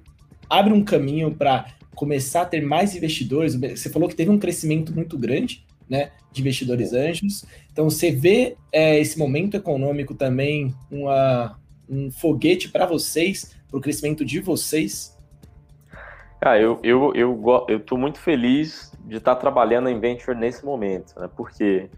abre 0.50 0.74
um 0.74 0.84
caminho 0.84 1.34
para 1.34 1.68
começar 1.94 2.42
a 2.42 2.46
ter 2.46 2.60
mais 2.60 2.94
investidores? 2.94 3.54
Você 3.54 3.88
falou 3.88 4.10
que 4.10 4.14
teve 4.14 4.30
um 4.30 4.38
crescimento 4.38 4.94
muito 4.94 5.16
grande, 5.16 5.64
né, 5.88 6.10
de 6.32 6.40
investidores 6.40 6.92
anjos. 6.92 7.44
Então, 7.72 7.88
você 7.88 8.10
vê 8.10 8.56
é, 8.72 8.98
esse 8.98 9.18
momento 9.18 9.56
econômico 9.56 10.14
também 10.14 10.74
uma, 10.90 11.58
um 11.88 12.10
foguete 12.10 12.68
para 12.68 12.86
vocês, 12.86 13.54
para 13.68 13.78
o 13.78 13.80
crescimento 13.80 14.24
de 14.24 14.40
vocês? 14.40 15.16
Ah, 16.40 16.58
eu, 16.58 16.80
eu, 16.84 17.12
eu, 17.68 17.80
tô 17.80 17.96
muito 17.96 18.18
feliz 18.18 18.92
de 19.04 19.16
estar 19.16 19.36
trabalhando 19.36 19.88
em 19.88 19.98
venture 19.98 20.36
nesse 20.38 20.64
momento, 20.64 21.18
né? 21.18 21.28
Por 21.34 21.50
quê? 21.50 21.88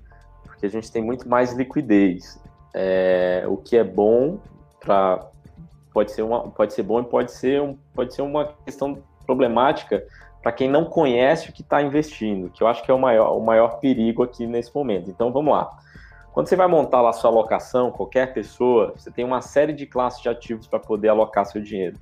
Porque 0.45 0.64
a 0.64 0.70
gente 0.70 0.91
tem 0.91 1.03
muito 1.03 1.28
mais 1.28 1.53
liquidez, 1.53 2.41
é, 2.74 3.45
o 3.47 3.57
que 3.57 3.76
é 3.76 3.84
bom 3.84 4.41
para 4.80 5.28
pode 5.93 6.12
ser 6.12 6.22
uma 6.22 6.49
pode 6.51 6.72
ser 6.72 6.82
bom 6.82 7.01
e 7.01 7.05
pode 7.05 7.32
ser 7.32 7.61
um, 7.61 7.76
pode 7.93 8.14
ser 8.14 8.22
uma 8.22 8.55
questão 8.64 9.03
problemática 9.26 10.07
para 10.43 10.53
quem 10.53 10.68
não 10.68 10.84
conhece 10.84 11.51
o 11.51 11.53
que 11.53 11.62
está 11.62 11.82
investindo, 11.82 12.51
que 12.51 12.62
eu 12.62 12.66
acho 12.66 12.82
que 12.82 12.91
é 12.91 12.95
o 12.95 12.99
maior, 12.99 13.36
o 13.36 13.45
maior 13.45 13.80
perigo 13.80 14.22
aqui 14.22 14.47
nesse 14.47 14.74
momento. 14.74 15.11
Então 15.11 15.32
vamos 15.32 15.53
lá. 15.53 15.70
Quando 16.32 16.47
você 16.47 16.57
vai 16.57 16.68
montar 16.68 17.01
lá 17.01 17.12
sua 17.12 17.30
alocação, 17.30 17.91
qualquer 17.91 18.32
pessoa, 18.32 18.93
você 18.97 19.11
tem 19.11 19.24
uma 19.24 19.41
série 19.41 19.72
de 19.72 19.86
classes 19.86 20.22
de 20.22 20.28
ativos 20.28 20.68
para 20.68 20.78
poder 20.78 21.09
alocar 21.09 21.45
seu 21.45 21.61
dinheiro. 21.61 21.99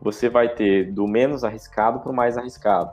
Você 0.00 0.28
vai 0.28 0.48
ter 0.48 0.92
do 0.92 1.08
menos 1.08 1.42
arriscado 1.42 1.98
para 1.98 2.12
o 2.12 2.14
mais 2.14 2.38
arriscado. 2.38 2.92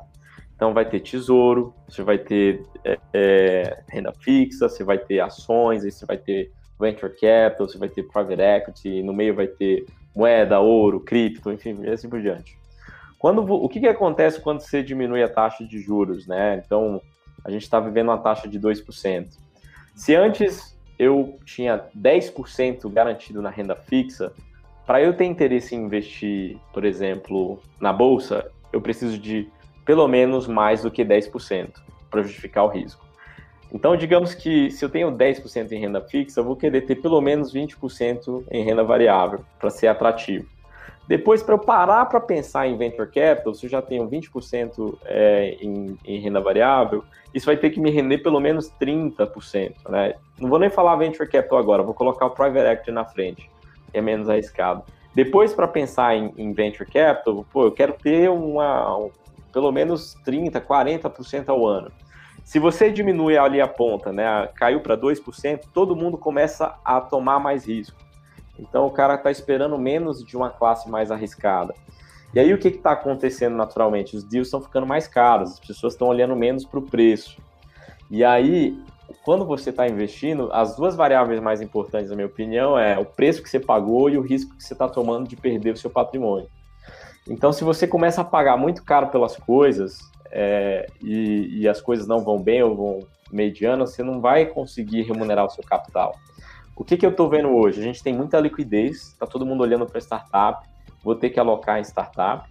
Então 0.56 0.74
vai 0.74 0.86
ter 0.86 1.00
tesouro, 1.00 1.74
você 1.88 2.04
vai 2.04 2.18
ter 2.18 2.64
é, 2.84 3.00
é, 3.14 3.84
renda 3.90 4.14
fixa, 4.14 4.70
você 4.70 4.84
vai 4.84 4.98
ter 4.98 5.20
ações, 5.20 5.84
você 5.84 6.06
vai 6.06 6.18
ter 6.18 6.52
venture 6.80 7.12
capital, 7.12 7.68
você 7.68 7.78
vai 7.78 7.90
ter 7.90 8.04
private 8.04 8.42
equity, 8.42 9.04
no 9.04 9.14
meio 9.14 9.36
vai 9.36 9.48
ter 9.48 9.86
moeda, 10.16 10.60
ouro, 10.60 11.00
cripto, 11.00 11.52
enfim, 11.52 11.78
e 11.82 11.90
assim 11.90 12.10
por 12.10 12.22
diante. 12.22 12.61
Quando, 13.22 13.44
o 13.44 13.70
que, 13.70 13.80
que 13.80 13.88
acontece 13.88 14.42
quando 14.42 14.62
você 14.62 14.82
diminui 14.82 15.22
a 15.22 15.30
taxa 15.30 15.64
de 15.64 15.80
juros, 15.80 16.26
né? 16.26 16.60
Então, 16.66 17.00
a 17.46 17.52
gente 17.52 17.62
está 17.62 17.80
vivendo 17.80 18.08
uma 18.08 18.18
taxa 18.18 18.48
de 18.48 18.60
2%. 18.60 19.28
Se 19.94 20.16
antes 20.16 20.76
eu 20.98 21.38
tinha 21.46 21.84
10% 21.96 22.92
garantido 22.92 23.40
na 23.40 23.52
renda 23.52 23.76
fixa, 23.76 24.34
para 24.88 25.04
eu 25.04 25.16
ter 25.16 25.26
interesse 25.26 25.76
em 25.76 25.84
investir, 25.84 26.58
por 26.74 26.84
exemplo, 26.84 27.60
na 27.80 27.94
bolsa, 27.94 28.50
eu 28.74 28.82
preciso 28.82 29.20
de 29.20 29.48
pelo 29.86 30.08
menos 30.08 30.48
mais 30.48 30.82
do 30.82 30.90
que 30.90 31.06
10% 31.06 31.74
para 32.10 32.24
justificar 32.24 32.66
o 32.66 32.70
risco. 32.70 33.06
Então, 33.72 33.96
digamos 33.96 34.34
que 34.34 34.72
se 34.72 34.84
eu 34.84 34.90
tenho 34.90 35.12
10% 35.12 35.72
em 35.72 35.80
renda 35.80 36.02
fixa, 36.02 36.40
eu 36.40 36.44
vou 36.44 36.56
querer 36.56 36.82
ter 36.88 36.96
pelo 36.96 37.22
menos 37.22 37.54
20% 37.54 38.46
em 38.50 38.64
renda 38.64 38.84
variável 38.84 39.46
para 39.60 39.70
ser 39.70 39.86
atrativo. 39.86 40.50
Depois, 41.12 41.44
para 41.44 41.56
eu 41.56 41.60
parar 41.60 42.06
para 42.06 42.22
pensar 42.22 42.68
em 42.68 42.78
venture 42.78 43.06
capital, 43.06 43.54
se 43.54 43.66
eu 43.66 43.70
já 43.70 43.82
tenho 43.82 44.08
20% 44.10 44.98
é, 45.04 45.58
em, 45.60 45.98
em, 46.06 46.22
renda 46.22 46.40
variável, 46.40 47.04
isso 47.34 47.48
vai 47.48 47.58
ter 47.58 47.70
que 47.70 47.82
me 47.82 47.92
render 47.92 48.20
pelo 48.20 48.40
menos 48.40 48.72
30%. 48.80 49.74
Né? 49.90 50.14
Não 50.40 50.48
vou 50.48 50.58
nem 50.58 50.70
falar 50.70 50.96
venture 50.96 51.30
capital 51.30 51.58
agora, 51.58 51.84
vou 51.84 51.94
colocar 51.94 52.28
o 52.28 52.30
private 52.30 52.66
equity 52.66 52.92
na 52.92 53.04
frente, 53.04 53.52
que 53.92 53.98
é 53.98 54.02
menos 54.02 54.30
arriscado. 54.30 54.84
Depois, 55.14 55.54
para 55.54 55.68
pensar 55.68 56.16
em, 56.16 56.34
em, 56.38 56.54
venture 56.54 56.90
capital, 56.90 57.46
pô, 57.52 57.66
eu 57.66 57.74
quero 57.74 57.92
ter 57.92 58.30
uma, 58.30 58.96
um, 58.96 59.12
pelo 59.52 59.70
menos 59.70 60.16
30%, 60.26 60.62
40% 60.62 61.50
ao 61.50 61.68
ano. 61.68 61.92
Se 62.46 62.58
você 62.58 62.90
diminui 62.90 63.38
ali 63.38 63.60
a 63.60 63.68
ponta, 63.68 64.14
né, 64.14 64.48
caiu 64.56 64.80
para 64.80 64.96
2%, 64.96 65.64
todo 65.74 65.94
mundo 65.94 66.18
começa 66.18 66.74
a 66.86 67.02
tomar 67.02 67.38
mais 67.38 67.68
risco. 67.68 68.00
Então 68.62 68.86
o 68.86 68.92
cara 68.92 69.16
está 69.16 69.32
esperando 69.32 69.78
menos 69.78 70.24
de 70.24 70.38
uma 70.38 70.50
classe 70.50 70.90
mais 70.90 71.12
arriscada. 71.12 71.74
E 72.34 72.40
aí 72.40 72.54
o 72.54 72.58
que 72.58 72.70
está 72.70 72.92
acontecendo 72.92 73.56
naturalmente? 73.56 74.16
Os 74.16 74.24
deals 74.24 74.48
estão 74.48 74.62
ficando 74.62 74.88
mais 74.88 75.08
caros, 75.08 75.54
as 75.54 75.60
pessoas 75.60 75.94
estão 75.94 76.08
olhando 76.08 76.36
menos 76.36 76.64
para 76.64 76.80
o 76.80 76.84
preço. 76.84 77.42
E 78.10 78.24
aí, 78.24 78.78
quando 79.24 79.46
você 79.46 79.70
está 79.70 79.88
investindo, 79.88 80.50
as 80.54 80.76
duas 80.76 80.96
variáveis 80.96 81.42
mais 81.42 81.62
importantes, 81.62 82.10
na 82.10 82.16
minha 82.16 82.28
opinião, 82.28 82.78
é 82.78 82.98
o 82.98 83.06
preço 83.06 83.44
que 83.44 83.50
você 83.50 83.60
pagou 83.60 84.10
e 84.10 84.18
o 84.18 84.22
risco 84.22 84.56
que 84.56 84.64
você 84.64 84.74
está 84.74 84.88
tomando 84.88 85.28
de 85.28 85.36
perder 85.36 85.74
o 85.74 85.78
seu 85.78 85.90
patrimônio. 85.90 86.48
Então, 87.28 87.52
se 87.52 87.64
você 87.64 87.88
começa 87.88 88.22
a 88.22 88.26
pagar 88.26 88.58
muito 88.58 88.84
caro 88.84 89.08
pelas 89.08 89.36
coisas 89.36 90.00
é, 90.32 90.88
e, 91.04 91.62
e 91.62 91.68
as 91.68 91.82
coisas 91.82 92.08
não 92.08 92.20
vão 92.20 92.42
bem 92.42 92.64
ou 92.64 92.76
vão 92.76 93.00
mediano, 93.32 93.86
você 93.86 94.04
não 94.04 94.20
vai 94.20 94.46
conseguir 94.46 95.04
remunerar 95.04 95.46
o 95.46 95.50
seu 95.50 95.64
capital. 95.64 96.16
O 96.76 96.84
que, 96.84 96.98
que 96.98 97.06
eu 97.06 97.12
estou 97.12 97.30
vendo 97.30 97.50
hoje? 97.50 97.80
A 97.80 97.84
gente 97.84 98.02
tem 98.02 98.14
muita 98.14 98.40
liquidez, 98.40 99.10
está 99.10 99.28
todo 99.28 99.46
mundo 99.46 99.62
olhando 99.62 99.86
para 99.86 100.00
startup, 100.00 100.68
vou 101.04 101.16
ter 101.16 101.30
que 101.30 101.40
alocar 101.40 101.80
em 101.80 101.84
startup, 101.84 102.50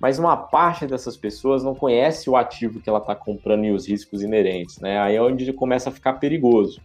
mas 0.00 0.18
uma 0.18 0.36
parte 0.36 0.86
dessas 0.86 1.16
pessoas 1.16 1.62
não 1.62 1.74
conhece 1.74 2.30
o 2.30 2.36
ativo 2.36 2.80
que 2.80 2.88
ela 2.88 2.98
está 2.98 3.14
comprando 3.14 3.64
e 3.64 3.70
os 3.70 3.86
riscos 3.86 4.22
inerentes, 4.22 4.78
né? 4.78 4.98
Aí 4.98 5.16
é 5.16 5.22
onde 5.22 5.52
começa 5.52 5.90
a 5.90 5.92
ficar 5.92 6.14
perigoso. 6.14 6.80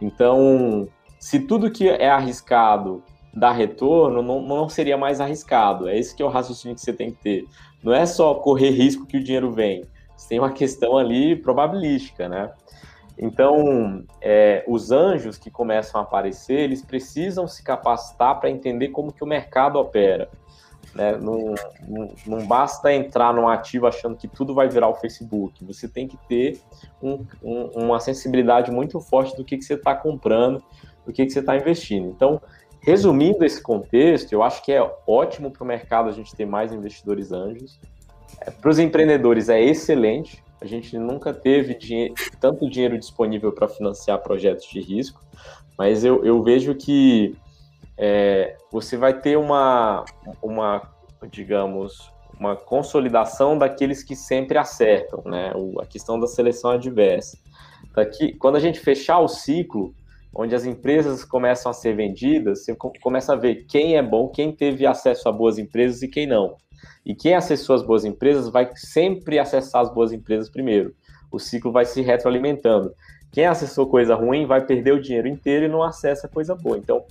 Então, 0.00 0.88
se 1.18 1.40
tudo 1.40 1.70
que 1.70 1.88
é 1.88 2.08
arriscado 2.08 3.02
dá 3.34 3.52
retorno, 3.52 4.22
não, 4.22 4.40
não 4.40 4.68
seria 4.68 4.96
mais 4.96 5.20
arriscado. 5.20 5.86
É 5.88 5.98
esse 5.98 6.16
que 6.16 6.22
é 6.22 6.26
o 6.26 6.30
raciocínio 6.30 6.74
que 6.74 6.80
você 6.80 6.92
tem 6.92 7.10
que 7.10 7.22
ter. 7.22 7.44
Não 7.82 7.92
é 7.92 8.06
só 8.06 8.34
correr 8.34 8.70
risco 8.70 9.04
que 9.04 9.18
o 9.18 9.22
dinheiro 9.22 9.52
vem. 9.52 9.84
Você 10.16 10.30
tem 10.30 10.38
uma 10.38 10.50
questão 10.50 10.96
ali 10.96 11.36
probabilística, 11.36 12.26
né? 12.26 12.50
Então, 13.18 14.04
é, 14.20 14.62
os 14.68 14.90
anjos 14.90 15.38
que 15.38 15.50
começam 15.50 16.00
a 16.00 16.04
aparecer, 16.04 16.58
eles 16.58 16.82
precisam 16.82 17.48
se 17.48 17.62
capacitar 17.62 18.38
para 18.38 18.50
entender 18.50 18.88
como 18.88 19.12
que 19.12 19.24
o 19.24 19.26
mercado 19.26 19.76
opera. 19.76 20.28
Né? 20.94 21.16
Não, 21.16 21.54
não, 21.86 22.14
não, 22.26 22.46
basta 22.46 22.92
entrar 22.92 23.32
num 23.32 23.48
ativo 23.48 23.86
achando 23.86 24.16
que 24.16 24.28
tudo 24.28 24.54
vai 24.54 24.68
virar 24.68 24.88
o 24.88 24.94
Facebook. 24.94 25.64
Você 25.64 25.88
tem 25.88 26.06
que 26.06 26.16
ter 26.28 26.60
um, 27.02 27.24
um, 27.42 27.84
uma 27.84 28.00
sensibilidade 28.00 28.70
muito 28.70 29.00
forte 29.00 29.36
do 29.36 29.44
que, 29.44 29.56
que 29.56 29.64
você 29.64 29.74
está 29.74 29.94
comprando, 29.94 30.62
do 31.04 31.12
que, 31.12 31.24
que 31.24 31.30
você 31.30 31.40
está 31.40 31.56
investindo. 31.56 32.08
Então, 32.08 32.40
resumindo 32.80 33.44
esse 33.44 33.62
contexto, 33.62 34.32
eu 34.32 34.42
acho 34.42 34.62
que 34.62 34.72
é 34.72 34.94
ótimo 35.06 35.50
para 35.50 35.64
o 35.64 35.66
mercado 35.66 36.08
a 36.08 36.12
gente 36.12 36.34
ter 36.34 36.46
mais 36.46 36.72
investidores 36.72 37.32
anjos. 37.32 37.78
É, 38.40 38.50
para 38.50 38.70
os 38.70 38.78
empreendedores 38.78 39.48
é 39.48 39.62
excelente, 39.62 40.42
a 40.60 40.66
gente 40.66 40.98
nunca 40.98 41.32
teve 41.32 41.74
dinhe 41.74 42.14
tanto 42.40 42.68
dinheiro 42.68 42.98
disponível 42.98 43.52
para 43.52 43.68
financiar 43.68 44.22
projetos 44.22 44.66
de 44.66 44.80
risco, 44.80 45.20
mas 45.76 46.04
eu, 46.04 46.24
eu 46.24 46.42
vejo 46.42 46.74
que 46.74 47.36
é, 47.96 48.56
você 48.70 48.96
vai 48.96 49.18
ter 49.20 49.36
uma, 49.36 50.04
uma, 50.42 50.82
digamos, 51.30 52.10
uma 52.38 52.56
consolidação 52.56 53.56
daqueles 53.56 54.02
que 54.02 54.14
sempre 54.14 54.58
acertam, 54.58 55.22
né? 55.24 55.52
O, 55.54 55.80
a 55.80 55.86
questão 55.86 56.18
da 56.18 56.26
seleção 56.26 56.70
adversa. 56.70 57.38
Daqui, 57.94 58.34
quando 58.34 58.56
a 58.56 58.60
gente 58.60 58.78
fechar 58.78 59.18
o 59.20 59.28
ciclo, 59.28 59.94
onde 60.34 60.54
as 60.54 60.66
empresas 60.66 61.24
começam 61.24 61.70
a 61.70 61.74
ser 61.74 61.96
vendidas, 61.96 62.64
você 62.64 62.76
começa 63.00 63.32
a 63.32 63.36
ver 63.36 63.64
quem 63.66 63.96
é 63.96 64.02
bom, 64.02 64.28
quem 64.28 64.52
teve 64.52 64.86
acesso 64.86 65.28
a 65.28 65.32
boas 65.32 65.58
empresas 65.58 66.02
e 66.02 66.08
quem 66.08 66.26
não. 66.26 66.56
E 67.04 67.14
quem 67.14 67.34
acessou 67.34 67.74
as 67.74 67.82
boas 67.82 68.04
empresas 68.04 68.48
vai 68.48 68.70
sempre 68.74 69.38
acessar 69.38 69.82
as 69.82 69.92
boas 69.92 70.12
empresas 70.12 70.48
primeiro. 70.48 70.94
O 71.30 71.38
ciclo 71.38 71.72
vai 71.72 71.84
se 71.84 72.00
retroalimentando. 72.02 72.92
Quem 73.32 73.46
acessou 73.46 73.88
coisa 73.88 74.14
ruim 74.14 74.46
vai 74.46 74.64
perder 74.64 74.92
o 74.92 75.00
dinheiro 75.00 75.28
inteiro 75.28 75.66
e 75.66 75.68
não 75.68 75.82
acessa 75.82 76.28
coisa 76.28 76.54
boa. 76.54 76.78
Então, 76.78 77.04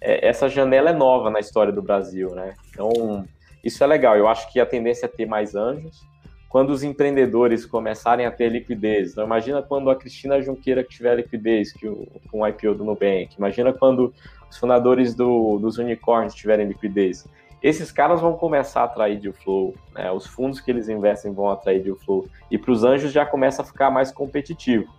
é, 0.00 0.26
essa 0.26 0.48
janela 0.48 0.90
é 0.90 0.92
nova 0.92 1.30
na 1.30 1.40
história 1.40 1.72
do 1.72 1.82
Brasil, 1.82 2.34
né? 2.34 2.54
Então, 2.70 3.24
isso 3.62 3.82
é 3.82 3.86
legal. 3.86 4.16
Eu 4.16 4.28
acho 4.28 4.50
que 4.52 4.60
a 4.60 4.66
tendência 4.66 5.06
é 5.06 5.08
ter 5.08 5.26
mais 5.26 5.54
anjos. 5.54 6.06
Quando 6.48 6.70
os 6.70 6.82
empreendedores 6.82 7.66
começarem 7.66 8.24
a 8.24 8.30
ter 8.30 8.48
liquidez, 8.48 9.12
então 9.12 9.24
imagina 9.24 9.62
quando 9.62 9.90
a 9.90 9.96
Cristina 9.96 10.40
Junqueira 10.40 10.82
tiver 10.82 11.16
liquidez 11.16 11.72
que 11.72 11.86
o, 11.86 12.06
com 12.30 12.40
o 12.40 12.48
IPO 12.48 12.74
do 12.74 12.84
Nubank, 12.84 13.34
imagina 13.36 13.70
quando 13.70 14.14
os 14.50 14.56
fundadores 14.56 15.14
do, 15.14 15.58
dos 15.58 15.76
unicórnios 15.76 16.34
tiverem 16.34 16.66
liquidez 16.66 17.26
esses 17.62 17.90
caras 17.90 18.20
vão 18.20 18.34
começar 18.34 18.82
a 18.82 18.84
atrair 18.84 19.18
deal 19.18 19.34
flow, 19.34 19.74
né? 19.92 20.10
Os 20.12 20.26
fundos 20.26 20.60
que 20.60 20.70
eles 20.70 20.88
investem 20.88 21.32
vão 21.32 21.50
atrair 21.50 21.82
deal 21.82 21.96
flow. 21.96 22.26
E 22.50 22.56
para 22.56 22.70
os 22.70 22.84
anjos 22.84 23.12
já 23.12 23.26
começa 23.26 23.62
a 23.62 23.64
ficar 23.64 23.90
mais 23.90 24.12
competitivo. 24.12 24.92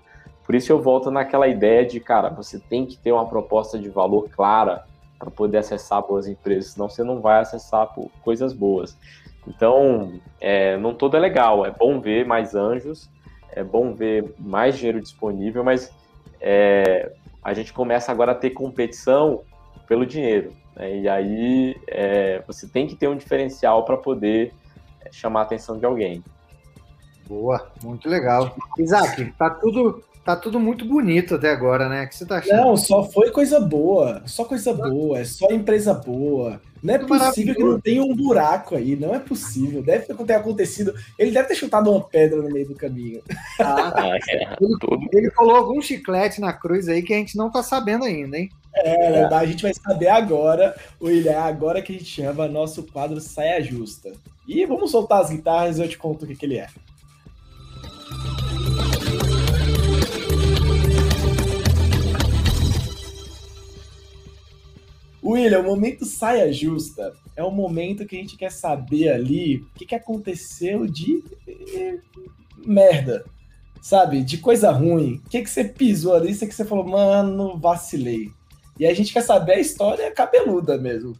Por 0.45 0.55
isso 0.55 0.71
eu 0.71 0.81
volto 0.81 1.11
naquela 1.11 1.47
ideia 1.47 1.85
de, 1.85 1.99
cara, 1.99 2.29
você 2.29 2.59
tem 2.59 2.85
que 2.85 2.97
ter 2.97 3.11
uma 3.11 3.27
proposta 3.27 3.77
de 3.77 3.87
valor 3.87 4.29
clara 4.29 4.83
para 5.17 5.29
poder 5.29 5.59
acessar 5.59 6.01
boas 6.01 6.27
empresas, 6.27 6.71
senão 6.71 6.89
você 6.89 7.03
não 7.03 7.21
vai 7.21 7.41
acessar 7.41 7.93
coisas 8.23 8.53
boas. 8.53 8.97
Então, 9.47 10.19
é, 10.39 10.77
não 10.77 10.93
todo 10.93 11.15
é 11.17 11.19
legal, 11.19 11.65
é 11.65 11.71
bom 11.71 11.99
ver 11.99 12.25
mais 12.25 12.55
anjos, 12.55 13.09
é 13.51 13.63
bom 13.63 13.93
ver 13.93 14.33
mais 14.39 14.77
dinheiro 14.77 15.01
disponível, 15.01 15.63
mas 15.63 15.91
é, 16.39 17.11
a 17.43 17.53
gente 17.53 17.73
começa 17.73 18.11
agora 18.11 18.31
a 18.31 18.35
ter 18.35 18.51
competição 18.51 19.41
pelo 19.87 20.05
dinheiro. 20.05 20.53
Né? 20.79 21.01
E 21.01 21.09
aí 21.09 21.75
é, 21.87 22.41
você 22.47 22.67
tem 22.67 22.87
que 22.87 22.95
ter 22.95 23.09
um 23.09 23.17
diferencial 23.17 23.83
para 23.83 23.97
poder 23.97 24.53
é, 25.01 25.11
chamar 25.11 25.41
a 25.41 25.43
atenção 25.43 25.77
de 25.77 25.85
alguém. 25.85 26.23
Boa, 27.27 27.69
muito 27.83 28.09
legal. 28.09 28.55
Isaac, 28.79 29.31
tá 29.37 29.51
tudo, 29.51 30.03
tá 30.25 30.35
tudo 30.35 30.59
muito 30.59 30.83
bonito 30.85 31.35
até 31.35 31.51
agora, 31.51 31.87
né? 31.87 32.05
O 32.05 32.07
que 32.07 32.15
você 32.15 32.25
tá 32.25 32.37
achando? 32.37 32.61
Não, 32.61 32.77
só 32.77 33.03
foi 33.03 33.29
coisa 33.29 33.59
boa. 33.59 34.23
Só 34.25 34.45
coisa 34.45 34.73
boa, 34.73 35.19
é 35.19 35.25
só 35.25 35.47
empresa 35.51 35.93
boa. 35.93 36.59
Não 36.81 36.93
é 36.93 36.99
possível 36.99 37.55
que 37.55 37.63
não 37.63 37.79
tenha 37.79 38.03
um 38.03 38.15
buraco 38.15 38.75
aí, 38.75 38.95
não 38.95 39.13
é 39.13 39.19
possível. 39.19 39.81
Deve 39.81 40.13
ter 40.13 40.33
acontecido. 40.33 40.93
Ele 41.17 41.31
deve 41.31 41.49
ter 41.49 41.55
chutado 41.55 41.91
uma 41.91 42.01
pedra 42.01 42.41
no 42.41 42.49
meio 42.49 42.67
do 42.67 42.75
caminho. 42.75 43.21
Ah, 43.59 44.17
é, 44.29 44.55
ele, 44.61 45.09
ele 45.11 45.31
colocou 45.31 45.55
algum 45.55 45.81
chiclete 45.81 46.39
na 46.39 46.53
cruz 46.53 46.87
aí 46.87 47.01
que 47.01 47.13
a 47.13 47.17
gente 47.17 47.37
não 47.37 47.51
tá 47.51 47.61
sabendo 47.61 48.05
ainda, 48.05 48.37
hein? 48.37 48.49
É, 48.75 49.23
a 49.25 49.45
gente 49.45 49.63
vai 49.63 49.73
saber 49.73 50.07
agora, 50.07 50.75
William, 51.01 51.31
é 51.31 51.35
agora 51.35 51.81
que 51.81 51.93
a 51.93 51.97
gente 51.97 52.05
chama 52.05 52.47
nosso 52.47 52.83
quadro 52.83 53.19
Saia 53.19 53.61
Justa. 53.61 54.11
E 54.47 54.65
vamos 54.65 54.91
soltar 54.91 55.21
as 55.21 55.29
guitarras 55.29 55.77
e 55.77 55.81
eu 55.81 55.89
te 55.89 55.97
conto 55.97 56.23
o 56.23 56.27
que, 56.27 56.35
que 56.35 56.45
ele 56.45 56.57
é. 56.57 56.67
William, 65.23 65.59
o 65.59 65.63
momento 65.63 66.05
saia 66.05 66.51
justa 66.51 67.13
é 67.35 67.43
o 67.43 67.51
momento 67.51 68.05
que 68.05 68.15
a 68.15 68.19
gente 68.19 68.37
quer 68.37 68.51
saber 68.51 69.09
ali 69.09 69.57
o 69.57 69.73
que, 69.75 69.85
que 69.85 69.95
aconteceu 69.95 70.85
de 70.85 71.23
de 71.45 71.99
merda, 72.65 73.25
sabe? 73.81 74.23
De 74.23 74.37
coisa 74.37 74.71
ruim. 74.71 75.21
O 75.25 75.29
que, 75.29 75.41
que 75.41 75.49
você 75.49 75.63
pisou 75.63 76.15
ali? 76.15 76.33
O 76.33 76.37
que 76.37 76.51
você 76.51 76.65
falou, 76.65 76.85
mano, 76.85 77.57
vacilei. 77.57 78.31
E 78.77 78.85
a 78.85 78.93
gente 78.93 79.11
quer 79.11 79.21
saber 79.21 79.53
a 79.53 79.59
história 79.59 80.11
cabeluda 80.11 80.77
mesmo. 80.77 81.13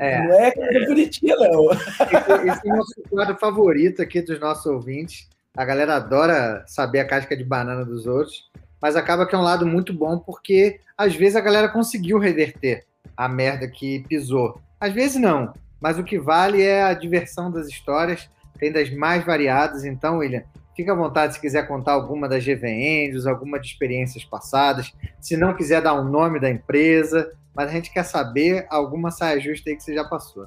É, 0.00 0.26
não 0.26 0.32
é 0.32 0.50
coisa 0.50 0.78
é. 0.78 0.86
bonitinha, 0.86 1.36
não. 1.36 1.70
Esse 1.70 2.68
é 2.68 2.72
o 2.72 2.76
nosso 2.76 2.94
quadro 3.10 3.36
favorito 3.36 4.00
aqui 4.00 4.22
dos 4.22 4.40
nossos 4.40 4.64
ouvintes. 4.66 5.28
A 5.54 5.64
galera 5.64 5.96
adora 5.96 6.64
saber 6.66 7.00
a 7.00 7.06
casca 7.06 7.36
de 7.36 7.44
banana 7.44 7.84
dos 7.84 8.06
outros, 8.06 8.50
mas 8.80 8.96
acaba 8.96 9.26
que 9.26 9.34
é 9.34 9.38
um 9.38 9.42
lado 9.42 9.66
muito 9.66 9.92
bom 9.92 10.18
porque 10.18 10.80
às 10.96 11.14
vezes 11.14 11.36
a 11.36 11.40
galera 11.40 11.68
conseguiu 11.68 12.18
reverter 12.18 12.84
a 13.16 13.28
merda 13.28 13.68
que 13.68 14.00
pisou. 14.08 14.60
Às 14.80 14.92
vezes 14.92 15.20
não, 15.20 15.52
mas 15.80 15.98
o 15.98 16.04
que 16.04 16.18
vale 16.18 16.62
é 16.62 16.82
a 16.82 16.94
diversão 16.94 17.50
das 17.50 17.68
histórias, 17.68 18.28
tem 18.58 18.72
das 18.72 18.90
mais 18.90 19.24
variadas. 19.24 19.84
Então, 19.84 20.18
William, 20.18 20.42
fica 20.74 20.92
à 20.92 20.96
vontade 20.96 21.34
se 21.34 21.40
quiser 21.40 21.66
contar 21.66 21.92
alguma 21.92 22.28
das 22.28 22.44
GV 22.44 23.10
alguma 23.28 23.58
de 23.58 23.66
experiências 23.66 24.24
passadas. 24.24 24.92
Se 25.20 25.36
não 25.36 25.54
quiser 25.54 25.82
dar 25.82 25.94
o 25.94 26.00
um 26.00 26.08
nome 26.08 26.40
da 26.40 26.50
empresa, 26.50 27.30
mas 27.54 27.70
a 27.70 27.72
gente 27.72 27.92
quer 27.92 28.04
saber 28.04 28.66
alguma 28.70 29.10
saia 29.10 29.40
justa 29.40 29.70
aí 29.70 29.76
que 29.76 29.82
você 29.82 29.94
já 29.94 30.04
passou. 30.04 30.46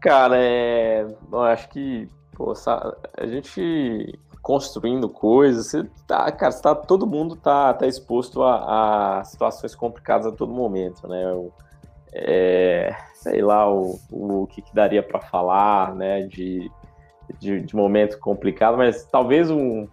Cara, 0.00 0.36
é... 0.36 1.06
eu 1.30 1.42
acho 1.42 1.68
que 1.68 2.08
pô, 2.34 2.52
a 3.16 3.26
gente 3.26 4.18
construindo 4.42 5.08
coisas, 5.08 5.68
você 5.68 5.88
tá, 6.06 6.30
cara, 6.30 6.52
você 6.52 6.60
tá, 6.60 6.74
todo 6.74 7.06
mundo 7.06 7.34
tá, 7.34 7.72
tá 7.72 7.86
exposto 7.86 8.42
a, 8.42 9.20
a 9.20 9.24
situações 9.24 9.74
complicadas 9.74 10.26
a 10.26 10.32
todo 10.32 10.52
momento, 10.52 11.08
né? 11.08 11.24
É, 12.14 12.94
sei 13.14 13.42
lá, 13.42 13.68
o, 13.70 13.98
o 14.10 14.46
que, 14.46 14.62
que 14.62 14.74
daria 14.74 15.02
para 15.02 15.20
falar, 15.20 15.94
né, 15.94 16.22
de, 16.22 16.70
de, 17.40 17.60
de, 17.60 17.74
momento 17.74 18.18
complicado, 18.20 18.76
mas 18.76 19.04
talvez 19.04 19.50
um, 19.50 19.88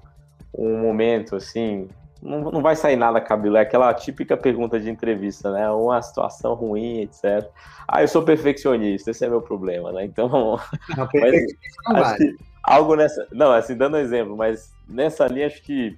um 0.55 0.81
momento, 0.81 1.35
assim, 1.35 1.89
não, 2.21 2.51
não 2.51 2.61
vai 2.61 2.75
sair 2.75 2.95
nada 2.95 3.19
cabelo, 3.19 3.57
é 3.57 3.61
aquela 3.61 3.91
típica 3.93 4.37
pergunta 4.37 4.79
de 4.79 4.89
entrevista, 4.89 5.51
né, 5.51 5.69
uma 5.71 5.99
situação 6.01 6.53
ruim, 6.53 7.01
etc. 7.01 7.49
Ah, 7.87 8.03
eu 8.03 8.07
sou 8.07 8.21
perfeccionista, 8.21 9.09
esse 9.09 9.25
é 9.25 9.29
meu 9.29 9.41
problema, 9.41 9.91
né, 9.91 10.05
então... 10.05 10.29
Não, 10.95 11.09
mas, 11.15 12.05
acho 12.05 12.17
que 12.17 12.35
algo 12.63 12.95
nessa... 12.95 13.27
Não, 13.31 13.51
assim, 13.51 13.75
dando 13.75 13.97
um 13.97 13.99
exemplo, 13.99 14.37
mas 14.37 14.71
nessa 14.87 15.25
linha, 15.25 15.47
acho 15.47 15.61
que 15.63 15.97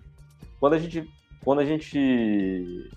quando 0.60 0.74
a 0.74 0.80
gente... 0.80 1.06
Quando 1.44 1.60
a 1.60 1.66
gente 1.66 2.90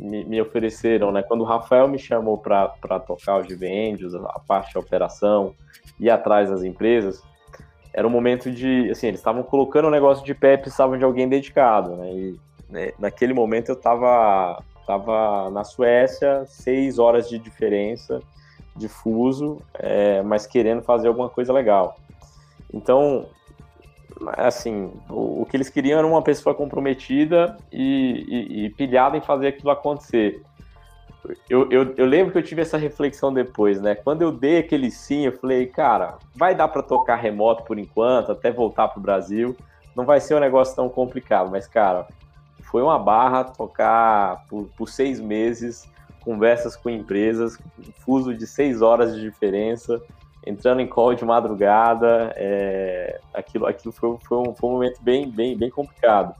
me, 0.00 0.24
me, 0.24 0.40
ofereceram, 0.40 1.12
né? 1.12 1.22
Quando 1.22 1.42
o 1.42 1.44
Rafael 1.44 1.86
me 1.86 1.98
chamou 1.98 2.38
para 2.38 3.00
tocar 3.06 3.38
os 3.38 3.46
dividendos, 3.46 4.14
a 4.14 4.40
parte 4.40 4.74
da 4.74 4.80
operação, 4.80 5.54
e 5.98 6.08
atrás 6.08 6.50
das 6.50 6.64
empresas, 6.64 7.22
era 7.92 8.06
um 8.06 8.10
momento 8.10 8.50
de, 8.50 8.90
assim, 8.90 9.08
eles 9.08 9.20
estavam 9.20 9.42
colocando 9.42 9.88
o 9.88 9.90
negócio 9.90 10.24
de 10.24 10.34
pé, 10.34 10.56
precisavam 10.56 10.96
de 10.96 11.04
alguém 11.04 11.28
dedicado, 11.28 11.96
né? 11.96 12.12
E 12.12 12.40
né, 12.68 12.92
naquele 12.98 13.34
momento 13.34 13.68
eu 13.68 13.74
estava 13.74 14.62
tava 14.86 15.50
na 15.50 15.62
Suécia, 15.62 16.44
seis 16.46 16.98
horas 16.98 17.28
de 17.28 17.38
diferença 17.38 18.20
de 18.74 18.88
fuso, 18.88 19.60
é, 19.74 20.22
mas 20.22 20.46
querendo 20.46 20.82
fazer 20.82 21.08
alguma 21.08 21.28
coisa 21.28 21.52
legal. 21.52 21.96
Então, 22.72 23.26
assim, 24.36 24.92
o, 25.08 25.42
o, 25.42 25.46
que 25.46 25.56
eles 25.56 25.68
queriam 25.68 25.98
era 25.98 26.06
uma 26.06 26.22
pessoa 26.22 26.54
comprometida 26.54 27.56
e, 27.72 28.24
e, 28.28 28.64
e 28.66 28.70
pilhada 28.70 29.16
em 29.16 29.20
fazer 29.20 29.48
aquilo 29.48 29.70
acontecer. 29.70 30.42
Eu, 31.48 31.70
eu, 31.70 31.94
eu, 31.96 32.06
lembro 32.06 32.32
que 32.32 32.38
eu 32.38 32.42
tive 32.42 32.62
essa 32.62 32.78
reflexão 32.78 33.32
depois, 33.32 33.80
né? 33.80 33.94
Quando 33.94 34.22
eu 34.22 34.32
dei 34.32 34.58
aquele 34.58 34.90
sim, 34.90 35.26
eu 35.26 35.32
falei, 35.32 35.66
cara, 35.66 36.18
vai 36.34 36.54
dar 36.54 36.68
para 36.68 36.82
tocar 36.82 37.16
remoto 37.16 37.64
por 37.64 37.78
enquanto, 37.78 38.32
até 38.32 38.50
voltar 38.50 38.88
pro 38.88 39.00
Brasil. 39.00 39.56
Não 39.94 40.04
vai 40.04 40.20
ser 40.20 40.34
um 40.34 40.40
negócio 40.40 40.74
tão 40.74 40.88
complicado, 40.88 41.50
mas, 41.50 41.66
cara, 41.66 42.06
foi 42.62 42.82
uma 42.82 42.98
barra 42.98 43.44
tocar 43.44 44.46
por, 44.48 44.68
por 44.76 44.88
seis 44.88 45.20
meses, 45.20 45.86
conversas 46.20 46.74
com 46.74 46.88
empresas, 46.88 47.58
fuso 47.98 48.34
de 48.34 48.46
seis 48.46 48.80
horas 48.80 49.14
de 49.14 49.20
diferença 49.20 50.00
entrando 50.46 50.80
em 50.80 50.86
call 50.86 51.14
de 51.14 51.24
madrugada, 51.24 52.32
é, 52.36 53.20
aquilo, 53.34 53.66
aquilo 53.66 53.92
foi, 53.92 54.16
foi, 54.22 54.38
um, 54.38 54.54
foi 54.54 54.70
um 54.70 54.72
momento 54.72 55.02
bem, 55.02 55.28
bem, 55.30 55.56
bem 55.56 55.70
complicado. 55.70 56.34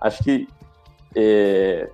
Acho 0.00 0.22
que 0.22 0.48
é, 1.14 1.90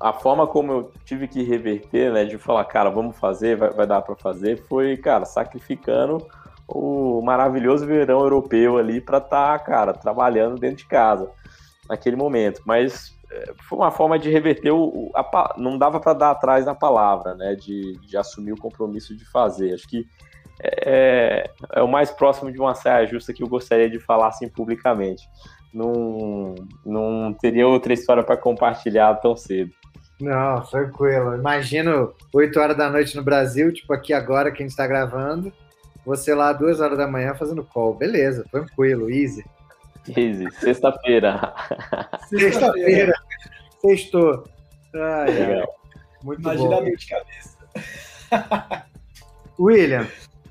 a 0.00 0.12
forma 0.12 0.46
como 0.46 0.72
eu 0.72 0.92
tive 1.04 1.26
que 1.28 1.42
reverter, 1.42 2.12
né, 2.12 2.24
de 2.24 2.38
falar, 2.38 2.64
cara, 2.64 2.90
vamos 2.90 3.18
fazer, 3.18 3.56
vai, 3.56 3.70
vai 3.70 3.86
dar 3.86 4.02
para 4.02 4.14
fazer, 4.16 4.62
foi, 4.68 4.96
cara, 4.96 5.24
sacrificando 5.24 6.26
o 6.68 7.22
maravilhoso 7.22 7.86
verão 7.86 8.20
europeu 8.20 8.76
ali 8.76 9.00
para 9.00 9.18
estar, 9.18 9.58
tá, 9.58 9.64
cara, 9.64 9.92
trabalhando 9.92 10.58
dentro 10.58 10.78
de 10.78 10.86
casa 10.86 11.30
naquele 11.88 12.16
momento. 12.16 12.60
Mas 12.66 13.16
é, 13.30 13.52
foi 13.68 13.78
uma 13.78 13.90
forma 13.90 14.18
de 14.18 14.30
reverter 14.30 14.72
o, 14.72 15.10
a, 15.14 15.54
não 15.56 15.78
dava 15.78 16.00
para 16.00 16.12
dar 16.12 16.30
atrás 16.30 16.66
na 16.66 16.74
palavra, 16.74 17.34
né, 17.34 17.54
de, 17.54 17.98
de 18.00 18.16
assumir 18.16 18.52
o 18.52 18.60
compromisso 18.60 19.16
de 19.16 19.24
fazer. 19.24 19.74
Acho 19.74 19.88
que 19.88 20.06
é, 20.62 21.50
é 21.72 21.82
o 21.82 21.88
mais 21.88 22.10
próximo 22.10 22.50
de 22.50 22.58
uma 22.58 22.74
saia 22.74 23.06
justa 23.06 23.32
que 23.32 23.42
eu 23.42 23.48
gostaria 23.48 23.90
de 23.90 23.98
falar 23.98 24.28
assim 24.28 24.48
publicamente. 24.48 25.28
Não, 25.72 26.54
não 26.84 27.34
teria 27.34 27.66
outra 27.66 27.92
história 27.92 28.22
para 28.22 28.36
compartilhar 28.36 29.14
tão 29.16 29.36
cedo. 29.36 29.72
Não, 30.20 30.62
tranquilo. 30.62 31.34
Imagino 31.34 32.14
8 32.32 32.58
horas 32.58 32.76
da 32.76 32.88
noite 32.88 33.14
no 33.14 33.22
Brasil, 33.22 33.72
tipo 33.72 33.92
aqui 33.92 34.12
agora 34.14 34.50
que 34.50 34.62
a 34.62 34.64
gente 34.64 34.70
está 34.70 34.86
gravando, 34.86 35.52
você 36.04 36.34
lá 36.34 36.52
2 36.52 36.80
horas 36.80 36.96
da 36.96 37.06
manhã 37.06 37.34
fazendo 37.34 37.62
call. 37.62 37.94
Beleza, 37.94 38.44
tranquilo, 38.50 39.10
easy. 39.10 39.44
Easy, 40.16 40.50
sexta-feira. 40.52 41.52
Sexta-feira. 42.28 43.12
Sextou. 43.80 44.44
Ai, 44.94 45.30
Legal. 45.30 45.74
Muito 46.22 46.40
Imagina 46.40 46.68
bom. 46.68 46.76
a 46.76 46.80
dor 46.80 46.96
de 46.96 47.06
cabeça. 47.08 48.86
William, 49.58 50.06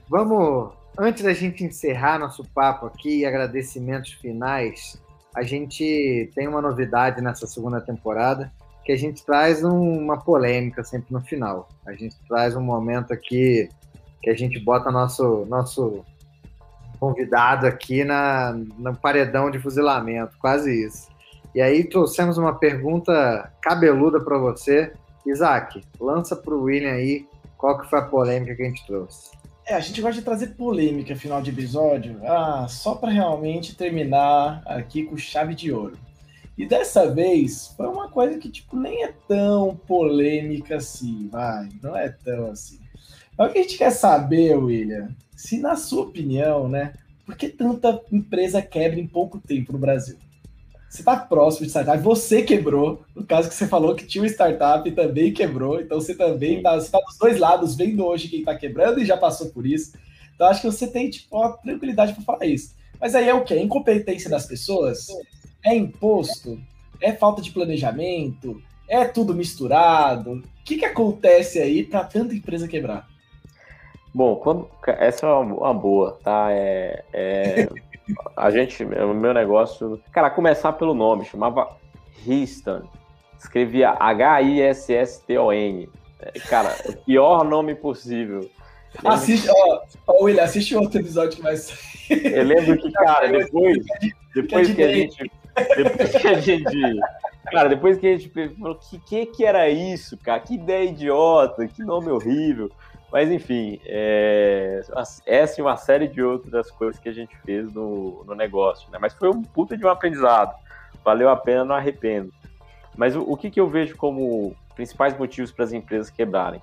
Vamos, 0.08 0.74
antes 0.98 1.24
da 1.24 1.34
gente 1.34 1.64
encerrar 1.64 2.20
nosso 2.20 2.44
papo 2.54 2.86
aqui, 2.86 3.26
agradecimentos 3.26 4.14
finais, 4.14 5.02
a 5.36 5.44
gente 5.44 6.32
tem 6.36 6.48
uma 6.48 6.62
novidade 6.62 7.22
nessa 7.22 7.48
segunda 7.48 7.82
temporada, 7.82 8.52
que 8.86 8.92
a 8.92 8.98
gente 8.98 9.26
traz 9.26 9.64
um, 9.64 10.00
uma 10.00 10.18
polêmica 10.18 10.84
sempre 10.84 11.12
no 11.12 11.22
final. 11.22 11.68
A 11.86 11.94
gente 11.94 12.16
traz 12.28 12.56
um 12.56 12.62
momento 12.62 13.12
aqui 13.12 13.68
que 14.22 14.30
a 14.30 14.36
gente 14.36 14.60
bota 14.60 14.92
nosso 14.92 15.46
nosso 15.48 16.06
convidado 17.00 17.68
aqui 17.68 18.04
na, 18.04 18.56
paredão 19.02 19.52
de 19.52 19.60
fuzilamento, 19.60 20.38
quase 20.40 20.86
isso. 20.86 21.08
E 21.54 21.62
aí 21.62 21.84
trouxemos 21.84 22.38
uma 22.38 22.54
pergunta 22.56 23.52
cabeluda 23.62 24.20
para 24.20 24.38
você. 24.38 24.94
Isaac, 25.26 25.84
lança 26.00 26.36
para 26.36 26.54
o 26.54 26.64
William 26.64 26.92
aí 26.92 27.28
qual 27.58 27.80
que 27.80 27.90
foi 27.90 28.00
a 28.00 28.04
polêmica 28.04 28.56
que 28.56 28.62
a 28.62 28.66
gente 28.66 28.86
trouxe. 28.86 29.32
É, 29.68 29.74
a 29.74 29.80
gente 29.80 30.00
gosta 30.00 30.20
de 30.20 30.26
trazer 30.26 30.48
polêmica 30.50 31.16
final 31.16 31.42
de 31.42 31.50
episódio, 31.50 32.20
ah, 32.24 32.68
só 32.70 32.94
para 32.94 33.12
realmente 33.12 33.76
terminar 33.76 34.62
aqui 34.64 35.04
com 35.04 35.18
chave 35.18 35.56
de 35.56 35.72
ouro. 35.72 35.98
E 36.56 36.68
dessa 36.68 37.12
vez 37.12 37.74
foi 37.76 37.88
uma 37.88 38.08
coisa 38.08 38.38
que 38.38 38.48
tipo 38.48 38.78
nem 38.78 39.04
é 39.04 39.12
tão 39.28 39.76
polêmica 39.76 40.76
assim, 40.76 41.28
vai, 41.32 41.68
não 41.82 41.98
é 41.98 42.10
tão 42.10 42.52
assim. 42.52 42.80
Mas 43.36 43.50
o 43.50 43.54
que 43.54 43.58
a 43.58 43.62
gente 43.64 43.78
quer 43.78 43.90
saber, 43.90 44.56
William, 44.56 45.10
se 45.36 45.60
na 45.60 45.76
sua 45.76 46.04
opinião, 46.04 46.70
né, 46.70 46.94
por 47.26 47.36
que 47.36 47.50
tanta 47.50 48.00
empresa 48.12 48.62
quebra 48.62 49.00
em 49.00 49.08
pouco 49.08 49.40
tempo 49.40 49.74
no 49.74 49.80
Brasil? 49.80 50.18
Você 50.96 51.02
está 51.02 51.18
próximo 51.18 51.66
de 51.66 51.72
startup, 51.72 52.02
você 52.02 52.42
quebrou, 52.42 53.04
no 53.14 53.26
caso 53.26 53.50
que 53.50 53.56
você 53.56 53.68
falou 53.68 53.96
que 53.96 54.06
tinha 54.06 54.22
uma 54.22 54.30
startup 54.30 54.88
e 54.88 54.92
também 54.92 55.34
quebrou, 55.34 55.80
então 55.82 56.00
você 56.00 56.16
também 56.16 56.58
está 56.58 56.80
tá 56.80 57.00
dos 57.00 57.18
dois 57.18 57.38
lados, 57.38 57.76
vendo 57.76 58.06
hoje 58.06 58.30
quem 58.30 58.40
está 58.40 58.56
quebrando 58.56 59.02
e 59.02 59.06
já 59.06 59.18
passou 59.18 59.50
por 59.50 59.66
isso. 59.66 59.94
Então 60.34 60.48
acho 60.48 60.62
que 60.62 60.68
você 60.68 60.88
tem 60.88 61.10
tipo, 61.10 61.36
uma 61.38 61.52
tranquilidade 61.58 62.14
para 62.14 62.24
falar 62.24 62.46
isso. 62.46 62.76
Mas 63.00 63.14
aí 63.14 63.28
é 63.28 63.34
o 63.34 63.44
quê? 63.44 63.60
Incompetência 63.60 64.30
das 64.30 64.46
pessoas? 64.46 65.08
É 65.64 65.76
imposto? 65.76 66.60
É 67.02 67.12
falta 67.12 67.42
de 67.42 67.52
planejamento? 67.52 68.62
É 68.88 69.04
tudo 69.06 69.34
misturado? 69.34 70.34
O 70.34 70.64
que, 70.64 70.78
que 70.78 70.86
acontece 70.86 71.60
aí 71.60 71.84
para 71.84 72.04
tanta 72.04 72.34
empresa 72.34 72.68
quebrar? 72.68 73.08
Bom, 74.14 74.38
quando, 74.38 74.70
essa 74.88 75.26
é 75.26 75.30
uma, 75.30 75.56
uma 75.56 75.74
boa, 75.74 76.18
tá? 76.24 76.48
É, 76.52 77.04
é, 77.12 77.68
a 78.36 78.52
gente, 78.52 78.84
o 78.84 79.14
meu 79.14 79.34
negócio, 79.34 80.02
cara, 80.12 80.30
começar 80.30 80.74
pelo 80.74 80.94
nome, 80.94 81.26
chamava 81.26 81.76
Histon. 82.26 82.84
Escrevia 83.38 83.92
H-I-S-S-T-O-N. 84.00 85.90
É, 86.20 86.40
cara, 86.40 86.76
o 86.86 86.94
pior 86.94 87.44
nome 87.44 87.76
possível. 87.76 88.50
Assiste, 89.04 89.50
ó, 89.50 89.82
ó, 90.08 90.24
William, 90.24 90.44
assiste 90.44 90.76
outro 90.76 91.00
episódio 91.00 91.36
que 91.38 91.42
vai 91.42 91.58
sair. 91.58 92.34
Eu 92.34 92.44
lembro 92.44 92.78
que, 92.78 92.92
cara, 92.92 93.28
depois, 93.28 93.78
depois 94.34 94.74
que 94.74 94.84
a 94.84 94.88
gente. 94.88 95.32
Depois 95.76 96.12
que 96.16 96.28
a 96.28 96.40
gente. 96.40 97.00
Cara, 97.52 97.70
depois 97.70 97.98
que 97.98 98.08
a 98.08 98.18
gente 98.18 98.30
falou, 98.58 98.76
que, 98.76 99.00
que 99.00 99.26
que 99.28 99.46
era 99.46 99.70
isso, 99.70 100.18
cara? 100.18 100.40
Que 100.40 100.56
ideia 100.56 100.90
idiota, 100.90 101.68
que 101.68 101.84
nome 101.84 102.10
horrível. 102.10 102.72
Mas 103.12 103.32
enfim, 103.32 103.80
é, 103.86 104.82
essa 105.26 105.60
e 105.60 105.64
uma 105.64 105.78
série 105.78 106.08
de 106.08 106.22
outras 106.22 106.70
coisas 106.72 107.00
que 107.00 107.08
a 107.08 107.14
gente 107.14 107.36
fez 107.46 107.72
no, 107.72 108.24
no 108.26 108.36
negócio, 108.36 108.90
né? 108.92 108.98
Mas 109.00 109.14
foi 109.14 109.30
um 109.30 109.42
puta 109.42 109.78
de 109.78 109.86
um 109.86 109.90
aprendizado. 109.90 110.56
Valeu 111.04 111.30
a 111.30 111.36
pena, 111.36 111.64
não 111.64 111.76
arrependo. 111.76 112.34
Mas 112.98 113.16
o, 113.16 113.22
o 113.22 113.38
que, 113.38 113.50
que 113.50 113.60
eu 113.60 113.70
vejo 113.70 113.96
como 113.96 114.56
principais 114.76 115.18
motivos 115.18 115.52
para 115.52 115.66
as 115.66 115.72
empresas 115.72 116.10
quebrarem? 116.10 116.62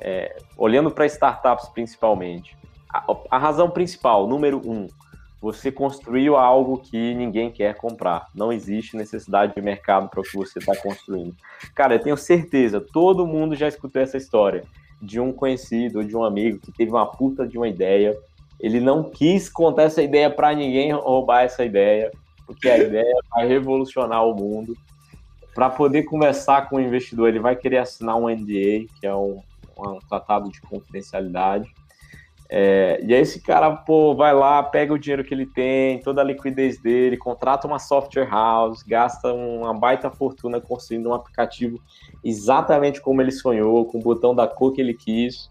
É, 0.00 0.36
olhando 0.56 0.90
para 0.90 1.06
startups 1.06 1.68
principalmente, 1.68 2.56
a, 2.88 3.04
a, 3.30 3.38
razão 3.38 3.70
principal, 3.70 4.26
número 4.26 4.58
um, 4.58 4.88
você 5.40 5.70
construiu 5.70 6.36
algo 6.36 6.78
que 6.78 7.14
ninguém 7.14 7.50
quer 7.50 7.74
comprar. 7.74 8.28
Não 8.34 8.52
existe 8.52 8.96
necessidade 8.96 9.54
de 9.54 9.60
mercado 9.60 10.08
para 10.08 10.20
o 10.20 10.22
que 10.22 10.36
você 10.36 10.58
está 10.58 10.74
construindo. 10.76 11.34
Cara, 11.74 11.94
eu 11.94 12.00
tenho 12.00 12.16
certeza, 12.16 12.80
todo 12.80 13.26
mundo 13.26 13.54
já 13.54 13.68
escutou 13.68 14.00
essa 14.00 14.16
história 14.16 14.64
de 15.04 15.20
um 15.20 15.32
conhecido 15.32 15.98
ou 15.98 16.04
de 16.04 16.16
um 16.16 16.24
amigo 16.24 16.58
que 16.58 16.72
teve 16.72 16.90
uma 16.90 17.06
puta 17.06 17.46
de 17.46 17.56
uma 17.56 17.68
ideia. 17.68 18.16
Ele 18.58 18.80
não 18.80 19.10
quis 19.10 19.48
contar 19.48 19.84
essa 19.84 20.02
ideia 20.02 20.30
para 20.30 20.54
ninguém 20.54 20.92
roubar 20.92 21.42
essa 21.42 21.64
ideia, 21.64 22.10
porque 22.46 22.68
a 22.68 22.78
ideia 22.78 23.14
vai 23.30 23.46
revolucionar 23.46 24.24
o 24.26 24.34
mundo. 24.34 24.76
Para 25.54 25.70
poder 25.70 26.04
conversar 26.04 26.68
com 26.68 26.76
o 26.76 26.80
investidor, 26.80 27.28
ele 27.28 27.38
vai 27.38 27.54
querer 27.54 27.78
assinar 27.78 28.16
um 28.16 28.28
NDA, 28.28 28.86
que 28.98 29.06
é 29.06 29.14
um, 29.14 29.40
um 29.78 29.98
tratado 30.08 30.50
de 30.50 30.60
confidencialidade. 30.62 31.72
É, 32.56 33.00
e 33.02 33.12
aí 33.12 33.20
esse 33.20 33.40
cara, 33.40 33.68
pô, 33.74 34.14
vai 34.14 34.32
lá, 34.32 34.62
pega 34.62 34.94
o 34.94 34.98
dinheiro 34.98 35.24
que 35.24 35.34
ele 35.34 35.44
tem, 35.44 35.98
toda 35.98 36.20
a 36.20 36.24
liquidez 36.24 36.80
dele, 36.80 37.16
contrata 37.16 37.66
uma 37.66 37.80
software 37.80 38.30
house, 38.30 38.84
gasta 38.84 39.32
uma 39.32 39.74
baita 39.74 40.08
fortuna 40.08 40.60
construindo 40.60 41.08
um 41.08 41.14
aplicativo 41.14 41.80
exatamente 42.22 43.00
como 43.00 43.20
ele 43.20 43.32
sonhou, 43.32 43.84
com 43.86 43.98
o 43.98 44.00
botão 44.00 44.32
da 44.32 44.46
cor 44.46 44.72
que 44.72 44.80
ele 44.80 44.94
quis. 44.94 45.50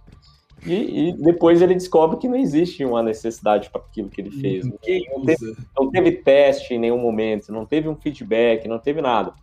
E, 0.66 1.10
e 1.10 1.14
depois 1.18 1.62
ele 1.62 1.74
descobre 1.74 2.16
que 2.16 2.30
não 2.30 2.38
existe 2.38 2.86
uma 2.86 3.04
necessidade 3.04 3.70
para 3.70 3.82
aquilo 3.82 4.08
que 4.08 4.22
ele 4.22 4.32
fez. 4.32 4.66
Não 4.66 4.78
teve, 4.78 5.58
não 5.78 5.92
teve 5.92 6.12
teste 6.14 6.74
em 6.74 6.80
nenhum 6.80 7.00
momento, 7.00 7.52
não 7.52 7.66
teve 7.66 7.90
um 7.90 7.98
feedback, 7.98 8.66
não 8.66 8.80
teve 8.80 9.02
nada. 9.02 9.34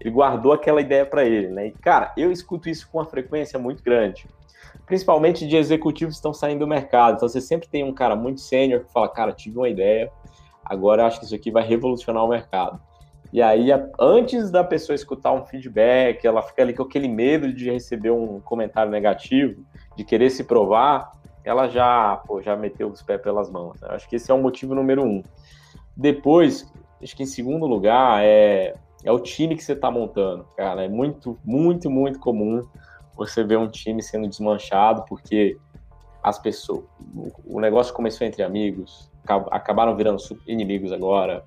Ele 0.00 0.08
guardou 0.08 0.54
aquela 0.54 0.80
ideia 0.80 1.04
para 1.04 1.26
ele, 1.26 1.48
né? 1.48 1.66
E, 1.66 1.72
cara, 1.72 2.14
eu 2.16 2.32
escuto 2.32 2.70
isso 2.70 2.88
com 2.90 2.96
uma 2.96 3.04
frequência 3.04 3.58
muito 3.58 3.82
grande 3.82 4.26
principalmente 4.90 5.46
de 5.46 5.56
executivos 5.56 6.14
que 6.14 6.18
estão 6.18 6.34
saindo 6.34 6.58
do 6.58 6.66
mercado. 6.66 7.14
Então 7.14 7.28
você 7.28 7.40
sempre 7.40 7.68
tem 7.68 7.84
um 7.84 7.94
cara 7.94 8.16
muito 8.16 8.40
sênior 8.40 8.84
que 8.84 8.92
fala, 8.92 9.08
cara, 9.08 9.32
tive 9.32 9.56
uma 9.56 9.68
ideia, 9.68 10.10
agora 10.64 11.06
acho 11.06 11.20
que 11.20 11.26
isso 11.26 11.34
aqui 11.34 11.48
vai 11.48 11.62
revolucionar 11.62 12.24
o 12.24 12.28
mercado. 12.28 12.80
E 13.32 13.40
aí, 13.40 13.68
antes 14.00 14.50
da 14.50 14.64
pessoa 14.64 14.96
escutar 14.96 15.32
um 15.32 15.44
feedback, 15.44 16.26
ela 16.26 16.42
fica 16.42 16.62
ali 16.62 16.74
com 16.74 16.82
aquele 16.82 17.06
medo 17.06 17.52
de 17.52 17.70
receber 17.70 18.10
um 18.10 18.40
comentário 18.40 18.90
negativo, 18.90 19.64
de 19.96 20.02
querer 20.02 20.28
se 20.28 20.42
provar, 20.42 21.12
ela 21.44 21.68
já, 21.68 22.16
pô, 22.26 22.42
já 22.42 22.56
meteu 22.56 22.88
os 22.88 23.00
pés 23.00 23.22
pelas 23.22 23.48
mãos. 23.48 23.80
Né? 23.80 23.86
Acho 23.92 24.08
que 24.08 24.16
esse 24.16 24.28
é 24.28 24.34
o 24.34 24.42
motivo 24.42 24.74
número 24.74 25.04
um. 25.04 25.22
Depois, 25.96 26.68
acho 27.00 27.16
que 27.16 27.22
em 27.22 27.26
segundo 27.26 27.64
lugar, 27.64 28.24
é, 28.24 28.74
é 29.04 29.12
o 29.12 29.20
time 29.20 29.54
que 29.54 29.62
você 29.62 29.74
está 29.74 29.88
montando, 29.88 30.44
cara. 30.56 30.84
É 30.84 30.88
muito, 30.88 31.38
muito, 31.44 31.88
muito 31.88 32.18
comum 32.18 32.66
você 33.26 33.44
vê 33.44 33.54
um 33.54 33.68
time 33.68 34.02
sendo 34.02 34.26
desmanchado 34.26 35.04
porque 35.06 35.58
as 36.22 36.38
pessoas, 36.38 36.84
o 37.44 37.60
negócio 37.60 37.92
começou 37.92 38.26
entre 38.26 38.42
amigos, 38.42 39.10
acabaram 39.50 39.94
virando 39.94 40.22
inimigos 40.46 40.90
agora. 40.90 41.44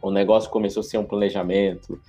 O 0.00 0.10
negócio 0.10 0.50
começou 0.50 0.80
a 0.80 0.84
ser 0.84 0.96
um 0.96 1.04
planejamento. 1.04 2.00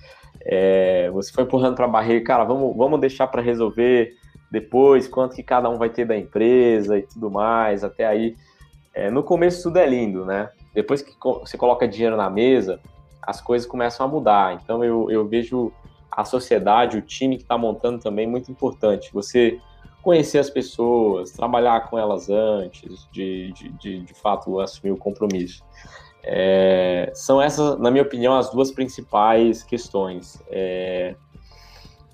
É, 0.42 1.10
você 1.10 1.30
foi 1.30 1.44
empurrando 1.44 1.74
para 1.74 1.84
a 1.84 1.88
barreira, 1.88 2.24
cara, 2.24 2.44
vamos, 2.44 2.74
vamos 2.74 2.98
deixar 3.00 3.26
para 3.26 3.42
resolver 3.42 4.14
depois 4.50 5.06
quanto 5.06 5.36
que 5.36 5.42
cada 5.42 5.68
um 5.68 5.76
vai 5.76 5.90
ter 5.90 6.06
da 6.06 6.16
empresa 6.16 6.96
e 6.96 7.02
tudo 7.02 7.30
mais. 7.30 7.84
Até 7.84 8.06
aí, 8.06 8.34
é, 8.94 9.10
no 9.10 9.22
começo 9.22 9.64
tudo 9.64 9.78
é 9.78 9.86
lindo, 9.86 10.24
né? 10.24 10.48
Depois 10.74 11.02
que 11.02 11.12
você 11.22 11.58
coloca 11.58 11.86
dinheiro 11.86 12.16
na 12.16 12.30
mesa, 12.30 12.80
as 13.20 13.42
coisas 13.42 13.68
começam 13.68 14.06
a 14.06 14.08
mudar. 14.08 14.54
Então 14.54 14.82
eu, 14.82 15.10
eu 15.10 15.28
vejo 15.28 15.70
a 16.20 16.24
sociedade, 16.24 16.98
o 16.98 17.02
time 17.02 17.36
que 17.36 17.42
está 17.42 17.56
montando 17.56 17.98
também 17.98 18.26
muito 18.26 18.50
importante. 18.50 19.12
Você 19.12 19.58
conhecer 20.02 20.38
as 20.38 20.48
pessoas, 20.48 21.30
trabalhar 21.30 21.88
com 21.88 21.98
elas 21.98 22.30
antes 22.30 23.08
de, 23.12 23.52
de, 23.52 23.68
de, 23.70 24.00
de 24.02 24.14
fato, 24.14 24.60
assumir 24.60 24.92
o 24.92 24.96
compromisso. 24.96 25.62
É, 26.22 27.10
são 27.14 27.40
essas, 27.40 27.78
na 27.78 27.90
minha 27.90 28.02
opinião, 28.02 28.34
as 28.34 28.50
duas 28.50 28.70
principais 28.70 29.62
questões. 29.62 30.42
É, 30.48 31.14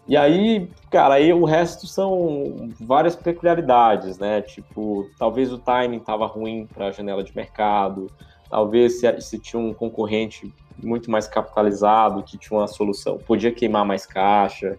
e 0.09 0.17
aí, 0.17 0.71
cara, 0.91 1.15
aí 1.15 1.33
o 1.33 1.45
resto 1.45 1.87
são 1.87 2.71
várias 2.81 3.17
peculiaridades, 3.17 4.19
né? 4.19 4.41
Tipo, 4.41 5.09
talvez 5.19 5.53
o 5.53 5.59
timing 5.59 5.97
estava 5.97 6.27
ruim 6.27 6.67
para 6.73 6.87
a 6.87 6.93
janela 6.93 7.25
de 7.25 7.35
mercado, 7.35 8.09
talvez 8.49 9.01
se, 9.01 9.21
se 9.21 9.39
tinha 9.39 9.61
um 9.61 9.75
concorrente 9.75 10.53
muito 10.83 11.11
mais 11.11 11.27
capitalizado, 11.27 12.23
que 12.23 12.39
tinha 12.39 12.59
uma 12.59 12.69
solução, 12.69 13.19
podia 13.19 13.53
queimar 13.53 13.85
mais 13.85 14.07
caixa, 14.07 14.79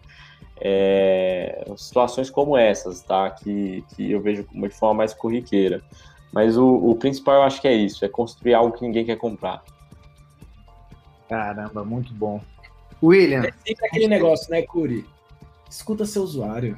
é, 0.59 1.65
situações 1.75 2.29
como 2.29 2.57
essas, 2.57 3.01
tá? 3.01 3.29
Que, 3.29 3.83
que 3.95 4.11
eu 4.11 4.21
vejo 4.21 4.45
de 4.51 4.69
forma 4.69 4.95
mais 4.99 5.13
corriqueira. 5.13 5.81
Mas 6.31 6.57
o, 6.57 6.67
o 6.67 6.95
principal 6.95 7.35
eu 7.35 7.43
acho 7.43 7.61
que 7.61 7.67
é 7.67 7.73
isso, 7.73 8.03
é 8.03 8.09
construir 8.09 8.53
algo 8.53 8.75
que 8.75 8.85
ninguém 8.85 9.05
quer 9.05 9.17
comprar. 9.17 9.63
Caramba, 11.29 11.83
muito 11.83 12.13
bom. 12.13 12.41
William. 13.01 13.43
É 13.43 13.51
sempre 13.65 13.87
aquele 13.87 14.07
negócio, 14.07 14.49
né, 14.49 14.61
Curi? 14.61 15.05
Escuta 15.69 16.05
seu 16.05 16.23
usuário. 16.23 16.77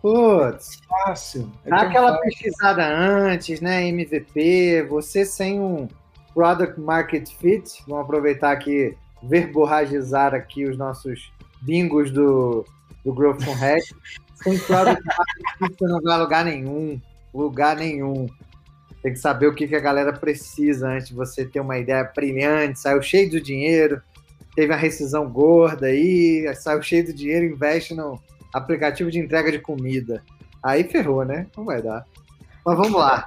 Putz, 0.00 0.80
fácil. 0.88 1.50
É 1.64 1.70
Dá 1.70 1.82
aquela 1.82 2.12
fácil. 2.12 2.22
pesquisada 2.22 2.86
antes, 2.86 3.60
né? 3.60 3.86
MVP, 3.88 4.86
você 4.88 5.24
sem 5.24 5.60
um, 5.60 5.88
Product 6.36 6.78
Market 6.78 7.30
Fit. 7.38 7.82
Vamos 7.88 8.04
aproveitar 8.04 8.52
aqui, 8.52 8.94
verborragizar 9.22 10.34
aqui 10.34 10.66
os 10.66 10.76
nossos 10.76 11.32
bingos 11.62 12.10
do, 12.10 12.62
do 13.02 13.14
Growth 13.14 13.42
com 13.42 13.54
Hack. 13.54 13.82
Sem 14.44 14.58
Product 14.58 15.02
Market 15.02 15.58
Fit 15.58 15.76
você 15.78 15.86
não 15.86 16.02
vai 16.02 16.14
a 16.14 16.18
lugar 16.18 16.44
nenhum. 16.44 17.00
Lugar 17.32 17.74
nenhum. 17.74 18.28
Tem 19.02 19.14
que 19.14 19.18
saber 19.18 19.46
o 19.46 19.54
que, 19.54 19.66
que 19.66 19.76
a 19.76 19.80
galera 19.80 20.12
precisa 20.12 20.90
antes 20.90 21.08
de 21.08 21.14
você 21.14 21.46
ter 21.46 21.60
uma 21.60 21.78
ideia 21.78 22.04
brilhante, 22.14 22.80
saiu 22.80 23.00
cheio 23.00 23.30
de 23.30 23.40
dinheiro, 23.40 24.02
teve 24.54 24.74
a 24.74 24.76
rescisão 24.76 25.30
gorda 25.30 25.86
aí, 25.86 26.52
saiu 26.54 26.82
cheio 26.82 27.04
de 27.04 27.14
dinheiro, 27.14 27.46
investe 27.46 27.94
no 27.94 28.20
aplicativo 28.52 29.10
de 29.10 29.18
entrega 29.18 29.50
de 29.50 29.58
comida. 29.58 30.22
Aí 30.62 30.84
ferrou, 30.84 31.24
né? 31.24 31.46
Não 31.56 31.64
vai 31.64 31.80
dar. 31.80 32.04
Mas 32.64 32.76
vamos 32.76 32.98
lá. 32.98 33.26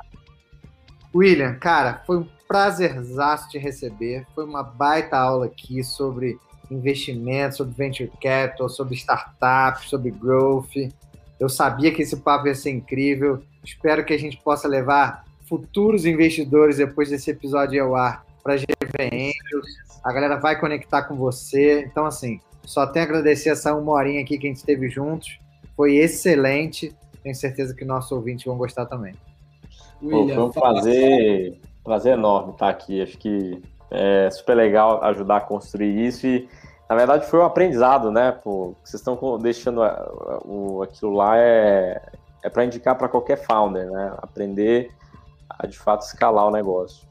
William, 1.16 1.56
cara, 1.56 2.04
foi 2.06 2.18
um 2.18 2.39
prazerzaço 2.50 3.48
te 3.48 3.60
receber. 3.60 4.26
Foi 4.34 4.44
uma 4.44 4.64
baita 4.64 5.16
aula 5.16 5.46
aqui 5.46 5.84
sobre 5.84 6.40
investimento, 6.70 7.58
sobre 7.58 7.76
venture 7.76 8.12
capital, 8.20 8.68
sobre 8.68 8.96
startup, 8.96 9.88
sobre 9.88 10.10
growth. 10.10 10.92
Eu 11.40 11.48
sabia 11.48 11.94
que 11.94 12.02
esse 12.02 12.18
papo 12.18 12.48
ia 12.48 12.56
ser 12.56 12.72
incrível. 12.72 13.44
Espero 13.64 14.04
que 14.04 14.14
a 14.14 14.18
gente 14.18 14.38
possa 14.38 14.68
levar 14.68 15.26
futuros 15.48 16.06
investidores 16.06 16.78
depois 16.78 17.10
desse 17.10 17.30
episódio 17.30 17.84
ao 17.84 17.96
ar 17.96 18.26
para 18.44 18.58
GV 18.58 18.66
Angels. 19.00 19.68
A 20.04 20.12
galera 20.12 20.38
vai 20.38 20.60
conectar 20.60 21.04
com 21.04 21.16
você. 21.16 21.82
Então, 21.82 22.06
assim, 22.06 22.40
só 22.66 22.88
tenho 22.88 23.06
a 23.06 23.10
agradecer 23.10 23.50
essa 23.50 23.76
uma 23.76 23.92
horinha 23.92 24.22
aqui 24.22 24.40
que 24.40 24.48
a 24.48 24.50
gente 24.50 24.58
esteve 24.58 24.90
juntos. 24.90 25.40
Foi 25.76 25.98
excelente. 25.98 26.96
Tenho 27.22 27.36
certeza 27.36 27.76
que 27.76 27.86
nossos 27.86 28.12
ouvintes 28.12 28.46
vão 28.46 28.58
gostar 28.58 28.88
também. 28.88 29.14
William, 30.02 30.36
Pô, 30.36 30.54
foi 30.54 30.62
um 30.62 30.74
prazer 30.74 31.69
prazer 31.90 32.14
enorme 32.14 32.52
estar 32.52 32.70
aqui. 32.70 33.02
Acho 33.02 33.18
que 33.18 33.60
é 33.90 34.30
super 34.30 34.56
legal 34.56 35.04
ajudar 35.04 35.38
a 35.38 35.42
construir 35.42 36.06
isso 36.06 36.28
e, 36.28 36.48
na 36.88 36.96
verdade, 36.96 37.26
foi 37.26 37.40
um 37.40 37.46
aprendizado, 37.46 38.12
né? 38.12 38.32
Pô, 38.32 38.76
vocês 38.84 39.02
estão 39.02 39.38
deixando 39.40 39.82
o, 40.46 40.84
aquilo 40.84 41.14
lá 41.14 41.38
é, 41.38 42.02
é 42.44 42.50
para 42.50 42.66
indicar 42.66 42.96
para 42.96 43.10
qualquer 43.10 43.38
founder, 43.38 43.90
né? 43.90 44.14
Aprender 44.18 44.92
a, 45.50 45.66
de 45.66 45.78
fato, 45.78 46.04
escalar 46.04 46.48
o 46.48 46.52
negócio. 46.52 47.08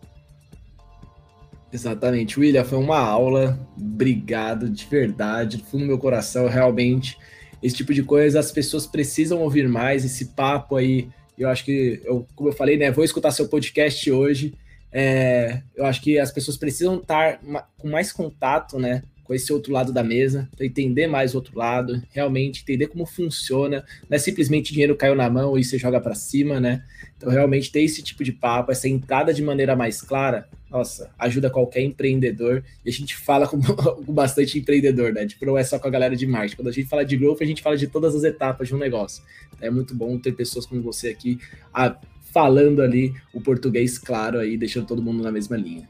Exatamente, 1.73 2.39
William, 2.39 2.65
foi 2.65 2.79
uma 2.79 2.99
aula. 2.99 3.59
Obrigado 3.77 4.71
de 4.71 4.87
verdade, 4.87 5.59
do 5.59 5.65
fundo 5.65 5.83
do 5.83 5.89
meu 5.89 5.99
coração, 5.99 6.47
realmente. 6.47 7.19
Esse 7.61 7.77
tipo 7.77 7.93
de 7.93 8.05
coisa 8.05 8.39
as 8.39 8.53
pessoas 8.53 8.87
precisam 8.87 9.43
ouvir 9.43 9.69
mais. 9.69 10.05
Esse 10.05 10.27
papo 10.27 10.77
aí, 10.77 11.09
eu 11.37 11.49
acho 11.49 11.65
que, 11.65 12.01
eu, 12.05 12.25
como 12.37 12.51
eu 12.51 12.53
falei, 12.55 12.79
né? 12.79 12.91
Vou 12.93 13.05
escutar 13.05 13.33
seu 13.33 13.49
podcast 13.49 14.11
hoje. 14.11 14.55
É, 14.93 15.63
eu 15.77 15.85
acho 15.85 16.01
que 16.01 16.19
as 16.19 16.31
pessoas 16.31 16.57
precisam 16.57 16.97
estar 16.97 17.41
com 17.77 17.89
mais 17.89 18.13
contato, 18.13 18.79
né, 18.79 19.03
com 19.29 19.35
esse 19.35 19.53
outro 19.53 19.71
lado 19.71 19.93
da 19.93 20.03
mesa, 20.03 20.49
para 20.57 20.65
entender 20.65 21.07
mais 21.07 21.35
o 21.35 21.37
outro 21.37 21.57
lado, 21.59 22.03
realmente 22.11 22.63
entender 22.63 22.87
como 22.87 23.05
funciona. 23.05 23.85
Não 24.09 24.17
é 24.17 24.19
simplesmente 24.19 24.73
dinheiro 24.73 24.97
caiu 24.97 25.15
na 25.15 25.29
mão 25.29 25.59
e 25.59 25.63
você 25.63 25.77
joga 25.77 26.01
para 26.01 26.15
cima, 26.15 26.59
né? 26.59 26.83
Então, 27.15 27.29
realmente 27.29 27.71
ter 27.71 27.83
esse 27.83 28.03
tipo 28.03 28.25
de 28.25 28.33
papo, 28.33 28.73
essa 28.73 28.89
entrada 28.89 29.35
de 29.35 29.43
maneira 29.43 29.77
mais 29.77 30.01
clara, 30.01 30.49
nossa, 30.71 31.11
ajuda 31.19 31.51
qualquer 31.51 31.83
empreendedor. 31.83 32.65
E 32.83 32.89
a 32.89 32.93
gente 32.93 33.15
fala 33.17 33.47
com, 33.47 33.61
com 33.61 34.13
bastante 34.13 34.59
empreendedor, 34.59 35.13
né? 35.13 35.27
Tipo, 35.27 35.45
não 35.45 35.59
é 35.59 35.65
só 35.65 35.79
com 35.79 35.89
a 35.89 35.91
galera 35.91 36.17
de 36.17 36.27
marketing. 36.27 36.57
Quando 36.57 36.69
a 36.69 36.73
gente 36.73 36.89
fala 36.89 37.05
de 37.05 37.15
growth, 37.15 37.43
a 37.43 37.45
gente 37.45 37.63
fala 37.63 37.77
de 37.77 37.87
todas 37.87 38.15
as 38.15 38.25
etapas 38.25 38.69
de 38.69 38.75
um 38.75 38.79
negócio. 38.79 39.23
É 39.61 39.69
muito 39.69 39.95
bom 39.95 40.19
ter 40.19 40.33
pessoas 40.33 40.65
como 40.65 40.81
você 40.81 41.09
aqui 41.09 41.39
a, 41.75 41.95
falando 42.33 42.83
ali 42.83 43.15
o 43.35 43.41
português 43.41 43.99
claro 43.99 44.39
aí, 44.39 44.57
deixando 44.57 44.87
todo 44.87 45.03
mundo 45.03 45.23
na 45.23 45.31
mesma 45.31 45.57
linha. 45.57 45.89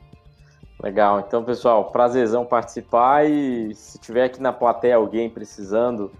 Legal. 0.82 1.20
Então, 1.26 1.42
pessoal, 1.42 1.90
prazerzão 1.90 2.44
participar 2.44 3.28
e 3.28 3.74
se 3.74 3.98
tiver 3.98 4.24
aqui 4.24 4.40
na 4.40 4.52
plateia 4.52 4.94
alguém 4.94 5.28
precisando 5.28 6.12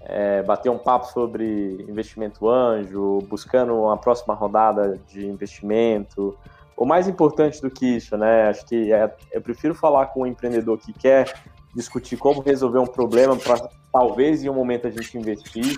é, 0.00 0.42
bater 0.42 0.68
um 0.68 0.78
papo 0.78 1.06
sobre 1.06 1.84
investimento 1.88 2.48
anjo, 2.48 3.20
buscando 3.28 3.74
uma 3.74 3.96
próxima 3.96 4.34
rodada 4.34 4.98
de 5.08 5.26
investimento, 5.26 6.36
o 6.76 6.84
mais 6.84 7.06
importante 7.06 7.60
do 7.60 7.70
que 7.70 7.96
isso, 7.96 8.16
né? 8.16 8.48
Acho 8.48 8.66
que 8.66 8.92
é, 8.92 9.14
eu 9.30 9.40
prefiro 9.40 9.74
falar 9.74 10.06
com 10.06 10.22
um 10.22 10.26
empreendedor 10.26 10.78
que 10.78 10.92
quer 10.92 11.32
discutir 11.74 12.16
como 12.16 12.40
resolver 12.40 12.78
um 12.78 12.86
problema 12.86 13.36
para 13.36 13.68
talvez 13.92 14.42
em 14.42 14.48
um 14.48 14.54
momento 14.54 14.86
a 14.88 14.90
gente 14.90 15.16
investir 15.16 15.76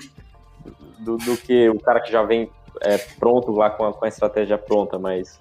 do, 1.00 1.18
do 1.18 1.36
que 1.36 1.68
o 1.68 1.78
cara 1.80 2.00
que 2.00 2.10
já 2.10 2.22
vem 2.22 2.48
é, 2.80 2.98
pronto 2.98 3.52
lá 3.52 3.70
com 3.70 3.84
a, 3.84 3.92
com 3.92 4.04
a 4.04 4.08
estratégia 4.08 4.58
pronta, 4.58 4.98
mas 4.98 5.38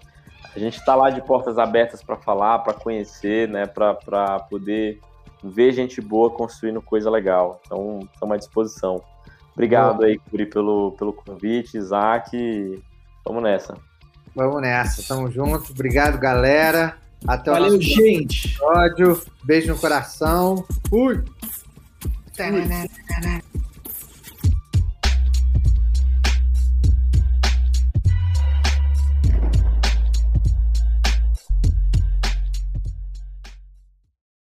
a 0.55 0.59
gente 0.59 0.77
está 0.77 0.95
lá 0.95 1.09
de 1.09 1.21
portas 1.21 1.57
abertas 1.57 2.03
para 2.03 2.17
falar, 2.17 2.59
para 2.59 2.73
conhecer, 2.73 3.47
né, 3.47 3.65
para 3.65 4.39
poder 4.49 4.99
ver 5.43 5.71
gente 5.71 6.01
boa 6.01 6.29
construindo 6.29 6.82
coisa 6.82 7.09
legal. 7.09 7.61
Então, 7.65 7.99
estamos 8.13 8.36
à 8.36 8.38
disposição. 8.38 9.01
Obrigado 9.53 10.03
aí, 10.03 10.17
Curi, 10.17 10.45
pelo, 10.45 10.91
pelo 10.93 11.13
convite, 11.13 11.77
Isaac. 11.77 12.82
Vamos 13.25 13.43
nessa. 13.43 13.77
Vamos 14.36 14.61
nessa, 14.61 15.03
tamo 15.07 15.29
junto. 15.29 15.71
Obrigado, 15.71 16.17
galera. 16.17 16.97
Até 17.27 17.51
Valeu, 17.51 17.67
o 17.67 17.71
Valeu, 17.71 17.82
gente. 17.82 18.47
episódio. 18.47 19.21
Beijo 19.43 19.73
no 19.73 19.79
coração. 19.79 20.65
Fui. 20.89 21.23
Fui. 22.36 23.41